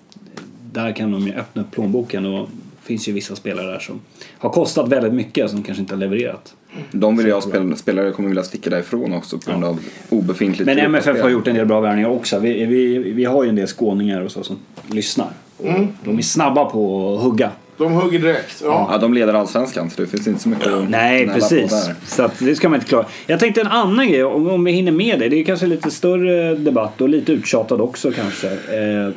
där 0.73 0.93
kan 0.93 1.13
de 1.13 1.27
ju 1.27 1.35
öppna 1.35 1.63
upp 1.63 1.71
plånboken. 1.71 2.27
Och 2.27 2.49
finns 2.83 3.09
ju 3.09 3.13
vissa 3.13 3.37
spelare 3.37 3.67
där 3.67 3.79
som 3.79 4.01
har 4.39 4.51
kostat 4.51 4.89
väldigt 4.89 5.13
mycket 5.13 5.51
som 5.51 5.63
kanske 5.63 5.81
inte 5.81 5.95
har 5.95 6.01
levererat. 6.01 6.55
De 6.93 7.17
vill 7.17 7.27
jag 7.27 7.43
spela, 7.43 7.77
spelare 7.77 8.13
kommer 8.13 8.29
vilja 8.29 8.43
sticka 8.43 8.71
därifrån 8.71 9.13
också 9.13 9.39
på 9.39 9.51
grund 9.51 9.65
av 9.65 9.81
obefintligt 10.09 10.67
Men 10.67 10.79
MFF 10.79 11.23
har 11.23 11.29
gjort 11.29 11.49
en 11.49 11.55
del 11.55 11.67
bra 11.67 11.81
värvningar 11.81 12.09
också. 12.09 12.39
Vi, 12.39 12.65
vi, 12.65 12.99
vi 12.99 13.25
har 13.25 13.43
ju 13.45 13.49
en 13.49 13.57
del 13.57 13.67
skåningar 13.67 14.21
och 14.21 14.33
så 14.33 14.43
som 14.43 14.59
lyssnar. 14.87 15.29
Och 15.57 15.67
De 16.05 16.19
är 16.19 16.23
snabba 16.23 16.65
på 16.65 17.15
att 17.15 17.23
hugga. 17.23 17.51
De 17.77 17.93
hugger 17.93 18.19
direkt. 18.19 18.63
Ja. 18.65 18.89
Ja, 18.93 18.99
de 18.99 19.15
leder 19.15 19.35
allsvenskan 19.35 19.91
så 19.91 20.03
det 20.03 20.09
finns 20.09 20.27
inte 20.27 20.43
så 20.43 20.49
mycket 20.49 20.67
att 20.67 20.91
Nej, 20.91 21.29
precis. 21.29 21.71
där. 21.71 21.95
Så 22.07 22.23
att 22.23 22.39
det 22.39 22.55
ska 22.57 22.69
man 22.69 22.77
inte 22.77 22.89
klara. 22.89 23.07
Jag 23.27 23.41
tänkte 23.41 23.61
en 23.61 23.67
annan 23.67 24.09
grej, 24.09 24.25
om, 24.25 24.51
om 24.51 24.65
vi 24.65 24.73
hinner 24.73 24.93
med 24.93 25.19
det. 25.19 25.29
Det 25.29 25.41
är 25.41 25.45
kanske 25.45 25.67
lite 25.67 25.91
större 25.91 26.55
debatt 26.55 27.01
och 27.01 27.09
lite 27.09 27.33
uttjatad 27.33 27.81
också 27.81 28.13
kanske. 28.13 28.49
Eh, 28.49 29.13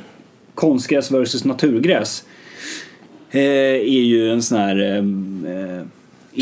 konstgräs 0.56 1.12
versus 1.12 1.46
naturgräs. 1.46 2.24
Eh, 3.36 3.42
är 3.42 4.02
ju 4.04 4.32
en 4.32 4.42
sån 4.44 4.58
här... 4.58 4.82
Eh, 4.82 4.98
eh, 4.98 5.82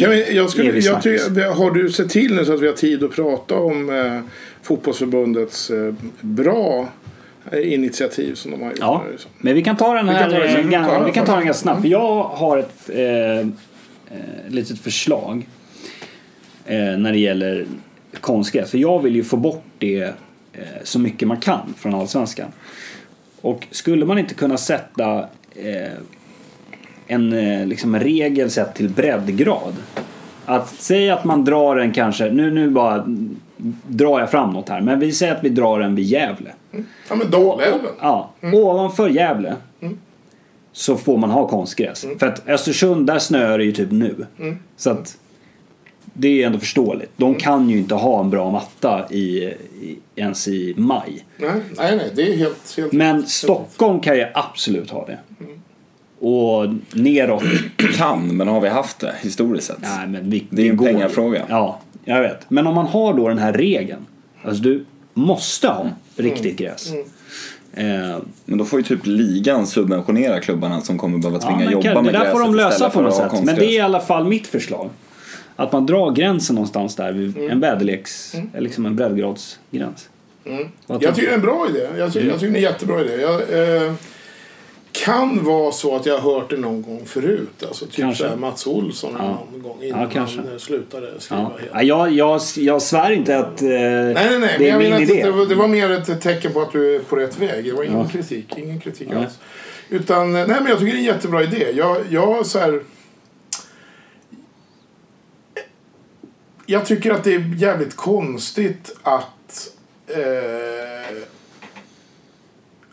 Kan 0.01 0.09
vi, 0.09 0.35
jag 0.35 0.49
skulle, 0.49 0.71
jag 0.71 0.83
snackis. 0.83 1.27
tycker, 1.27 1.49
har 1.51 1.71
du 1.71 1.89
sett 1.91 2.09
till 2.09 2.35
nu 2.35 2.45
så 2.45 2.53
att 2.53 2.61
vi 2.61 2.67
har 2.67 2.73
tid 2.73 3.03
att 3.03 3.11
prata 3.11 3.55
om 3.55 3.89
eh, 3.89 4.19
fotbollsförbundets 4.63 5.69
eh, 5.71 5.93
bra 6.21 6.89
eh, 7.51 7.73
initiativ 7.73 8.35
som 8.35 8.51
de 8.51 8.61
har 8.61 8.69
gjort? 8.69 8.77
Ja, 8.79 9.01
här, 9.05 9.11
liksom? 9.11 9.31
men 9.37 9.55
vi 9.55 9.63
kan 9.63 9.77
ta 9.77 9.93
den 9.93 10.05
Vi 10.07 10.11
här. 10.13 10.21
kan 10.21 10.31
ta 10.31 10.39
den 10.39 10.51
sen. 10.51 10.71
gan- 10.71 10.85
Ta 10.85 10.93
den 10.97 11.05
vi 11.05 11.11
kan 11.11 11.25
ta 11.25 11.35
den 11.35 11.45
ganska 11.45 11.61
snabbt. 11.61 11.81
För 11.81 11.87
jag 11.87 12.23
har 12.23 12.57
ett 12.57 12.89
eh, 12.89 13.47
litet 14.47 14.79
förslag 14.79 15.47
eh, 16.65 16.77
när 16.97 17.11
det 17.11 17.19
gäller 17.19 17.65
konstgräs. 18.19 18.71
För 18.71 18.77
jag 18.77 19.01
vill 19.03 19.15
ju 19.15 19.23
få 19.23 19.37
bort 19.37 19.63
det 19.77 20.01
eh, 20.53 20.61
så 20.83 20.99
mycket 20.99 21.27
man 21.27 21.37
kan 21.39 21.73
från 21.77 21.93
Allsvenskan. 21.95 22.51
Och 23.41 23.67
skulle 23.71 24.05
man 24.05 24.17
inte 24.17 24.33
kunna 24.33 24.57
sätta 24.57 25.25
en 27.11 27.33
eh, 27.33 27.67
liksom 27.67 27.99
regel 27.99 28.51
sett 28.51 28.75
till 28.75 28.89
breddgrad. 28.89 29.75
Att 30.45 30.69
säga 30.69 31.13
att 31.13 31.23
man 31.23 31.45
drar 31.45 31.77
en 31.77 31.91
kanske, 31.91 32.31
nu, 32.31 32.51
nu 32.51 32.69
bara 32.69 33.03
drar 33.87 34.19
jag 34.19 34.31
fram 34.31 34.53
något 34.53 34.69
här, 34.69 34.81
men 34.81 34.99
vi 34.99 35.11
säger 35.11 35.35
att 35.35 35.43
vi 35.43 35.49
drar 35.49 35.79
en 35.79 35.95
vid 35.95 36.05
Gävle. 36.05 36.51
Ja, 37.09 37.15
men 37.15 37.31
Dalälven. 37.31 37.91
Ja, 38.01 38.31
ovanför 38.53 39.09
Gävle 39.09 39.55
så 40.71 40.97
får 40.97 41.17
man 41.17 41.29
ha 41.29 41.47
konstgräs. 41.47 42.05
För 42.19 42.27
att 42.27 42.49
Östersund, 42.49 43.07
där 43.07 43.19
snöar 43.19 43.57
det 43.57 43.63
ju 43.63 43.71
typ 43.71 43.91
nu. 43.91 44.25
Så 44.77 44.89
att 44.89 45.17
det 46.13 46.43
är 46.43 46.47
ändå 46.47 46.59
förståeligt. 46.59 47.11
De 47.17 47.35
kan 47.35 47.69
ju 47.69 47.77
inte 47.77 47.95
ha 47.95 48.19
en 48.19 48.29
bra 48.29 48.51
matta 48.51 49.07
i, 49.09 49.43
i, 49.81 49.99
ens 50.15 50.47
i 50.47 50.73
maj. 50.77 51.25
Nej, 51.37 51.51
nej, 51.77 51.97
nej, 51.97 52.11
det 52.15 52.33
är 52.33 52.37
helt... 52.37 52.77
helt 52.77 52.91
Men 52.91 53.27
Stockholm 53.27 53.99
kan 53.99 54.15
ju 54.15 54.25
absolut 54.33 54.89
ha 54.89 55.05
det. 55.05 55.17
Och 56.21 56.67
neråt. 56.93 57.43
Kan, 57.97 58.37
men 58.37 58.47
har 58.47 58.61
vi 58.61 58.69
haft 58.69 58.99
det 58.99 59.15
historiskt 59.21 59.67
sett? 59.67 59.77
Nej, 59.81 60.07
men 60.07 60.29
vi, 60.29 60.45
Det 60.49 60.61
är 60.65 60.69
en 60.69 60.77
går 60.77 60.87
ju. 60.87 60.93
pengafråga. 60.93 61.45
Ja, 61.49 61.79
jag 62.05 62.21
vet. 62.21 62.49
Men 62.49 62.67
om 62.67 62.75
man 62.75 62.85
har 62.85 63.13
då 63.13 63.27
den 63.29 63.37
här 63.37 63.53
regeln. 63.53 64.05
Alltså 64.43 64.63
du 64.63 64.85
måste 65.13 65.67
ha 65.67 65.85
riktigt 66.15 66.57
gräs. 66.57 66.91
Eh, 67.73 68.17
Men 68.45 68.57
då 68.57 68.65
får 68.65 68.79
ju 68.79 68.83
typ 68.85 68.99
ligan 69.03 69.67
subventionera 69.67 70.39
klubbarna 70.39 70.81
som 70.81 70.97
kommer 70.97 71.17
behöva 71.17 71.39
ja, 71.41 71.47
tvinga 71.47 71.63
men 71.63 71.71
jobba 71.71 71.83
kan, 71.83 71.95
det 71.95 72.01
med 72.01 72.13
där 72.13 72.19
gräset 72.19 72.31
får 72.33 72.39
de 72.39 72.55
lösa 72.55 72.89
på 72.89 73.01
något 73.01 73.15
sätt. 73.15 73.31
Men 73.43 73.55
det 73.55 73.65
är 73.65 73.71
i 73.77 73.79
alla 73.79 73.99
fall 73.99 74.25
mitt 74.27 74.47
förslag. 74.47 74.89
Att 75.55 75.71
man 75.71 75.85
drar 75.85 76.11
gränsen 76.11 76.55
någonstans 76.55 76.95
där 76.95 77.11
vid 77.11 77.37
Mm. 77.37 77.51
en 77.51 77.59
väderleks... 77.59 78.33
eller 78.53 78.61
Liksom 78.61 78.85
en 78.85 78.95
breddgradsgräns. 78.95 80.09
Vad 80.87 81.03
Jag 81.03 81.15
tycker 81.15 81.27
det 81.27 81.33
är 81.33 81.35
en 81.35 81.41
bra 81.41 81.67
idé. 81.69 81.79
Jag 81.97 82.13
tycker, 82.13 82.27
jag 82.27 82.39
tycker 82.39 82.53
det 82.53 82.59
är 82.59 82.63
en 82.67 82.71
jättebra 82.73 83.01
idé. 83.01 83.13
Jag, 83.21 83.41
eh, 83.85 83.93
kan 84.91 85.43
vara 85.43 85.71
så 85.71 85.95
att 85.95 86.05
jag 86.05 86.17
har 86.17 86.33
hört 86.33 86.49
det 86.49 86.57
någon 86.57 86.81
gång 86.81 87.05
förut. 87.05 87.63
Alltså 87.67 87.85
typ 87.85 87.95
Kanske. 87.95 88.23
så 88.23 88.29
här 88.29 88.35
Mats 88.35 88.67
Olsson 88.67 89.15
Ja. 89.19 89.43
någon 89.51 89.61
gång 89.63 89.83
innan 89.83 90.01
Ja, 90.01 90.09
kanske. 90.13 90.37
han 90.41 90.51
eh, 90.51 90.57
slutade 90.57 91.19
skriva 91.19 91.41
Ja. 91.41 91.51
helt. 91.59 91.71
Ja, 91.73 91.81
jag, 91.83 92.11
jag, 92.11 92.41
jag 92.55 92.81
svär 92.81 93.11
inte 93.11 93.37
att 93.39 93.61
eh, 93.61 93.67
Nej, 93.67 94.13
nej, 94.13 94.39
nej. 94.39 94.55
det 94.59 94.69
är 94.69 94.77
min 94.77 94.93
idé. 94.93 95.23
det, 95.23 95.31
var, 95.31 95.45
det 95.45 95.55
var 95.55 95.67
mer 95.67 95.91
ett 95.91 96.21
tecken 96.21 96.53
på 96.53 96.61
att 96.61 96.71
du 96.71 96.95
är 96.95 96.99
på 96.99 97.15
rätt 97.15 97.39
väg. 97.39 97.65
Det 97.65 97.71
var 97.71 97.83
ingen 97.83 97.99
Ja. 97.99 98.07
kritik. 98.07 98.57
Ingen 98.57 98.79
kritik 98.79 99.07
Ja. 99.11 99.17
alls. 99.19 99.39
Utan, 99.89 100.31
nej 100.33 100.47
men 100.47 100.65
jag 100.65 100.79
tycker 100.79 100.91
det 100.91 100.97
är 100.97 100.99
en 100.99 101.03
jättebra 101.03 101.43
idé. 101.43 101.67
Jag, 101.73 101.97
jag 102.09 102.45
så 102.45 102.59
här... 102.59 102.81
Jag 106.65 106.85
tycker 106.85 107.11
att 107.11 107.23
det 107.23 107.33
är 107.33 107.55
jävligt 107.57 107.95
konstigt 107.95 108.95
att... 109.03 109.71
Eh, 110.07 111.17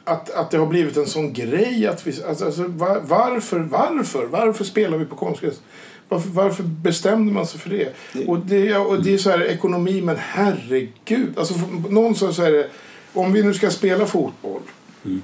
att, 0.08 0.30
att 0.30 0.50
det 0.50 0.58
har 0.58 0.66
blivit 0.66 0.96
en 0.96 1.06
sån 1.06 1.32
grej 1.32 1.86
att 1.86 2.06
vi... 2.06 2.22
Alltså, 2.28 2.44
alltså, 2.44 2.64
var, 2.66 3.00
varför, 3.04 3.58
varför, 3.58 4.26
varför 4.26 4.64
spelar 4.64 4.98
vi 4.98 5.04
på 5.04 5.16
konstgräs? 5.16 5.60
Varför, 6.08 6.28
varför 6.28 6.62
bestämde 6.62 7.32
man 7.32 7.46
sig 7.46 7.60
för 7.60 7.70
det? 7.70 7.92
Och 8.26 8.38
det, 8.38 8.76
och 8.76 9.02
det 9.02 9.14
är 9.14 9.18
så 9.18 9.30
här 9.30 9.42
ekonomi, 9.42 10.02
men 10.02 10.16
herregud. 10.18 11.38
Alltså, 11.38 11.54
någonstans 11.88 12.36
så 12.36 12.42
är 12.42 12.52
det... 12.52 12.68
Om 13.12 13.32
vi 13.32 13.42
nu 13.42 13.54
ska 13.54 13.70
spela 13.70 14.06
fotboll 14.06 14.60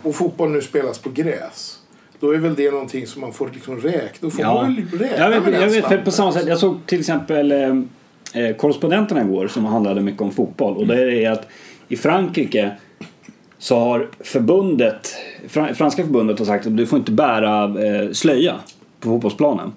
och 0.03 0.15
fotboll 0.15 0.51
nu 0.51 0.63
spelas 0.63 0.99
på 0.99 1.11
gräs. 1.11 1.79
Då 2.21 2.31
är 2.31 2.39
väl 2.39 2.55
det 2.55 2.71
någonting 2.71 3.07
som 3.07 3.21
man 3.21 3.33
får 3.33 3.51
liksom 3.55 3.81
räkna. 3.81 4.09
Då 4.21 4.31
får 4.31 4.41
Ja. 4.41 4.55
man 4.55 4.75
väl 4.75 5.01
räkna 5.01 5.19
Jag 5.19 5.31
vet, 5.31 5.45
med 5.45 5.63
jag 5.63 5.69
vet 5.69 5.85
för 5.89 5.99
på 5.99 6.11
samma 6.11 6.33
sätt. 6.33 6.47
Jag 6.49 6.59
såg 6.59 6.87
till 6.87 7.01
exempel 7.01 7.53
eh, 7.53 7.69
eh, 8.33 8.57
korrespondenterna 8.57 9.21
igår 9.21 9.49
som 9.49 9.65
handlade 9.65 10.01
mycket 10.01 10.23
om 10.23 10.31
fotboll. 10.31 10.77
Och 10.77 10.87
det 10.87 11.25
är 11.25 11.31
att 11.31 11.49
i 11.89 11.97
Frankrike 11.97 12.71
så 13.65 13.79
har 13.79 14.09
förbundet, 14.21 15.15
franska 15.49 16.03
förbundet 16.03 16.39
har 16.39 16.47
sagt 16.47 16.67
att 16.67 16.77
du 16.77 16.87
får 16.87 16.99
inte 16.99 17.13
bära 17.13 17.65
eh, 17.65 18.11
slöja 18.13 18.55
på 19.01 19.09
fotbollsplanen. 19.09 19.73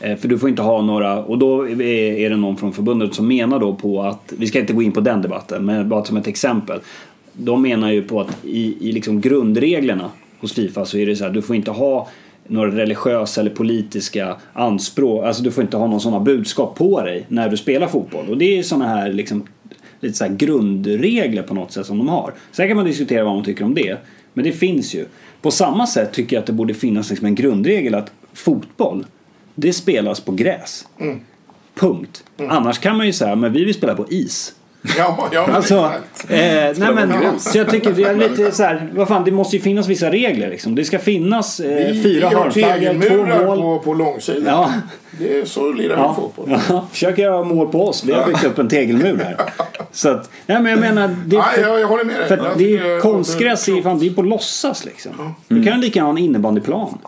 Eh, 0.00 0.16
för 0.16 0.28
du 0.28 0.38
får 0.38 0.48
inte 0.48 0.62
ha 0.62 0.82
några, 0.82 1.24
och 1.24 1.38
då 1.38 1.68
är, 1.68 2.30
det 2.30 2.36
någon 2.36 2.56
från 2.56 2.72
förbundet 2.72 3.14
som 3.14 3.28
menar 3.28 3.58
då 3.58 3.74
på 3.74 4.02
att, 4.02 4.32
vi 4.38 4.46
ska 4.46 4.60
inte 4.60 4.72
gå 4.72 4.82
in 4.82 4.92
på 4.92 5.00
den 5.00 5.22
debatten, 5.22 5.64
men 5.64 5.88
bara 5.88 6.04
som 6.04 6.16
ett 6.16 6.26
exempel. 6.26 6.80
De 7.32 7.62
menar 7.62 7.90
ju 7.90 8.02
på 8.02 8.20
att 8.20 8.44
i, 8.44 8.88
i 8.88 8.92
liksom 8.92 9.20
grundreglerna 9.20 10.10
hos 10.40 10.52
Fifa 10.52 10.84
så 10.84 10.98
är 10.98 11.06
det 11.06 11.16
så 11.16 11.24
här, 11.24 11.30
du 11.30 11.42
får 11.42 11.56
inte 11.56 11.70
ha 11.70 12.08
några 12.46 12.70
religiösa 12.70 13.40
eller 13.40 13.50
politiska 13.50 14.36
anspråk, 14.52 15.24
alltså 15.24 15.42
du 15.42 15.50
får 15.50 15.64
inte 15.64 15.76
ha 15.76 15.86
någon 15.86 16.00
sådana 16.00 16.20
budskap 16.20 16.78
på 16.78 17.02
dig 17.02 17.26
när 17.28 17.48
du 17.48 17.56
spelar 17.56 17.86
fotboll. 17.86 18.28
Och 18.28 18.38
det 18.38 18.44
är 18.44 18.56
ju 18.56 18.62
sådana 18.62 18.88
här 18.88 19.12
liksom 19.12 19.46
lite 20.00 20.14
så 20.18 20.26
grundregler 20.28 21.42
på 21.42 21.54
något 21.54 21.72
sätt 21.72 21.86
som 21.86 21.98
de 21.98 22.08
har. 22.08 22.32
Sen 22.52 22.68
kan 22.68 22.76
man 22.76 22.86
diskutera 22.86 23.24
vad 23.24 23.34
man 23.34 23.44
tycker 23.44 23.64
om 23.64 23.74
det, 23.74 23.96
men 24.32 24.44
det 24.44 24.52
finns 24.52 24.94
ju. 24.94 25.06
På 25.42 25.50
samma 25.50 25.86
sätt 25.86 26.12
tycker 26.12 26.36
jag 26.36 26.40
att 26.40 26.46
det 26.46 26.52
borde 26.52 26.74
finnas 26.74 27.10
liksom 27.10 27.26
en 27.26 27.34
grundregel 27.34 27.94
att 27.94 28.12
fotboll, 28.32 29.06
det 29.54 29.72
spelas 29.72 30.20
på 30.20 30.32
gräs. 30.32 30.86
Punkt. 31.74 32.24
Annars 32.48 32.78
kan 32.78 32.96
man 32.96 33.06
ju 33.06 33.12
säga, 33.12 33.36
men 33.36 33.52
vi 33.52 33.64
vill 33.64 33.74
spela 33.74 33.94
på 33.94 34.06
is. 34.10 34.54
Ja, 34.98 35.28
ja 35.32 35.46
Alltså, 35.52 35.74
eh, 36.28 36.38
nej 36.76 36.94
men, 36.94 37.12
så 37.38 37.58
jag 37.58 37.70
tycker 37.70 37.92
det 37.92 38.02
är 38.04 38.16
lite 38.16 38.52
så 38.52 38.62
här, 38.62 38.88
vad 38.94 39.08
fan, 39.08 39.24
det 39.24 39.30
måste 39.30 39.56
ju 39.56 39.62
finnas 39.62 39.88
vissa 39.88 40.10
regler 40.10 40.50
liksom. 40.50 40.74
Det 40.74 40.84
ska 40.84 40.98
finnas 40.98 41.60
eh, 41.60 41.92
Vi- 41.92 42.02
fyra 42.02 42.28
hörnflaggor, 42.28 43.08
två 43.08 43.44
mål. 43.46 43.58
på, 43.58 43.78
på 43.78 43.94
långsidan. 43.94 44.44
Ja, 44.46 44.72
Det 45.18 45.38
är 45.40 45.44
så 45.44 45.72
lirar 45.72 45.96
vi 45.96 46.02
ja, 46.02 46.14
fotboll. 46.14 46.58
ja, 46.68 46.86
försök 46.90 47.18
göra 47.18 47.44
mål 47.44 47.68
på 47.68 47.88
oss. 47.88 48.04
Vi 48.04 48.12
har 48.12 48.26
byggt 48.26 48.44
upp 48.44 48.58
en 48.58 48.68
tegelmur 48.68 49.18
här. 49.24 49.36
Så 49.92 50.08
att, 50.08 50.30
nej 50.46 50.62
men 50.62 50.72
jag 50.72 50.80
menar, 50.80 51.08
det, 51.26 51.38
Nej, 51.38 51.60
jag, 51.60 51.86
håller 51.88 52.04
med 52.04 52.20
dig. 52.20 52.28
för 52.28 52.52
det 52.56 52.76
är 52.78 53.00
konstgräs, 53.00 53.68
är 53.68 53.72
ju 53.72 53.82
fan, 53.82 53.98
det 53.98 54.06
är 54.06 54.10
på 54.10 54.22
låtsas 54.22 54.84
liksom. 54.84 55.34
Du 55.48 55.62
kan 55.62 55.80
lika 55.80 55.98
gärna 55.98 56.06
ha 56.06 56.18
en 56.18 56.24
innebandyplan. 56.24 56.98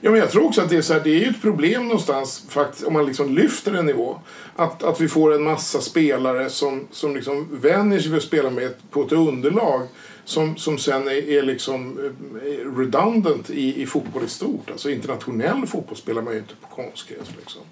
Ja, 0.00 0.10
men 0.10 0.20
jag 0.20 0.30
tror 0.30 0.44
också 0.44 0.60
att 0.60 0.68
det 0.68 0.76
är, 0.76 0.82
så 0.82 0.92
här, 0.92 1.00
det 1.00 1.10
är 1.10 1.18
ju 1.18 1.26
ett 1.26 1.42
problem 1.42 1.88
någonstans 1.88 2.44
faktiskt, 2.48 2.86
om 2.86 2.92
man 2.92 3.06
liksom 3.06 3.34
lyfter 3.34 3.74
en 3.74 3.86
nivå. 3.86 4.18
Att, 4.56 4.82
att 4.82 5.00
vi 5.00 5.08
får 5.08 5.34
en 5.34 5.42
massa 5.42 5.80
spelare 5.80 6.50
som, 6.50 6.86
som 6.90 7.16
liksom 7.16 7.48
vänjer 7.52 8.00
sig 8.00 8.10
vid 8.10 8.18
att 8.18 8.24
spela 8.24 8.50
med 8.50 8.64
ett, 8.64 8.78
på 8.90 9.02
ett 9.02 9.12
underlag 9.12 9.82
som, 10.24 10.56
som 10.56 10.78
sen 10.78 11.08
är, 11.08 11.28
är 11.28 11.42
liksom 11.42 11.98
eh, 12.44 12.78
redundant 12.78 13.50
i, 13.50 13.82
i 13.82 13.86
fotboll 13.86 14.24
i 14.24 14.28
stort. 14.28 14.70
Alltså 14.70 14.90
internationell 14.90 15.66
fotboll 15.66 15.96
spelar 15.96 16.22
man 16.22 16.32
ju 16.32 16.38
inte 16.38 16.54
på 16.60 16.82
konstgräs. 16.82 17.28
Liksom. 17.38 17.62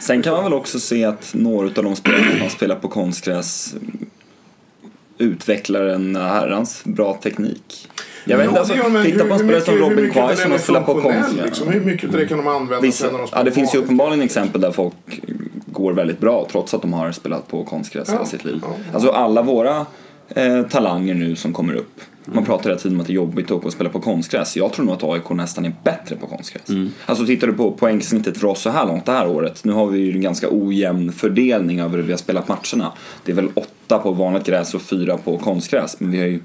Sen 0.00 0.22
kan 0.22 0.32
man 0.32 0.44
väl 0.44 0.54
också 0.54 0.80
se 0.80 1.04
att 1.04 1.34
några 1.34 1.66
av 1.66 1.84
de 1.84 1.96
spelarna 1.96 2.38
som 2.38 2.50
spelar 2.50 2.76
på 2.76 2.88
konstgräs 2.88 3.74
utvecklar 5.18 5.84
en 5.84 6.16
herrans 6.16 6.84
bra 6.84 7.14
teknik. 7.22 7.88
Jag 8.24 8.36
vet 8.38 8.46
inte, 8.48 8.60
alltså, 8.60 8.88
man. 8.88 9.02
titta 9.04 9.18
på 9.18 9.24
en 9.24 9.30
Hur- 9.30 9.38
spelare 9.38 9.60
som 9.60 9.74
hur 9.74 9.80
Robin 9.80 9.98
hur 10.04 10.10
Quaison 10.12 10.50
är 10.52 10.54
och 10.54 10.60
spelar 10.60 10.80
på 10.80 10.92
funktionell, 10.92 11.22
konstgräs. 11.22 11.46
Liksom, 11.46 11.68
hur 11.68 11.80
mycket 11.80 12.10
av 12.10 12.16
det 12.16 12.26
kan 12.26 12.38
de 12.38 12.46
använda 12.48 12.80
Vissa, 12.80 13.04
sen 13.04 13.12
när 13.12 13.18
de 13.18 13.26
spelar 13.26 13.40
ja, 13.40 13.44
det 13.44 13.52
finns 13.52 13.74
ju 13.74 13.78
uppenbarligen 13.78 14.22
exempel 14.22 14.60
där 14.60 14.72
folk 14.72 14.94
går 15.66 15.92
väldigt 15.92 16.20
bra 16.20 16.46
trots 16.52 16.74
att 16.74 16.82
de 16.82 16.92
har 16.92 17.12
spelat 17.12 17.48
på 17.48 17.64
konstgräs 17.64 18.08
hela 18.08 18.20
Ja, 18.20 18.26
sitt 18.26 18.44
liv. 18.44 18.58
ja, 18.62 18.68
ja. 18.86 18.94
Alltså 18.94 19.10
alla 19.10 19.42
våra 19.42 19.86
eh, 20.28 20.62
talanger 20.62 21.14
nu 21.14 21.36
som 21.36 21.52
kommer 21.52 21.74
upp. 21.74 22.00
Man 22.24 22.44
pratar 22.44 22.64
hela 22.64 22.80
tiden 22.80 22.96
om 22.96 23.00
att 23.00 23.06
det 23.06 23.12
är 23.12 23.14
jobbigt 23.14 23.44
att 23.46 23.50
åka 23.52 23.66
och 23.66 23.72
spela 23.72 23.90
på 23.90 24.00
konstgräs. 24.00 24.56
Jag 24.56 24.72
tror 24.72 24.86
nog 24.86 24.94
att 24.94 25.04
AIK 25.04 25.30
nästan 25.30 25.64
är 25.64 25.72
bättre 25.84 26.16
på 26.16 26.26
konstgräs. 26.26 26.62
Alltså 27.06 27.26
tittar 27.26 27.46
du 27.46 27.52
på 27.52 27.72
poängsnittet 27.72 28.38
för 28.38 28.46
oss 28.48 28.60
så 28.60 28.70
här 28.70 28.86
långt 28.86 29.06
det 29.06 29.12
här 29.12 29.28
året. 29.28 29.64
Nu 29.64 29.72
har 29.72 29.86
vi 29.86 29.98
ju 29.98 30.12
en 30.12 30.20
ganska 30.20 30.46
ojämn 30.50 31.12
fördelning 31.12 31.80
över 31.80 31.96
hur 31.96 32.04
vi 32.04 32.12
har 32.12 32.18
spelat 32.18 32.48
matcherna. 32.48 32.92
Det 33.24 33.32
är 33.32 33.36
väl 33.36 33.48
åtta 33.54 33.98
på 33.98 34.12
vanligt 34.12 34.46
gräs 34.46 34.74
och 34.74 34.82
fyra 34.82 35.16
på 35.16 35.38
konstgräs. 35.38 35.96
Men 36.00 36.10
vi 36.10 36.18
har 36.18 36.26
ju 36.26 36.40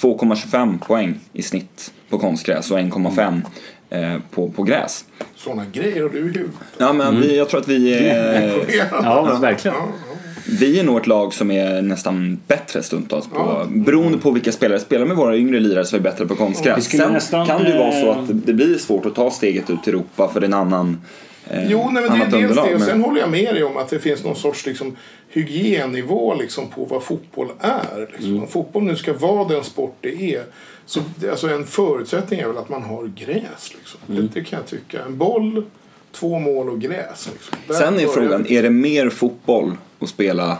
2,25 0.00 0.78
poäng 0.78 1.14
i 1.32 1.42
snitt 1.42 1.92
på 2.10 2.18
konstgräs 2.18 2.70
och 2.70 2.78
1,5 2.78 3.40
eh, 3.90 4.20
på, 4.30 4.48
på 4.50 4.62
gräs. 4.62 5.04
Sådana 5.36 5.64
grejer 5.72 6.02
har 6.02 6.08
du 6.08 6.18
i 6.18 6.22
huvudet. 6.22 6.50
Ja, 6.78 6.92
men 6.92 7.20
vi, 7.20 7.36
jag 7.36 7.48
tror 7.48 7.60
att 7.60 7.68
vi 7.68 7.94
är, 7.94 8.52
Ja, 8.92 9.26
men 9.32 9.40
verkligen. 9.40 9.76
vi 10.60 10.78
är 10.80 10.84
nog 10.84 10.98
ett 11.00 11.06
lag 11.06 11.34
som 11.34 11.50
är 11.50 11.82
nästan 11.82 12.38
bättre 12.46 12.82
stundtals 12.82 13.26
på, 13.28 13.66
beroende 13.70 14.18
på 14.18 14.30
vilka 14.30 14.52
spelare 14.52 14.80
spelar 14.80 15.06
med 15.06 15.16
våra 15.16 15.36
yngre 15.36 15.60
lirare 15.60 15.84
så 15.84 15.96
är 15.96 16.00
vi 16.00 16.04
bättre 16.04 16.26
på 16.26 16.34
konstgräs. 16.34 16.84
Sen 16.84 17.12
nästan, 17.12 17.46
kan 17.46 17.62
det 17.64 17.70
ju 17.70 17.78
vara 17.78 17.92
så 17.92 18.10
eh, 18.12 18.18
att 18.18 18.28
det- 18.28 18.34
det 18.34 18.52
blir 18.52 18.78
svårt 18.78 19.06
att 19.06 19.14
ta 19.14 19.30
steget 19.30 19.70
ut 19.70 19.82
till 19.84 19.92
Europa 19.94 20.28
för 20.32 20.40
det 20.40 20.44
är 20.44 20.48
en 20.48 20.54
annan 20.54 21.00
eh, 21.50 21.70
Jo, 21.70 21.90
nej, 21.92 22.02
men 22.08 22.18
det 22.18 22.24
är 22.36 22.40
dels 22.40 22.54
det. 22.54 22.60
Och 22.60 22.70
men- 22.70 22.80
sen 22.80 23.02
håller 23.02 23.20
jag 23.20 23.30
med 23.30 23.54
dig 23.54 23.64
om 23.64 23.76
att 23.76 23.88
det 23.88 23.98
finns 23.98 24.24
någon 24.24 24.36
sorts 24.36 24.66
liksom, 24.66 24.96
hygiennivå 25.28 26.34
liksom, 26.34 26.68
på 26.70 26.84
vad 26.84 27.02
fotboll 27.02 27.48
är. 27.60 28.08
Liksom. 28.12 28.30
Mm. 28.30 28.42
Om 28.42 28.48
fotboll 28.48 28.82
nu 28.82 28.96
ska 28.96 29.12
vara 29.12 29.48
den 29.48 29.64
sport 29.64 29.96
det 30.00 30.34
är. 30.34 30.44
Så 30.86 31.00
det, 31.16 31.30
alltså, 31.30 31.48
en 31.48 31.66
förutsättning 31.66 32.40
är 32.40 32.46
väl 32.48 32.58
att 32.58 32.68
man 32.68 32.82
har 32.82 33.06
gräs. 33.06 33.74
Liksom. 33.74 34.00
Mm. 34.08 34.22
Det, 34.22 34.40
det 34.40 34.44
kan 34.44 34.58
jag 34.58 34.66
tycka. 34.66 35.04
En 35.04 35.18
boll, 35.18 35.64
två 36.12 36.38
mål 36.38 36.68
och 36.68 36.80
gräs. 36.80 37.28
Liksom. 37.32 37.74
Sen 37.74 38.00
är 38.00 38.06
frågan, 38.06 38.46
är 38.48 38.62
det 38.62 38.70
mer 38.70 39.10
fotboll 39.10 39.72
att 39.98 40.08
spela 40.08 40.58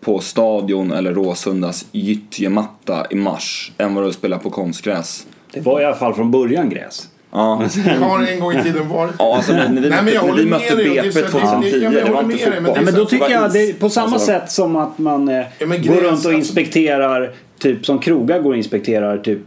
på 0.00 0.18
Stadion 0.18 0.92
eller 0.92 1.14
Råsundas 1.14 1.86
gyttjematta 1.92 3.06
i 3.10 3.14
mars 3.14 3.72
än 3.78 3.94
vad 3.94 4.04
det 4.04 4.06
är 4.06 4.08
att 4.08 4.14
spela 4.14 4.38
på 4.38 4.50
konstgräs? 4.50 5.26
Det 5.52 5.60
var 5.60 5.80
i 5.80 5.84
alla 5.84 5.96
fall 5.96 6.14
från 6.14 6.30
början 6.30 6.70
gräs. 6.70 7.08
Ja, 7.36 7.62
Det 7.84 7.90
har 7.90 8.26
en 8.26 8.40
gång 8.40 8.52
i 8.52 8.62
tiden 8.62 8.88
varit. 8.88 9.14
ja 9.18 9.36
alltså 9.36 9.52
när, 9.52 9.68
när 9.68 9.80
vi 9.82 9.88
Nej, 9.90 10.00
men 10.04 10.14
jag 10.14 10.26
när 10.26 10.34
vi 10.34 10.46
mötte 10.46 10.76
BP 10.76 11.12
så- 11.12 11.18
det- 11.20 11.28
2010, 11.28 11.78
ja, 11.82 11.90
men 11.90 11.98
jag 11.98 12.06
det 12.06 12.12
var 12.12 12.22
inte 12.22 12.36
men 12.50 12.54
fotboll. 12.54 12.72
Ja, 12.76 12.82
men 12.84 12.94
då 12.94 13.04
tycker 13.04 13.30
jag, 13.30 13.46
is. 13.46 13.52
det 13.52 13.62
är 13.70 13.72
på 13.72 13.88
samma 13.90 14.06
Alltså, 14.06 14.26
sätt 14.26 14.50
som 14.52 14.76
att 14.76 14.98
man 14.98 15.28
eh, 15.28 15.34
Ja, 15.58 15.66
går 15.66 15.74
runt 15.94 16.04
och 16.04 16.10
alltså- 16.10 16.32
inspekterar, 16.32 17.32
typ 17.58 17.86
som 17.86 17.98
krogar 17.98 18.38
går 18.40 18.50
och 18.50 18.56
inspekterar, 18.56 19.18
typ, 19.18 19.38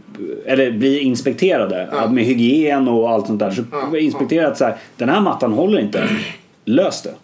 eller 0.46 0.70
blir 0.70 1.00
inspekterade 1.00 1.88
Ja. 1.92 2.10
med 2.10 2.24
hygien 2.24 2.88
och 2.88 3.10
allt 3.10 3.26
sånt 3.26 3.38
där. 3.40 3.50
Så 3.50 3.62
Ja, 3.92 3.98
inspekterat 3.98 4.58
så 4.58 4.64
här, 4.64 4.76
den 4.96 5.08
här 5.08 5.20
mattan 5.20 5.52
håller 5.52 5.80
inte. 5.80 6.02
Lös 6.68 7.02
det. 7.02 7.14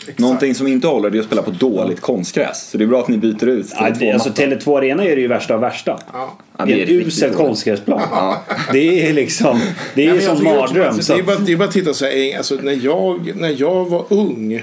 Exakt. 0.00 0.18
Någonting 0.18 0.54
som 0.54 0.66
inte 0.66 0.86
håller 0.86 1.10
det 1.10 1.18
är 1.18 1.20
att 1.20 1.26
spela 1.26 1.42
på 1.42 1.50
dåligt 1.50 2.00
konstgräs. 2.00 2.70
Så 2.70 2.78
det 2.78 2.84
är 2.84 2.88
bra 2.88 3.00
att 3.00 3.08
ni 3.08 3.16
byter 3.18 3.48
ut 3.48 3.68
till 3.68 3.76
Ja, 3.80 3.86
två 3.94 4.00
det, 4.00 4.12
alltså 4.12 4.28
mattor. 4.28 4.42
Tele2 4.42 4.78
Arena 4.78 5.04
är 5.04 5.16
det 5.16 5.22
ju 5.22 5.28
värsta 5.28 5.54
av 5.54 5.60
värsta. 5.60 5.98
Ja. 6.12 6.38
Ja, 6.58 6.64
det 6.64 6.72
är 6.82 6.86
det 6.86 6.92
en 6.94 7.00
usel 7.06 7.30
konstgräsplan. 7.34 8.00
Det 8.72 9.06
är 9.08 9.12
liksom, 9.12 9.60
det 9.94 10.06
är 10.06 10.14
Ja, 10.14 10.20
som 10.20 10.44
mardröm. 10.44 10.94
att 10.94 11.04
Så 11.04 11.12
Det 11.12 11.18
är 11.18 11.20
att, 11.20 11.26
bara, 11.26 11.38
det 11.38 11.52
är 11.52 11.56
bara 11.56 11.68
att 11.68 11.74
titta 11.74 11.94
så 11.94 12.04
här, 12.04 12.36
alltså, 12.36 12.54
när, 12.54 12.84
jag, 12.84 13.32
när 13.36 13.54
jag 13.60 13.84
var 13.90 14.04
ung 14.08 14.62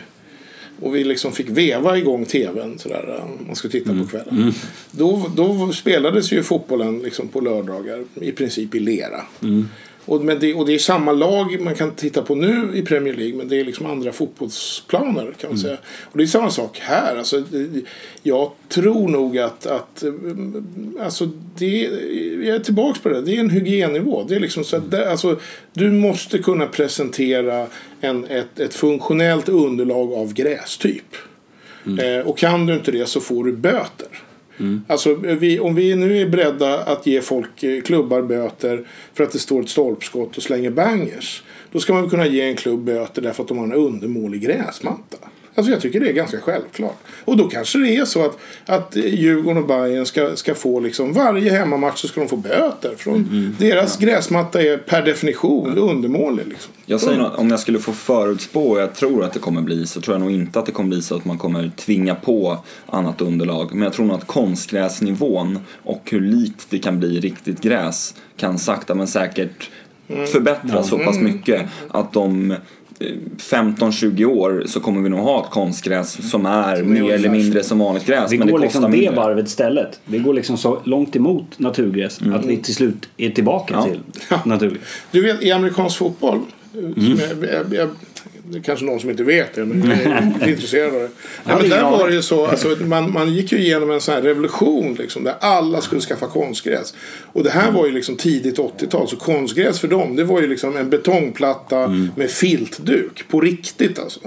och 0.82 0.96
vi 0.96 1.04
liksom 1.04 1.32
fick 1.32 1.50
veva 1.50 1.98
igång 1.98 2.26
tvn 2.26 2.80
sådär, 2.80 3.24
man 3.48 3.56
skulle 3.56 3.72
titta 3.72 3.92
Mm. 3.92 4.04
på 4.06 4.12
kvällen. 4.12 4.54
Då, 4.92 5.32
då 5.36 5.72
spelades 5.74 6.32
ju 6.34 6.44
fotbollen 6.44 7.00
liksom 7.00 7.28
på 7.28 7.40
lördagar 7.40 8.04
i 8.22 8.32
princip 8.32 8.76
i 8.76 8.80
lera. 8.80 9.22
Mm. 9.44 9.70
Och, 10.06 10.22
men 10.22 10.40
det, 10.40 10.54
och 10.54 10.66
det 10.66 10.74
är 10.74 10.80
samma 10.80 11.12
lag 11.12 11.62
man 11.62 11.76
kan 11.76 11.92
titta 11.92 12.22
på 12.22 12.36
nu 12.36 12.72
i 12.74 12.82
Premier 12.82 13.14
League 13.14 13.38
men 13.38 13.48
det 13.48 13.60
är 13.60 13.66
liksom 13.66 13.86
andra 13.86 14.12
fotbollsplaner 14.12 15.34
kan 15.38 15.50
man 15.50 15.60
säga. 15.60 15.78
Och 16.04 16.18
det 16.18 16.24
är 16.24 16.28
samma 16.28 16.50
sak 16.50 16.80
här. 16.80 17.16
Alltså, 17.16 17.44
jag 18.24 18.52
tror 18.70 19.08
nog 19.08 19.38
att, 19.38 19.66
att 19.66 20.04
mm, 20.04 20.98
alltså 21.02 21.30
det, 21.58 21.90
jag 22.44 22.56
är 22.56 22.60
tillbaka 22.60 23.00
på 23.04 23.10
det. 23.10 23.22
Det 23.22 23.36
är 23.36 23.40
en 23.40 23.50
hygiennivå. 23.50 24.26
Det 24.28 24.36
är 24.36 24.40
liksom 24.40 24.64
så 24.64 24.78
att 24.78 24.94
alltså, 24.94 25.40
du 25.74 25.92
måste 25.92 26.38
kunna 26.38 26.66
presentera 26.66 27.68
en, 28.02 28.26
ett, 28.26 28.60
ett 28.60 28.74
funktionellt 28.74 29.50
underlag 29.50 30.14
av 30.14 30.34
grästyp. 30.34 31.16
Eh, 32.00 32.28
och 32.28 32.38
kan 32.38 32.66
du 32.66 32.74
inte 32.74 32.92
det 32.92 33.06
så 33.06 33.22
får 33.22 33.44
du 33.44 33.52
böter. 33.52 34.08
Mm. 34.62 34.82
Alltså, 34.88 35.14
vi, 35.16 35.60
om 35.60 35.76
vi 35.76 35.96
nu 35.96 36.18
är 36.18 36.30
beredda 36.30 36.80
att 36.80 37.08
ge 37.08 37.22
folk 37.22 37.64
eh, 37.64 37.82
klubbar 37.82 38.22
böter 38.22 38.88
för 39.14 39.24
att 39.24 39.32
det 39.32 39.40
står 39.40 39.62
ett 39.62 39.70
stolpskott 39.70 40.38
och 40.38 40.44
slänger 40.44 40.72
bangers. 40.72 41.44
Då 41.72 41.80
ska 41.80 41.94
man 41.94 42.02
väl 42.02 42.12
kunna 42.12 42.28
ge 42.28 42.42
en 42.42 42.56
klubb 42.56 42.84
böter 42.84 43.22
därför 43.22 43.44
att 43.44 43.50
de 43.50 43.58
har 43.58 43.66
en 43.66 43.74
undermålig 43.74 44.42
gräsmatta. 44.42 45.18
Alltså 45.56 45.72
jag 45.72 45.82
tycker 45.82 46.00
det 46.00 46.10
är 46.10 46.14
ganska 46.14 46.40
självklart. 46.40 46.98
Och 47.26 47.38
då 47.38 47.48
kanske 47.48 47.80
det 47.80 47.96
är 47.96 48.06
så 48.06 48.26
att, 48.26 48.38
att 48.66 48.96
Djurgården 48.96 49.64
och 49.64 49.68
Bayern 49.68 50.06
ska, 50.06 50.36
ska 50.36 50.56
få 50.56 50.80
liksom 50.80 51.14
varje 51.14 51.52
hemmamatch 51.52 52.00
så 52.00 52.08
ska 52.08 52.22
de 52.22 52.30
få 52.30 52.36
böter. 52.36 52.96
Från 52.98 53.56
deras 53.60 53.98
gräsmatta 53.98 54.62
är 54.62 54.78
per 54.78 55.06
definition 55.06 55.78
undermålig. 55.78 56.48
Liksom. 56.48 56.74
Jag 56.86 57.00
säger 57.00 57.18
något, 57.18 57.38
om 57.38 57.50
jag 57.50 57.60
skulle 57.60 57.80
få 57.80 57.94
förutspå, 57.94 58.70
och 58.70 58.82
jag 58.82 58.96
tror 58.96 59.24
att 59.24 59.34
det 59.34 59.40
kommer 59.40 59.62
bli, 59.62 59.88
så 59.88 60.02
tror 60.02 60.16
jag 60.16 60.22
nog 60.22 60.32
inte 60.32 60.60
att 60.60 60.66
det 60.66 60.72
kommer 60.72 60.90
bli 60.90 61.02
så 61.02 61.16
att 61.16 61.26
man 61.26 61.38
kommer 61.38 61.72
tvinga 61.76 62.16
på 62.16 62.58
annat 62.86 63.22
underlag. 63.22 63.70
Men 63.74 63.82
jag 63.82 63.94
tror 63.94 64.06
nog 64.06 64.18
att 64.18 64.28
konstgräsnivån 64.28 65.60
och 65.84 66.02
hur 66.12 66.22
likt 66.22 66.68
det 66.70 66.80
kan 66.80 67.00
bli 67.00 67.20
riktigt 67.20 67.62
gräs 67.62 68.16
kan 68.38 68.60
sakta 68.60 68.96
men 68.96 69.08
säkert 69.08 69.70
förbättras 70.32 70.90
så 70.90 70.98
pass 70.98 71.20
mycket 71.20 71.62
att 71.88 72.14
de 72.14 72.56
15-20 73.38 74.26
år 74.26 74.64
så 74.66 74.80
kommer 74.80 75.02
vi 75.02 75.10
nog 75.10 75.20
ha 75.20 75.44
ett 75.46 75.52
konstgräs 75.52 76.30
som 76.32 76.46
är 76.46 76.84
mer 76.84 77.14
eller 77.14 77.30
mindre 77.30 77.64
som 77.64 77.80
vanligt 77.80 78.06
gräs 78.06 78.32
Vi 78.32 78.38
men 78.38 78.48
det 78.48 78.52
går 78.54 78.60
kostar 78.60 78.80
liksom 78.80 78.92
det 78.92 78.98
mindre. 78.98 79.16
varvet 79.16 79.48
istället. 79.48 80.00
Vi 80.06 80.20
går 80.20 80.34
liksom 80.34 80.58
så 80.58 80.82
långt 80.84 81.16
emot 81.16 81.60
naturgräs 81.60 82.20
att 82.36 82.46
vi 82.46 82.58
till 82.58 82.76
slut 82.76 83.10
är 83.18 83.30
tillbaka 83.30 83.74
Ja. 83.74 83.84
till 83.84 84.00
naturgräs. 84.46 84.82
Du 85.12 85.22
vet 85.22 85.44
i 85.44 85.52
amerikansk 85.52 85.98
fotboll. 85.98 86.40
Mm. 86.74 86.94
Som 86.94 87.20
jag, 87.42 87.50
jag, 87.54 87.74
jag, 87.74 87.90
det 88.52 88.58
är 88.58 88.62
kanske 88.62 88.86
någon 88.86 89.00
som 89.00 89.10
inte 89.10 89.24
vet 89.24 89.54
det 89.54 89.66
men 89.66 89.90
jag 89.90 90.00
är 90.00 90.48
intresserad 90.50 90.96
av 90.96 91.02
det. 91.02 91.10
Nej, 91.44 91.56
men 91.60 91.70
där 91.70 91.84
var 91.84 92.08
det 92.08 92.14
ju 92.14 92.22
så, 92.22 92.46
alltså, 92.46 92.68
man, 92.68 93.14
man 93.14 93.34
gick 93.34 93.52
ju 93.52 93.58
igenom 93.58 93.92
en 93.92 94.02
sån 94.02 94.14
här 94.16 94.22
revolution 94.22 94.94
liksom, 94.94 95.24
där 95.24 95.36
alla 95.40 95.82
skulle 95.82 96.02
skaffa 96.02 96.28
konstgräs. 96.28 96.94
Och 97.34 97.44
det 97.44 97.50
här 97.50 97.72
var 97.72 97.86
ju 97.86 97.92
liksom 97.92 98.16
tidigt 98.16 98.58
80-tal 98.58 99.08
så 99.08 99.16
konstgräs 99.16 99.80
för 99.80 99.88
dem 99.88 100.16
det 100.16 100.24
var 100.24 100.42
ju 100.42 100.48
liksom 100.48 100.78
en 100.78 100.90
betongplatta 100.90 101.82
Mm. 101.82 102.10
med 102.16 102.30
filtduk 102.32 103.24
på 103.30 103.42
riktigt 103.42 104.00
alltså. 104.00 104.20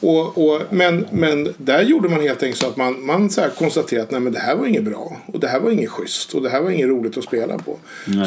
Och, 0.00 0.38
och, 0.38 0.62
men, 0.70 1.06
men 1.12 1.54
där 1.56 1.82
gjorde 1.82 2.08
man 2.08 2.20
helt 2.20 2.42
enkelt 2.42 2.60
så 2.60 2.66
att 2.66 2.76
man, 2.76 3.06
man 3.06 3.30
så 3.30 3.42
konstaterade 3.58 4.04
att 4.04 4.10
nej, 4.10 4.20
men 4.20 4.32
det 4.32 4.38
här 4.38 4.56
var 4.56 4.66
inget 4.66 4.82
bra. 4.82 5.16
Och 5.26 5.40
det 5.40 5.48
här 5.48 5.60
var 5.60 5.70
inget 5.70 5.90
schysst. 5.90 6.34
Och 6.34 6.42
det 6.42 6.48
här 6.48 6.60
var 6.60 6.70
inget 6.70 6.88
roligt 6.88 7.18
att 7.18 7.24
spela 7.24 7.58
på. 7.58 7.78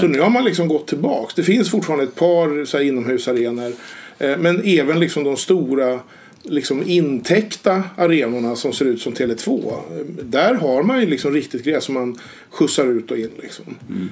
Så 0.01 0.07
nu 0.07 0.19
har 0.19 0.29
man 0.29 0.43
liksom 0.43 0.67
gått 0.67 0.87
tillbaks. 0.87 1.33
Det 1.33 1.43
finns 1.43 1.71
fortfarande 1.71 2.03
ett 2.03 2.15
par 2.15 2.65
så 2.65 2.77
här, 2.77 2.83
inomhusarenor. 2.83 3.73
Eh, 4.19 4.37
men 4.37 4.61
även 4.65 4.99
liksom 4.99 5.23
de 5.23 5.37
stora 5.37 5.99
liksom 6.47 6.83
intäckta 6.87 7.83
arenorna 7.97 8.55
som 8.55 8.73
ser 8.73 8.85
ut 8.85 9.01
som 9.01 9.13
Tele2. 9.13 9.67
eh, 9.67 10.05
Där 10.23 10.53
har 10.53 10.83
man 10.83 10.99
ju 10.99 11.05
liksom 11.05 11.33
riktigt 11.33 11.63
gräs 11.63 11.83
som 11.83 11.93
man 11.93 12.19
skjutsar 12.49 12.85
ut 12.85 13.11
och 13.11 13.17
in. 13.17 13.29
Liksom. 13.41 13.65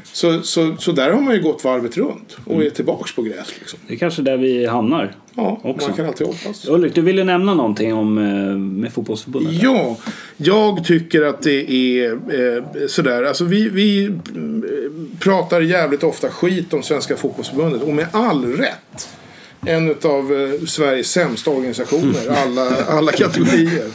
Så, 0.04 0.42
så, 0.42 0.76
så 0.80 0.92
där 0.92 1.12
har 1.12 1.22
man 1.22 1.36
ju 1.36 1.42
gått 1.42 1.64
varvet 1.64 1.98
runt 1.98 2.38
och 2.46 2.64
är 2.64 2.70
tillbaks 2.70 3.16
på 3.16 3.22
gräs. 3.22 3.54
Liksom. 3.60 3.80
Det 3.88 3.94
är 3.94 3.98
kanske 3.98 4.22
där 4.22 4.38
vi 4.38 4.66
hamnar. 4.66 5.16
Ja, 5.36 5.60
Också. 5.64 5.88
man 5.88 5.98
kan 5.98 6.06
alltid 6.06 6.28
hoppas. 6.28 6.68
Ulrik, 6.70 6.96
du 6.96 7.02
ville 7.02 7.24
nämna 7.24 7.54
någonting 7.54 7.94
om 7.94 8.18
eh, 8.18 8.58
med 8.58 8.94
fotbollsförbundet? 8.94 9.54
Ja, 9.64 9.98
jag 10.38 10.86
tycker 10.86 11.22
att 11.22 11.42
det 11.42 11.72
är 11.72 12.12
eh, 12.12 12.64
sådär. 12.88 13.24
Alltså 13.24 13.44
vi, 13.46 13.70
vi 13.70 14.06
mm, 14.06 14.64
pratar 15.20 15.62
jävligt 15.62 16.04
ofta 16.04 16.30
skit 16.30 16.74
om 16.74 16.84
Svenska 16.84 17.16
fotbollsförbundet 17.16 17.82
och 17.82 17.94
med 17.94 18.08
all 18.12 18.46
rätt. 18.46 19.10
En 19.66 19.90
av 19.90 20.34
eh, 20.34 20.66
Sveriges 20.66 21.12
sämsta 21.12 21.52
organisationer, 21.52 22.30
alla, 22.46 22.86
alla 22.86 23.12
kategorier. 23.12 23.88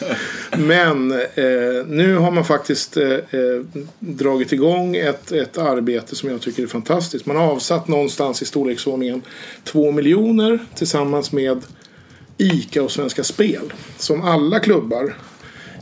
Men 0.57 1.13
eh, 1.13 1.87
nu 1.87 2.17
har 2.17 2.31
man 2.31 2.45
faktiskt 2.45 2.97
eh, 2.97 3.13
eh, 3.13 3.21
dragit 3.99 4.53
igång 4.53 4.97
ett, 4.97 5.33
ett 5.33 5.59
arbete 5.59 6.17
som 6.17 6.31
jag 6.31 6.41
tycker 6.41 6.63
är 6.63 6.67
fantastiskt. 6.67 7.27
Man 7.27 7.37
har 7.37 7.45
avsatt 7.45 7.89
någonstans 7.89 8.43
i 8.43 8.45
storleksordningen 8.45 9.23
2 9.65 9.93
miljoner 9.93 10.59
tillsammans 10.75 11.33
med 11.33 11.63
ICA 12.39 12.83
och 12.83 12.91
Svenska 12.91 13.25
Spel. 13.25 13.73
Som 13.97 14.23
alla 14.23 14.61
klubbar 14.61 15.15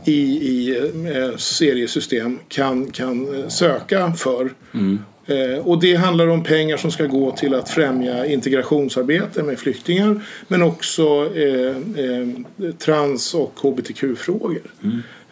i, 0.05 0.21
i 0.23 0.77
eh, 1.17 1.37
seriesystem 1.37 2.39
kan, 2.49 2.91
kan 2.91 3.35
eh, 3.35 3.49
söka 3.49 4.13
för. 4.13 4.53
Eh, 4.73 4.81
Eh, 5.27 5.67
och 5.67 5.81
det 5.81 5.95
handlar 5.95 6.29
om 6.29 6.43
pengar 6.43 6.77
som 6.77 6.91
ska 6.91 7.07
gå 7.07 7.31
till 7.31 7.55
att 7.55 7.71
främja 7.71 8.27
integrationsarbete 8.27 9.43
med 9.43 9.59
flyktingar. 9.59 10.21
Men 10.49 10.63
också 10.63 11.37
eh, 11.37 11.77
eh, 12.05 12.73
trans 12.79 13.35
och 13.35 13.61
hbtq-frågor. 13.63 14.63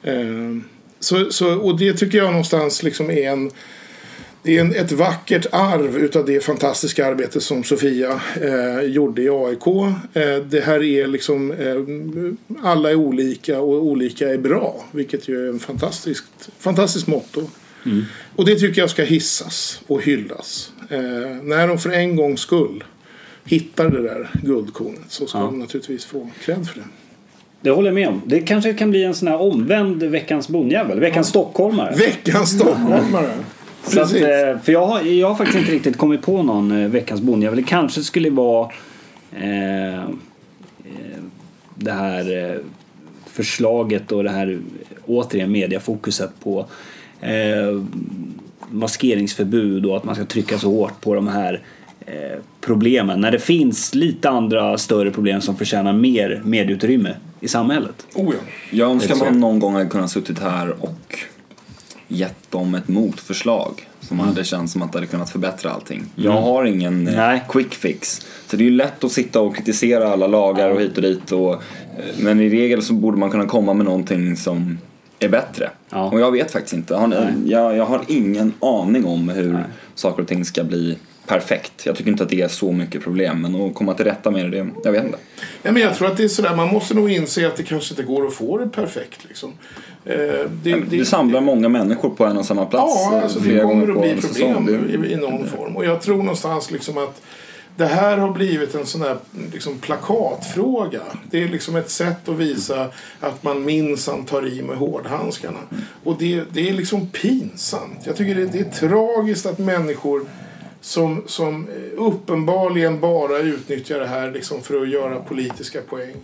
Eh, 0.02 0.14
så, 1.00 1.30
så, 1.30 1.54
och 1.54 1.78
det 1.78 1.92
tycker 1.92 2.18
jag 2.18 2.30
någonstans 2.30 2.82
liksom 2.82 3.10
är 3.10 3.30
en 3.30 3.50
det 4.44 4.56
är 4.56 4.60
en, 4.60 4.74
ett 4.74 4.92
vackert 4.92 5.46
arv 5.52 5.96
utav 5.96 6.26
det 6.26 6.44
fantastiska 6.44 7.06
arbete 7.06 7.40
som 7.40 7.64
Sofia 7.64 8.20
eh, 8.42 8.80
gjorde 8.80 9.22
i 9.22 9.28
AIK. 9.28 9.66
Eh, 10.12 10.36
det 10.36 10.60
här 10.60 10.82
är 10.82 11.06
liksom, 11.06 11.52
eh, 11.52 11.76
alla 12.62 12.90
är 12.90 12.94
olika 12.94 13.60
och 13.60 13.84
olika 13.84 14.28
är 14.28 14.38
bra. 14.38 14.84
Vilket 14.92 15.28
ju 15.28 15.46
är 15.46 15.48
en 15.48 15.58
fantastiskt, 15.58 16.50
fantastiskt 16.58 17.06
motto. 17.06 17.50
Och 18.36 18.44
det 18.44 18.54
tycker 18.58 18.80
jag 18.80 18.90
ska 18.90 19.02
hissas 19.04 19.80
och 19.86 20.02
hyllas. 20.02 20.72
Eh, 20.90 20.98
när 21.42 21.68
de 21.68 21.78
för 21.78 21.90
en 21.90 22.16
gångs 22.16 22.40
skull 22.40 22.84
hittar 23.44 23.90
det 23.90 24.02
där 24.02 24.30
guldkornet 24.42 25.00
så 25.08 25.26
ska 25.26 25.38
Ja. 25.38 25.44
de 25.44 25.58
naturligtvis 25.58 26.04
få 26.04 26.30
cred 26.44 26.66
för 26.68 26.74
det. 26.80 26.86
Det 27.60 27.70
håller 27.70 27.88
jag 27.88 27.94
med 27.94 28.08
om. 28.08 28.22
Det 28.26 28.40
kanske 28.40 28.74
kan 28.74 28.90
bli 28.90 29.04
en 29.04 29.14
sån 29.14 29.28
här 29.28 29.40
omvänd 29.40 30.02
veckans 30.02 30.48
bondjävel. 30.48 31.00
Veckans 31.00 31.28
stockholmare. 31.28 31.94
Veckans 31.96 32.50
stockholmare! 32.50 33.30
Så 33.86 34.00
att, 34.00 34.14
eh, 34.14 34.58
för 34.62 34.72
jag 34.72 34.86
har, 34.86 35.02
jag 35.02 35.28
har 35.28 35.34
faktiskt 35.34 35.58
inte 35.58 35.72
riktigt 35.72 35.96
kommit 35.96 36.22
på 36.22 36.42
någon 36.42 36.82
eh, 36.82 36.88
veckans 36.88 37.20
bondjävel. 37.20 37.56
Det 37.56 37.62
kanske 37.62 38.02
skulle 38.02 38.30
vara 38.30 38.70
eh, 39.36 39.94
eh, 40.02 40.02
det 41.74 41.92
här 41.92 42.58
förslaget 43.26 44.12
och 44.12 44.24
det 44.24 44.30
här 44.30 44.58
återigen 45.06 45.52
mediafokuset 45.52 46.30
på 46.44 46.66
eh, 47.24 47.82
maskeringsförbud 48.70 49.86
och 49.86 49.96
att 49.96 50.04
man 50.04 50.14
ska 50.14 50.24
trycka 50.24 50.58
så 50.58 50.70
hårt 50.70 51.00
på 51.00 51.14
de 51.14 51.28
här 51.28 51.62
eh, 52.06 52.38
problemen. 52.60 53.20
När 53.20 53.30
det 53.30 53.38
finns 53.38 53.94
lite 53.94 54.30
andra 54.30 54.78
större 54.78 55.10
problem 55.10 55.40
som 55.40 55.56
förtjänar 55.56 55.92
mer 55.92 56.42
medieutrymme 56.44 57.16
i 57.40 57.48
samhället. 57.48 58.06
Oh 58.14 58.34
ja. 58.34 58.40
Jag 58.70 58.90
önskar 58.90 59.16
man 59.16 59.40
någon 59.40 59.58
gång 59.58 59.72
hade 59.72 59.86
kunnat 59.86 60.10
suttit 60.10 60.38
här 60.38 60.84
och 60.84 61.18
gett 62.08 62.50
dem 62.50 62.74
ett 62.74 62.88
motförslag 62.88 63.88
som 64.00 64.20
hade 64.20 64.44
känts 64.44 64.72
som 64.72 64.82
att 64.82 64.92
det 64.92 64.98
hade 64.98 65.06
kunnat 65.06 65.30
förbättra 65.30 65.70
allting. 65.70 66.04
Jag 66.16 66.42
har 66.42 66.64
ingen 66.64 67.08
eh, 67.08 67.16
Nej. 67.16 67.42
quick 67.48 67.74
fix. 67.74 68.26
Så 68.46 68.56
det 68.56 68.62
är 68.64 68.64
ju 68.64 68.76
lätt 68.76 69.04
att 69.04 69.12
sitta 69.12 69.40
och 69.40 69.56
kritisera 69.56 70.08
alla 70.12 70.26
lagar 70.26 70.70
och 70.70 70.80
hit 70.80 70.96
och 70.96 71.02
dit. 71.02 71.32
Och, 71.32 71.52
eh, 71.52 71.58
men 72.18 72.40
i 72.40 72.48
regel 72.48 72.82
så 72.82 72.92
borde 72.92 73.18
man 73.18 73.30
kunna 73.30 73.46
komma 73.46 73.74
med 73.74 73.86
någonting 73.86 74.36
som 74.36 74.78
är 75.24 75.28
bättre. 75.28 75.70
Ja. 75.90 76.10
Och 76.10 76.20
jag 76.20 76.32
vet 76.32 76.50
faktiskt 76.50 76.74
inte. 76.74 76.94
Har 76.94 77.06
ni, 77.06 77.16
jag, 77.50 77.76
jag 77.76 77.84
har 77.84 78.00
ingen 78.08 78.52
aning 78.60 79.04
om 79.04 79.28
hur 79.28 79.64
saker 79.94 80.22
och 80.22 80.28
ting 80.28 80.44
ska 80.44 80.64
bli 80.64 80.98
perfekt. 81.26 81.86
Jag 81.86 81.96
tycker 81.96 82.10
inte 82.10 82.22
att 82.22 82.28
det 82.28 82.40
är 82.42 82.48
så 82.48 82.72
mycket 82.72 83.02
problem. 83.02 83.42
Men 83.42 83.54
att 83.54 83.74
komma 83.74 83.94
till 83.94 84.04
rätta 84.04 84.30
med 84.30 84.50
det, 84.50 84.56
det 84.62 84.68
jag 84.84 84.92
vet 84.92 85.04
inte. 85.04 85.18
Ja, 85.62 85.72
men 85.72 85.82
jag 85.82 85.94
tror 85.94 86.08
att 86.08 86.16
det 86.16 86.24
är 86.24 86.28
sådär, 86.28 86.56
man 86.56 86.68
måste 86.68 86.94
nog 86.94 87.10
inse 87.10 87.46
att 87.46 87.56
det 87.56 87.62
kanske 87.62 87.92
inte 87.92 88.02
går 88.02 88.26
att 88.26 88.34
få 88.34 88.58
det 88.58 88.66
perfekt. 88.68 89.24
Liksom. 89.28 89.52
Eh, 90.04 90.14
det, 90.62 90.80
Det 90.90 91.04
samlar 91.04 91.40
många 91.40 91.68
människor 91.68 92.10
på 92.10 92.24
en 92.24 92.36
och 92.36 92.44
samma 92.44 92.66
plats 92.66 92.94
Ja, 93.12 93.20
alltså 93.22 93.38
det 93.40 93.60
kommer 93.60 93.88
att 93.90 94.00
bli 94.00 94.20
problem 94.22 94.66
Det- 94.66 95.08
i, 95.08 95.12
i 95.12 95.16
någon 95.16 95.46
form. 95.46 95.76
Och 95.76 95.84
jag 95.84 96.02
tror 96.02 96.16
någonstans 96.16 96.70
liksom 96.70 96.98
att 96.98 97.22
det 97.76 97.86
här 97.86 98.18
har 98.18 98.32
blivit 98.32 98.74
en 98.74 98.86
sån 98.86 99.00
där 99.00 99.18
liksom 99.52 99.78
plakatfråga. 99.78 101.02
Det 101.30 101.42
är 101.42 101.48
liksom 101.48 101.76
ett 101.76 101.90
sätt 101.90 102.28
att 102.28 102.36
visa 102.36 102.90
att 103.20 103.42
man 103.42 103.64
minsann 103.64 104.24
tar 104.24 104.46
i 104.46 104.62
med 104.62 104.76
hårdhandskarna. 104.76 105.60
Och 106.04 106.16
det, 106.18 106.44
det 106.52 106.68
är 106.68 106.72
liksom 106.72 107.06
pinsamt. 107.06 108.06
Jag 108.06 108.16
tycker 108.16 108.34
det, 108.34 108.46
det 108.46 108.58
är 108.58 108.70
tragiskt 108.70 109.46
att 109.46 109.58
människor 109.58 110.26
som, 110.80 111.22
som 111.26 111.68
eh, 111.68 112.02
uppenbarligen 112.02 113.00
bara 113.00 113.38
utnyttjar 113.38 114.00
det 114.00 114.06
här 114.06 114.30
liksom 114.30 114.62
för 114.62 114.82
att 114.82 114.88
göra 114.88 115.20
politiska 115.20 115.80
poäng 115.80 116.14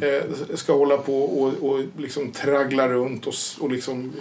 eh, 0.00 0.22
ska 0.54 0.72
hålla 0.72 0.96
på 0.96 1.24
och, 1.24 1.70
och 1.70 1.80
liksom 1.96 2.30
traggla 2.30 2.88
runt 2.88 3.26
och, 3.26 3.34
och 3.60 3.70
liksom 3.70 4.12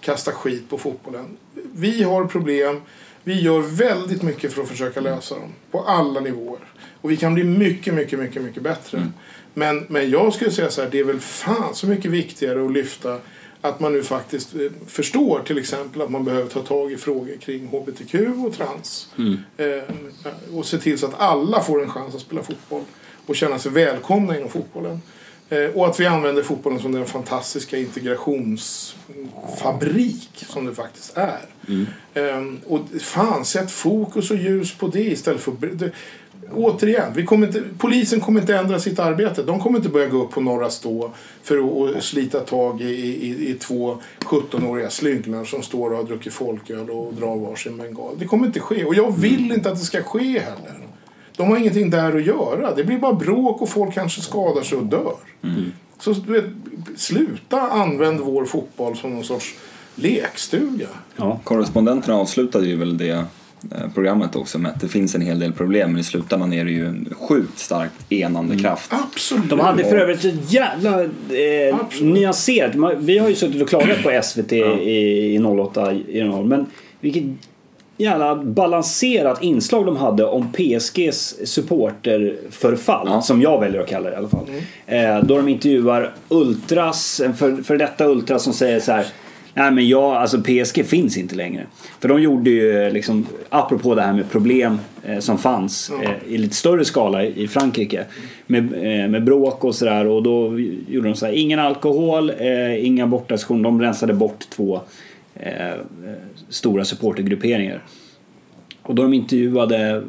kasta 0.00 0.32
skit 0.32 0.70
på 0.70 0.78
fotbollen. 0.78 1.36
Vi 1.72 2.02
har 2.02 2.24
problem. 2.24 2.80
Vi 3.24 3.40
gör 3.40 3.60
väldigt 3.60 4.22
mycket 4.22 4.52
för 4.52 4.62
att 4.62 4.68
försöka 4.68 5.00
lösa 5.00 5.34
dem. 5.34 5.52
På 5.70 5.80
alla 5.80 6.20
nivåer. 6.20 6.60
Och 7.00 7.10
vi 7.10 7.16
kan 7.16 7.34
bli 7.34 7.44
mycket, 7.44 7.94
mycket, 7.94 8.18
mycket, 8.18 8.42
mycket 8.42 8.62
bättre. 8.62 9.08
Men, 9.54 9.86
men 9.88 10.10
jag 10.10 10.34
skulle 10.34 10.50
säga 10.50 10.70
så 10.70 10.82
här, 10.82 10.88
det 10.90 10.98
är 10.98 11.04
väl 11.04 11.20
fan 11.20 11.74
så 11.74 11.86
mycket 11.86 12.10
viktigare 12.10 12.64
att 12.64 12.72
lyfta 12.72 13.18
att 13.60 13.80
man 13.80 13.92
nu 13.92 14.02
faktiskt 14.02 14.54
eh, 14.54 14.60
förstår 14.86 15.42
till 15.46 15.58
exempel 15.58 16.02
att 16.02 16.10
man 16.10 16.24
behöver 16.24 16.50
ta 16.50 16.60
tag 16.62 16.92
i 16.92 16.96
frågor 16.96 17.36
kring 17.36 17.66
HBTQ 17.66 18.14
och 18.46 18.54
trans. 18.54 19.08
Eh, 19.56 19.94
och 20.52 20.66
se 20.66 20.78
till 20.78 20.98
så 20.98 21.06
att 21.06 21.20
alla 21.20 21.60
får 21.60 21.82
en 21.82 21.90
chans 21.90 22.14
att 22.14 22.20
spela 22.20 22.42
fotboll 22.42 22.82
och 23.26 23.36
känna 23.36 23.58
sig 23.58 23.72
välkomna 23.72 24.36
inom 24.36 24.48
fotbollen. 24.48 25.00
Eh, 25.52 25.70
och 25.74 25.86
att 25.86 26.00
vi 26.00 26.06
använder 26.06 26.42
fotbollen 26.42 26.80
som 26.80 26.92
den 26.92 27.06
fantastiska 27.06 27.78
integrationsfabrik 27.78 30.44
som 30.48 30.66
det 30.66 30.74
faktiskt 30.74 31.16
är. 31.16 31.40
Eh, 32.14 32.42
och 32.66 32.80
fan, 33.00 33.44
sätt 33.44 33.70
fokus 33.70 34.30
och 34.30 34.36
ljus 34.36 34.74
på 34.74 34.88
det 34.88 35.04
istället 35.04 35.40
för... 35.40 35.52
Återigen, 36.54 37.12
vi 37.14 37.24
kommer 37.24 37.46
inte, 37.46 37.62
polisen 37.78 38.20
kommer 38.20 38.40
inte 38.40 38.56
ändra 38.56 38.80
sitt 38.80 38.98
arbete. 38.98 39.42
De 39.42 39.60
kommer 39.60 39.78
inte 39.78 39.88
börja 39.88 40.06
gå 40.06 40.24
upp 40.24 40.30
på 40.30 40.40
Norra 40.40 40.70
Stå 40.70 41.12
för 41.42 41.58
att, 41.58 41.96
att 41.96 42.04
slita 42.04 42.40
tag 42.40 42.80
i, 42.80 42.94
i, 42.94 43.50
i 43.50 43.54
två 43.54 43.98
17-åriga 44.20 44.90
slynglar 44.90 45.44
som 45.44 45.62
står 45.62 45.90
och 45.90 45.96
har 45.96 46.04
druckit 46.04 46.32
folköl 46.32 46.90
och 46.90 47.14
drar 47.14 47.36
varsin 47.36 47.76
bengal. 47.76 48.14
Det 48.18 48.26
kommer 48.26 48.46
inte 48.46 48.60
ske. 48.60 48.84
Och 48.84 48.94
jag 48.94 49.18
vill 49.18 49.52
inte 49.52 49.70
att 49.70 49.78
det 49.78 49.84
ska 49.84 50.02
ske 50.02 50.38
heller. 50.38 50.81
De 51.36 51.48
har 51.48 51.56
ingenting 51.56 51.90
där 51.90 52.16
att 52.16 52.26
göra. 52.26 52.74
Det 52.74 52.84
blir 52.84 52.98
bara 52.98 53.14
bråk 53.14 53.62
och 53.62 53.68
folk 53.68 53.94
kanske 53.94 54.20
skadar 54.20 54.62
sig 54.62 54.78
och 54.78 54.84
dör. 54.84 55.14
Så 55.98 56.12
du 56.12 56.32
vet, 56.32 56.44
sluta 56.96 57.60
använd 57.60 58.20
vår 58.20 58.44
fotboll 58.44 58.96
som 58.96 59.14
någon 59.14 59.24
sorts 59.24 59.54
lekstuga. 59.94 60.86
Ja. 61.16 61.40
Korrespondenterna 61.44 62.14
avslutade 62.14 62.66
ju 62.66 62.76
väl 62.76 62.98
det 62.98 63.10
eh, 63.10 63.90
programmet 63.94 64.36
också 64.36 64.58
med 64.58 64.72
att 64.72 64.80
det 64.80 64.88
finns 64.88 65.14
en 65.14 65.20
hel 65.20 65.38
del 65.38 65.52
problem 65.52 65.90
men 65.90 66.00
i 66.00 66.04
slutändan 66.04 66.52
är 66.52 66.64
det 66.64 66.70
ju 66.70 66.86
en 66.86 67.14
sjukt 67.20 67.58
starkt 67.58 68.12
enande 68.12 68.58
kraft. 68.58 68.92
Absolut. 68.92 69.50
De 69.50 69.60
hade 69.60 69.84
för 69.84 69.96
övrigt 69.96 70.24
ett 70.24 70.52
jävla 70.52 71.02
eh, 71.02 71.76
nyanserat. 72.00 72.98
Vi 72.98 73.18
har 73.18 73.28
ju 73.28 73.34
suttit 73.34 73.62
och 73.62 73.68
klagat 73.68 74.02
på 74.02 74.20
SVT 74.22 74.52
i, 74.52 74.56
i 75.34 75.38
08 75.38 75.92
i 75.92 76.18
den 76.18 76.32
här, 76.32 76.42
men 76.42 76.66
vilket 77.00 77.24
jävla 78.02 78.36
balanserat 78.36 79.42
inslag 79.42 79.86
de 79.86 79.96
hade 79.96 80.24
om 80.24 80.52
PSGs 80.52 81.36
supporterförfall. 81.44 83.06
Ja. 83.10 83.22
Som 83.22 83.42
jag 83.42 83.60
väljer 83.60 83.80
att 83.80 83.88
kalla 83.88 84.10
det 84.10 84.14
i 84.14 84.18
alla 84.18 84.28
fall. 84.28 84.46
Eh, 84.86 85.18
då 85.22 85.36
de 85.36 85.48
intervjuar 85.48 86.12
Ultras, 86.28 87.20
en 87.20 87.34
för, 87.34 87.56
för 87.62 87.76
detta 87.76 88.06
Ultras 88.06 88.42
som 88.42 88.52
säger 88.52 88.80
så 88.80 88.92
här. 88.92 89.06
Nej 89.54 89.70
men 89.70 89.88
jag, 89.88 90.16
alltså 90.16 90.42
PSG 90.42 90.86
finns 90.86 91.16
inte 91.16 91.34
längre. 91.34 91.66
För 92.00 92.08
de 92.08 92.22
gjorde 92.22 92.50
ju 92.50 92.90
liksom, 92.90 93.26
apropå 93.48 93.94
det 93.94 94.02
här 94.02 94.12
med 94.12 94.30
problem 94.30 94.78
eh, 95.04 95.18
som 95.18 95.38
fanns 95.38 95.90
eh, 96.02 96.34
i 96.34 96.38
lite 96.38 96.56
större 96.56 96.84
skala 96.84 97.24
i 97.24 97.48
Frankrike. 97.48 98.04
Med, 98.46 98.64
eh, 98.64 99.08
med 99.08 99.24
bråk 99.24 99.64
och 99.64 99.74
sådär 99.74 100.06
och 100.06 100.22
då 100.22 100.58
gjorde 100.88 101.08
de 101.08 101.14
så 101.14 101.26
här, 101.26 101.32
ingen 101.32 101.58
alkohol, 101.58 102.30
eh, 102.30 102.86
inga 102.86 103.06
bortastationer. 103.06 103.62
De 103.62 103.80
rensade 103.80 104.14
bort 104.14 104.50
två 104.50 104.80
eh, 105.34 105.74
stora 106.48 106.84
supportergrupperingar. 106.84 107.82
Och 108.82 108.94
då 108.94 109.02
de 109.02 109.14
intervjuade 109.14 110.02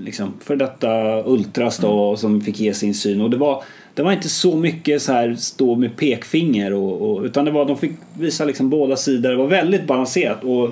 liksom, 0.00 0.34
för 0.40 0.56
detta 0.56 1.22
Ultras 1.24 1.78
då, 1.78 2.16
som 2.16 2.40
fick 2.40 2.60
ge 2.60 2.74
sin 2.74 2.94
syn. 2.94 3.20
Och 3.20 3.30
det 3.30 3.36
var, 3.36 3.62
det 3.94 4.02
var 4.02 4.12
inte 4.12 4.28
så 4.28 4.56
mycket 4.56 5.02
så 5.02 5.12
här 5.12 5.34
stå 5.34 5.76
med 5.76 5.96
pekfinger 5.96 6.72
och, 6.72 7.10
och, 7.10 7.22
utan 7.22 7.44
det 7.44 7.50
var 7.50 7.64
de 7.64 7.76
fick 7.76 7.92
visa 8.18 8.44
liksom 8.44 8.70
båda 8.70 8.96
sidor. 8.96 9.30
Det 9.30 9.36
var 9.36 9.46
väldigt 9.46 9.86
balanserat 9.86 10.44
och 10.44 10.70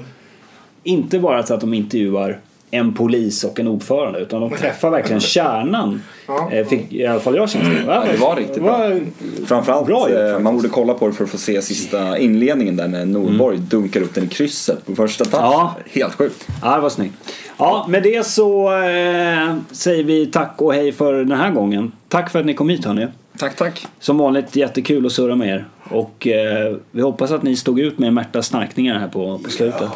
inte 0.82 1.18
bara 1.18 1.42
så 1.42 1.54
att 1.54 1.60
de 1.60 1.74
intervjuar 1.74 2.40
en 2.70 2.94
polis 2.94 3.44
och 3.44 3.60
en 3.60 3.68
ordförande 3.68 4.18
utan 4.18 4.40
de 4.40 4.50
träffar 4.50 4.90
verkligen 4.90 5.20
kärnan. 5.36 6.02
Ja. 6.26 6.50
Eh, 6.52 6.66
Fick 6.66 6.92
i 6.92 7.06
alla 7.06 7.20
fall 7.20 7.36
jag 7.36 7.50
känslan 7.50 7.84
Ja, 7.86 8.04
det 8.12 8.16
var 8.16 8.36
riktigt 8.36 8.62
bra. 8.62 8.90
Framförallt, 9.46 9.86
Bra 9.86 10.10
eh, 10.10 10.38
man 10.38 10.56
borde 10.56 10.68
kolla 10.68 10.94
på 10.94 11.06
det 11.06 11.12
för 11.12 11.24
att 11.24 11.30
få 11.30 11.38
se 11.38 11.62
sista 11.62 12.18
inledningen 12.18 12.76
där 12.76 12.88
när 12.88 13.04
Norborg 13.04 13.58
dunkar 13.58 14.00
upp 14.00 14.14
den 14.14 14.24
i 14.24 14.28
krysset 14.28 14.86
på 14.86 14.94
första 14.94 15.24
touch. 15.24 15.34
Ja. 15.42 15.74
Helt 15.90 16.14
sjukt. 16.14 16.48
Ja, 16.62 16.74
det 16.74 16.80
var 16.80 16.90
snyggt. 16.90 17.14
Ja, 17.58 17.86
med 17.88 18.02
det 18.02 18.26
så 18.26 18.66
eh, 18.72 19.56
säger 19.72 20.04
vi 20.04 20.26
tack 20.26 20.54
och 20.56 20.74
hej 20.74 20.92
för 20.92 21.14
den 21.14 21.38
här 21.38 21.50
gången. 21.50 21.92
Tack 22.08 22.30
för 22.30 22.38
att 22.40 22.46
ni 22.46 22.54
kom 22.54 22.68
hit 22.68 22.84
hörni. 22.84 23.06
Tack, 23.38 23.56
tack. 23.56 23.86
Som 24.00 24.18
vanligt 24.18 24.56
jättekul 24.56 25.06
att 25.06 25.12
surra 25.12 25.36
med 25.36 25.48
er. 25.48 25.64
Och 25.90 26.26
eh, 26.26 26.76
vi 26.90 27.02
hoppas 27.02 27.30
att 27.30 27.42
ni 27.42 27.56
stod 27.56 27.80
ut 27.80 27.98
med 27.98 28.12
Märtas 28.12 28.46
snarkningar 28.46 28.98
här 28.98 29.08
på, 29.08 29.38
på 29.44 29.50
slutet. 29.50 29.88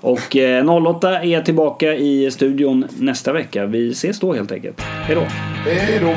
Och 0.00 0.36
eh, 0.36 0.86
08 0.86 1.22
är 1.22 1.42
tillbaka 1.42 1.94
i 1.94 2.30
studion 2.30 2.88
nästa 2.98 3.32
vecka. 3.32 3.66
Vi 3.66 3.90
ses 3.90 4.20
då 4.20 4.32
helt 4.32 4.52
enkelt. 4.52 4.80
Hej 4.80 5.14
då! 5.14 5.22
Hej 5.70 5.98
då. 6.00 6.14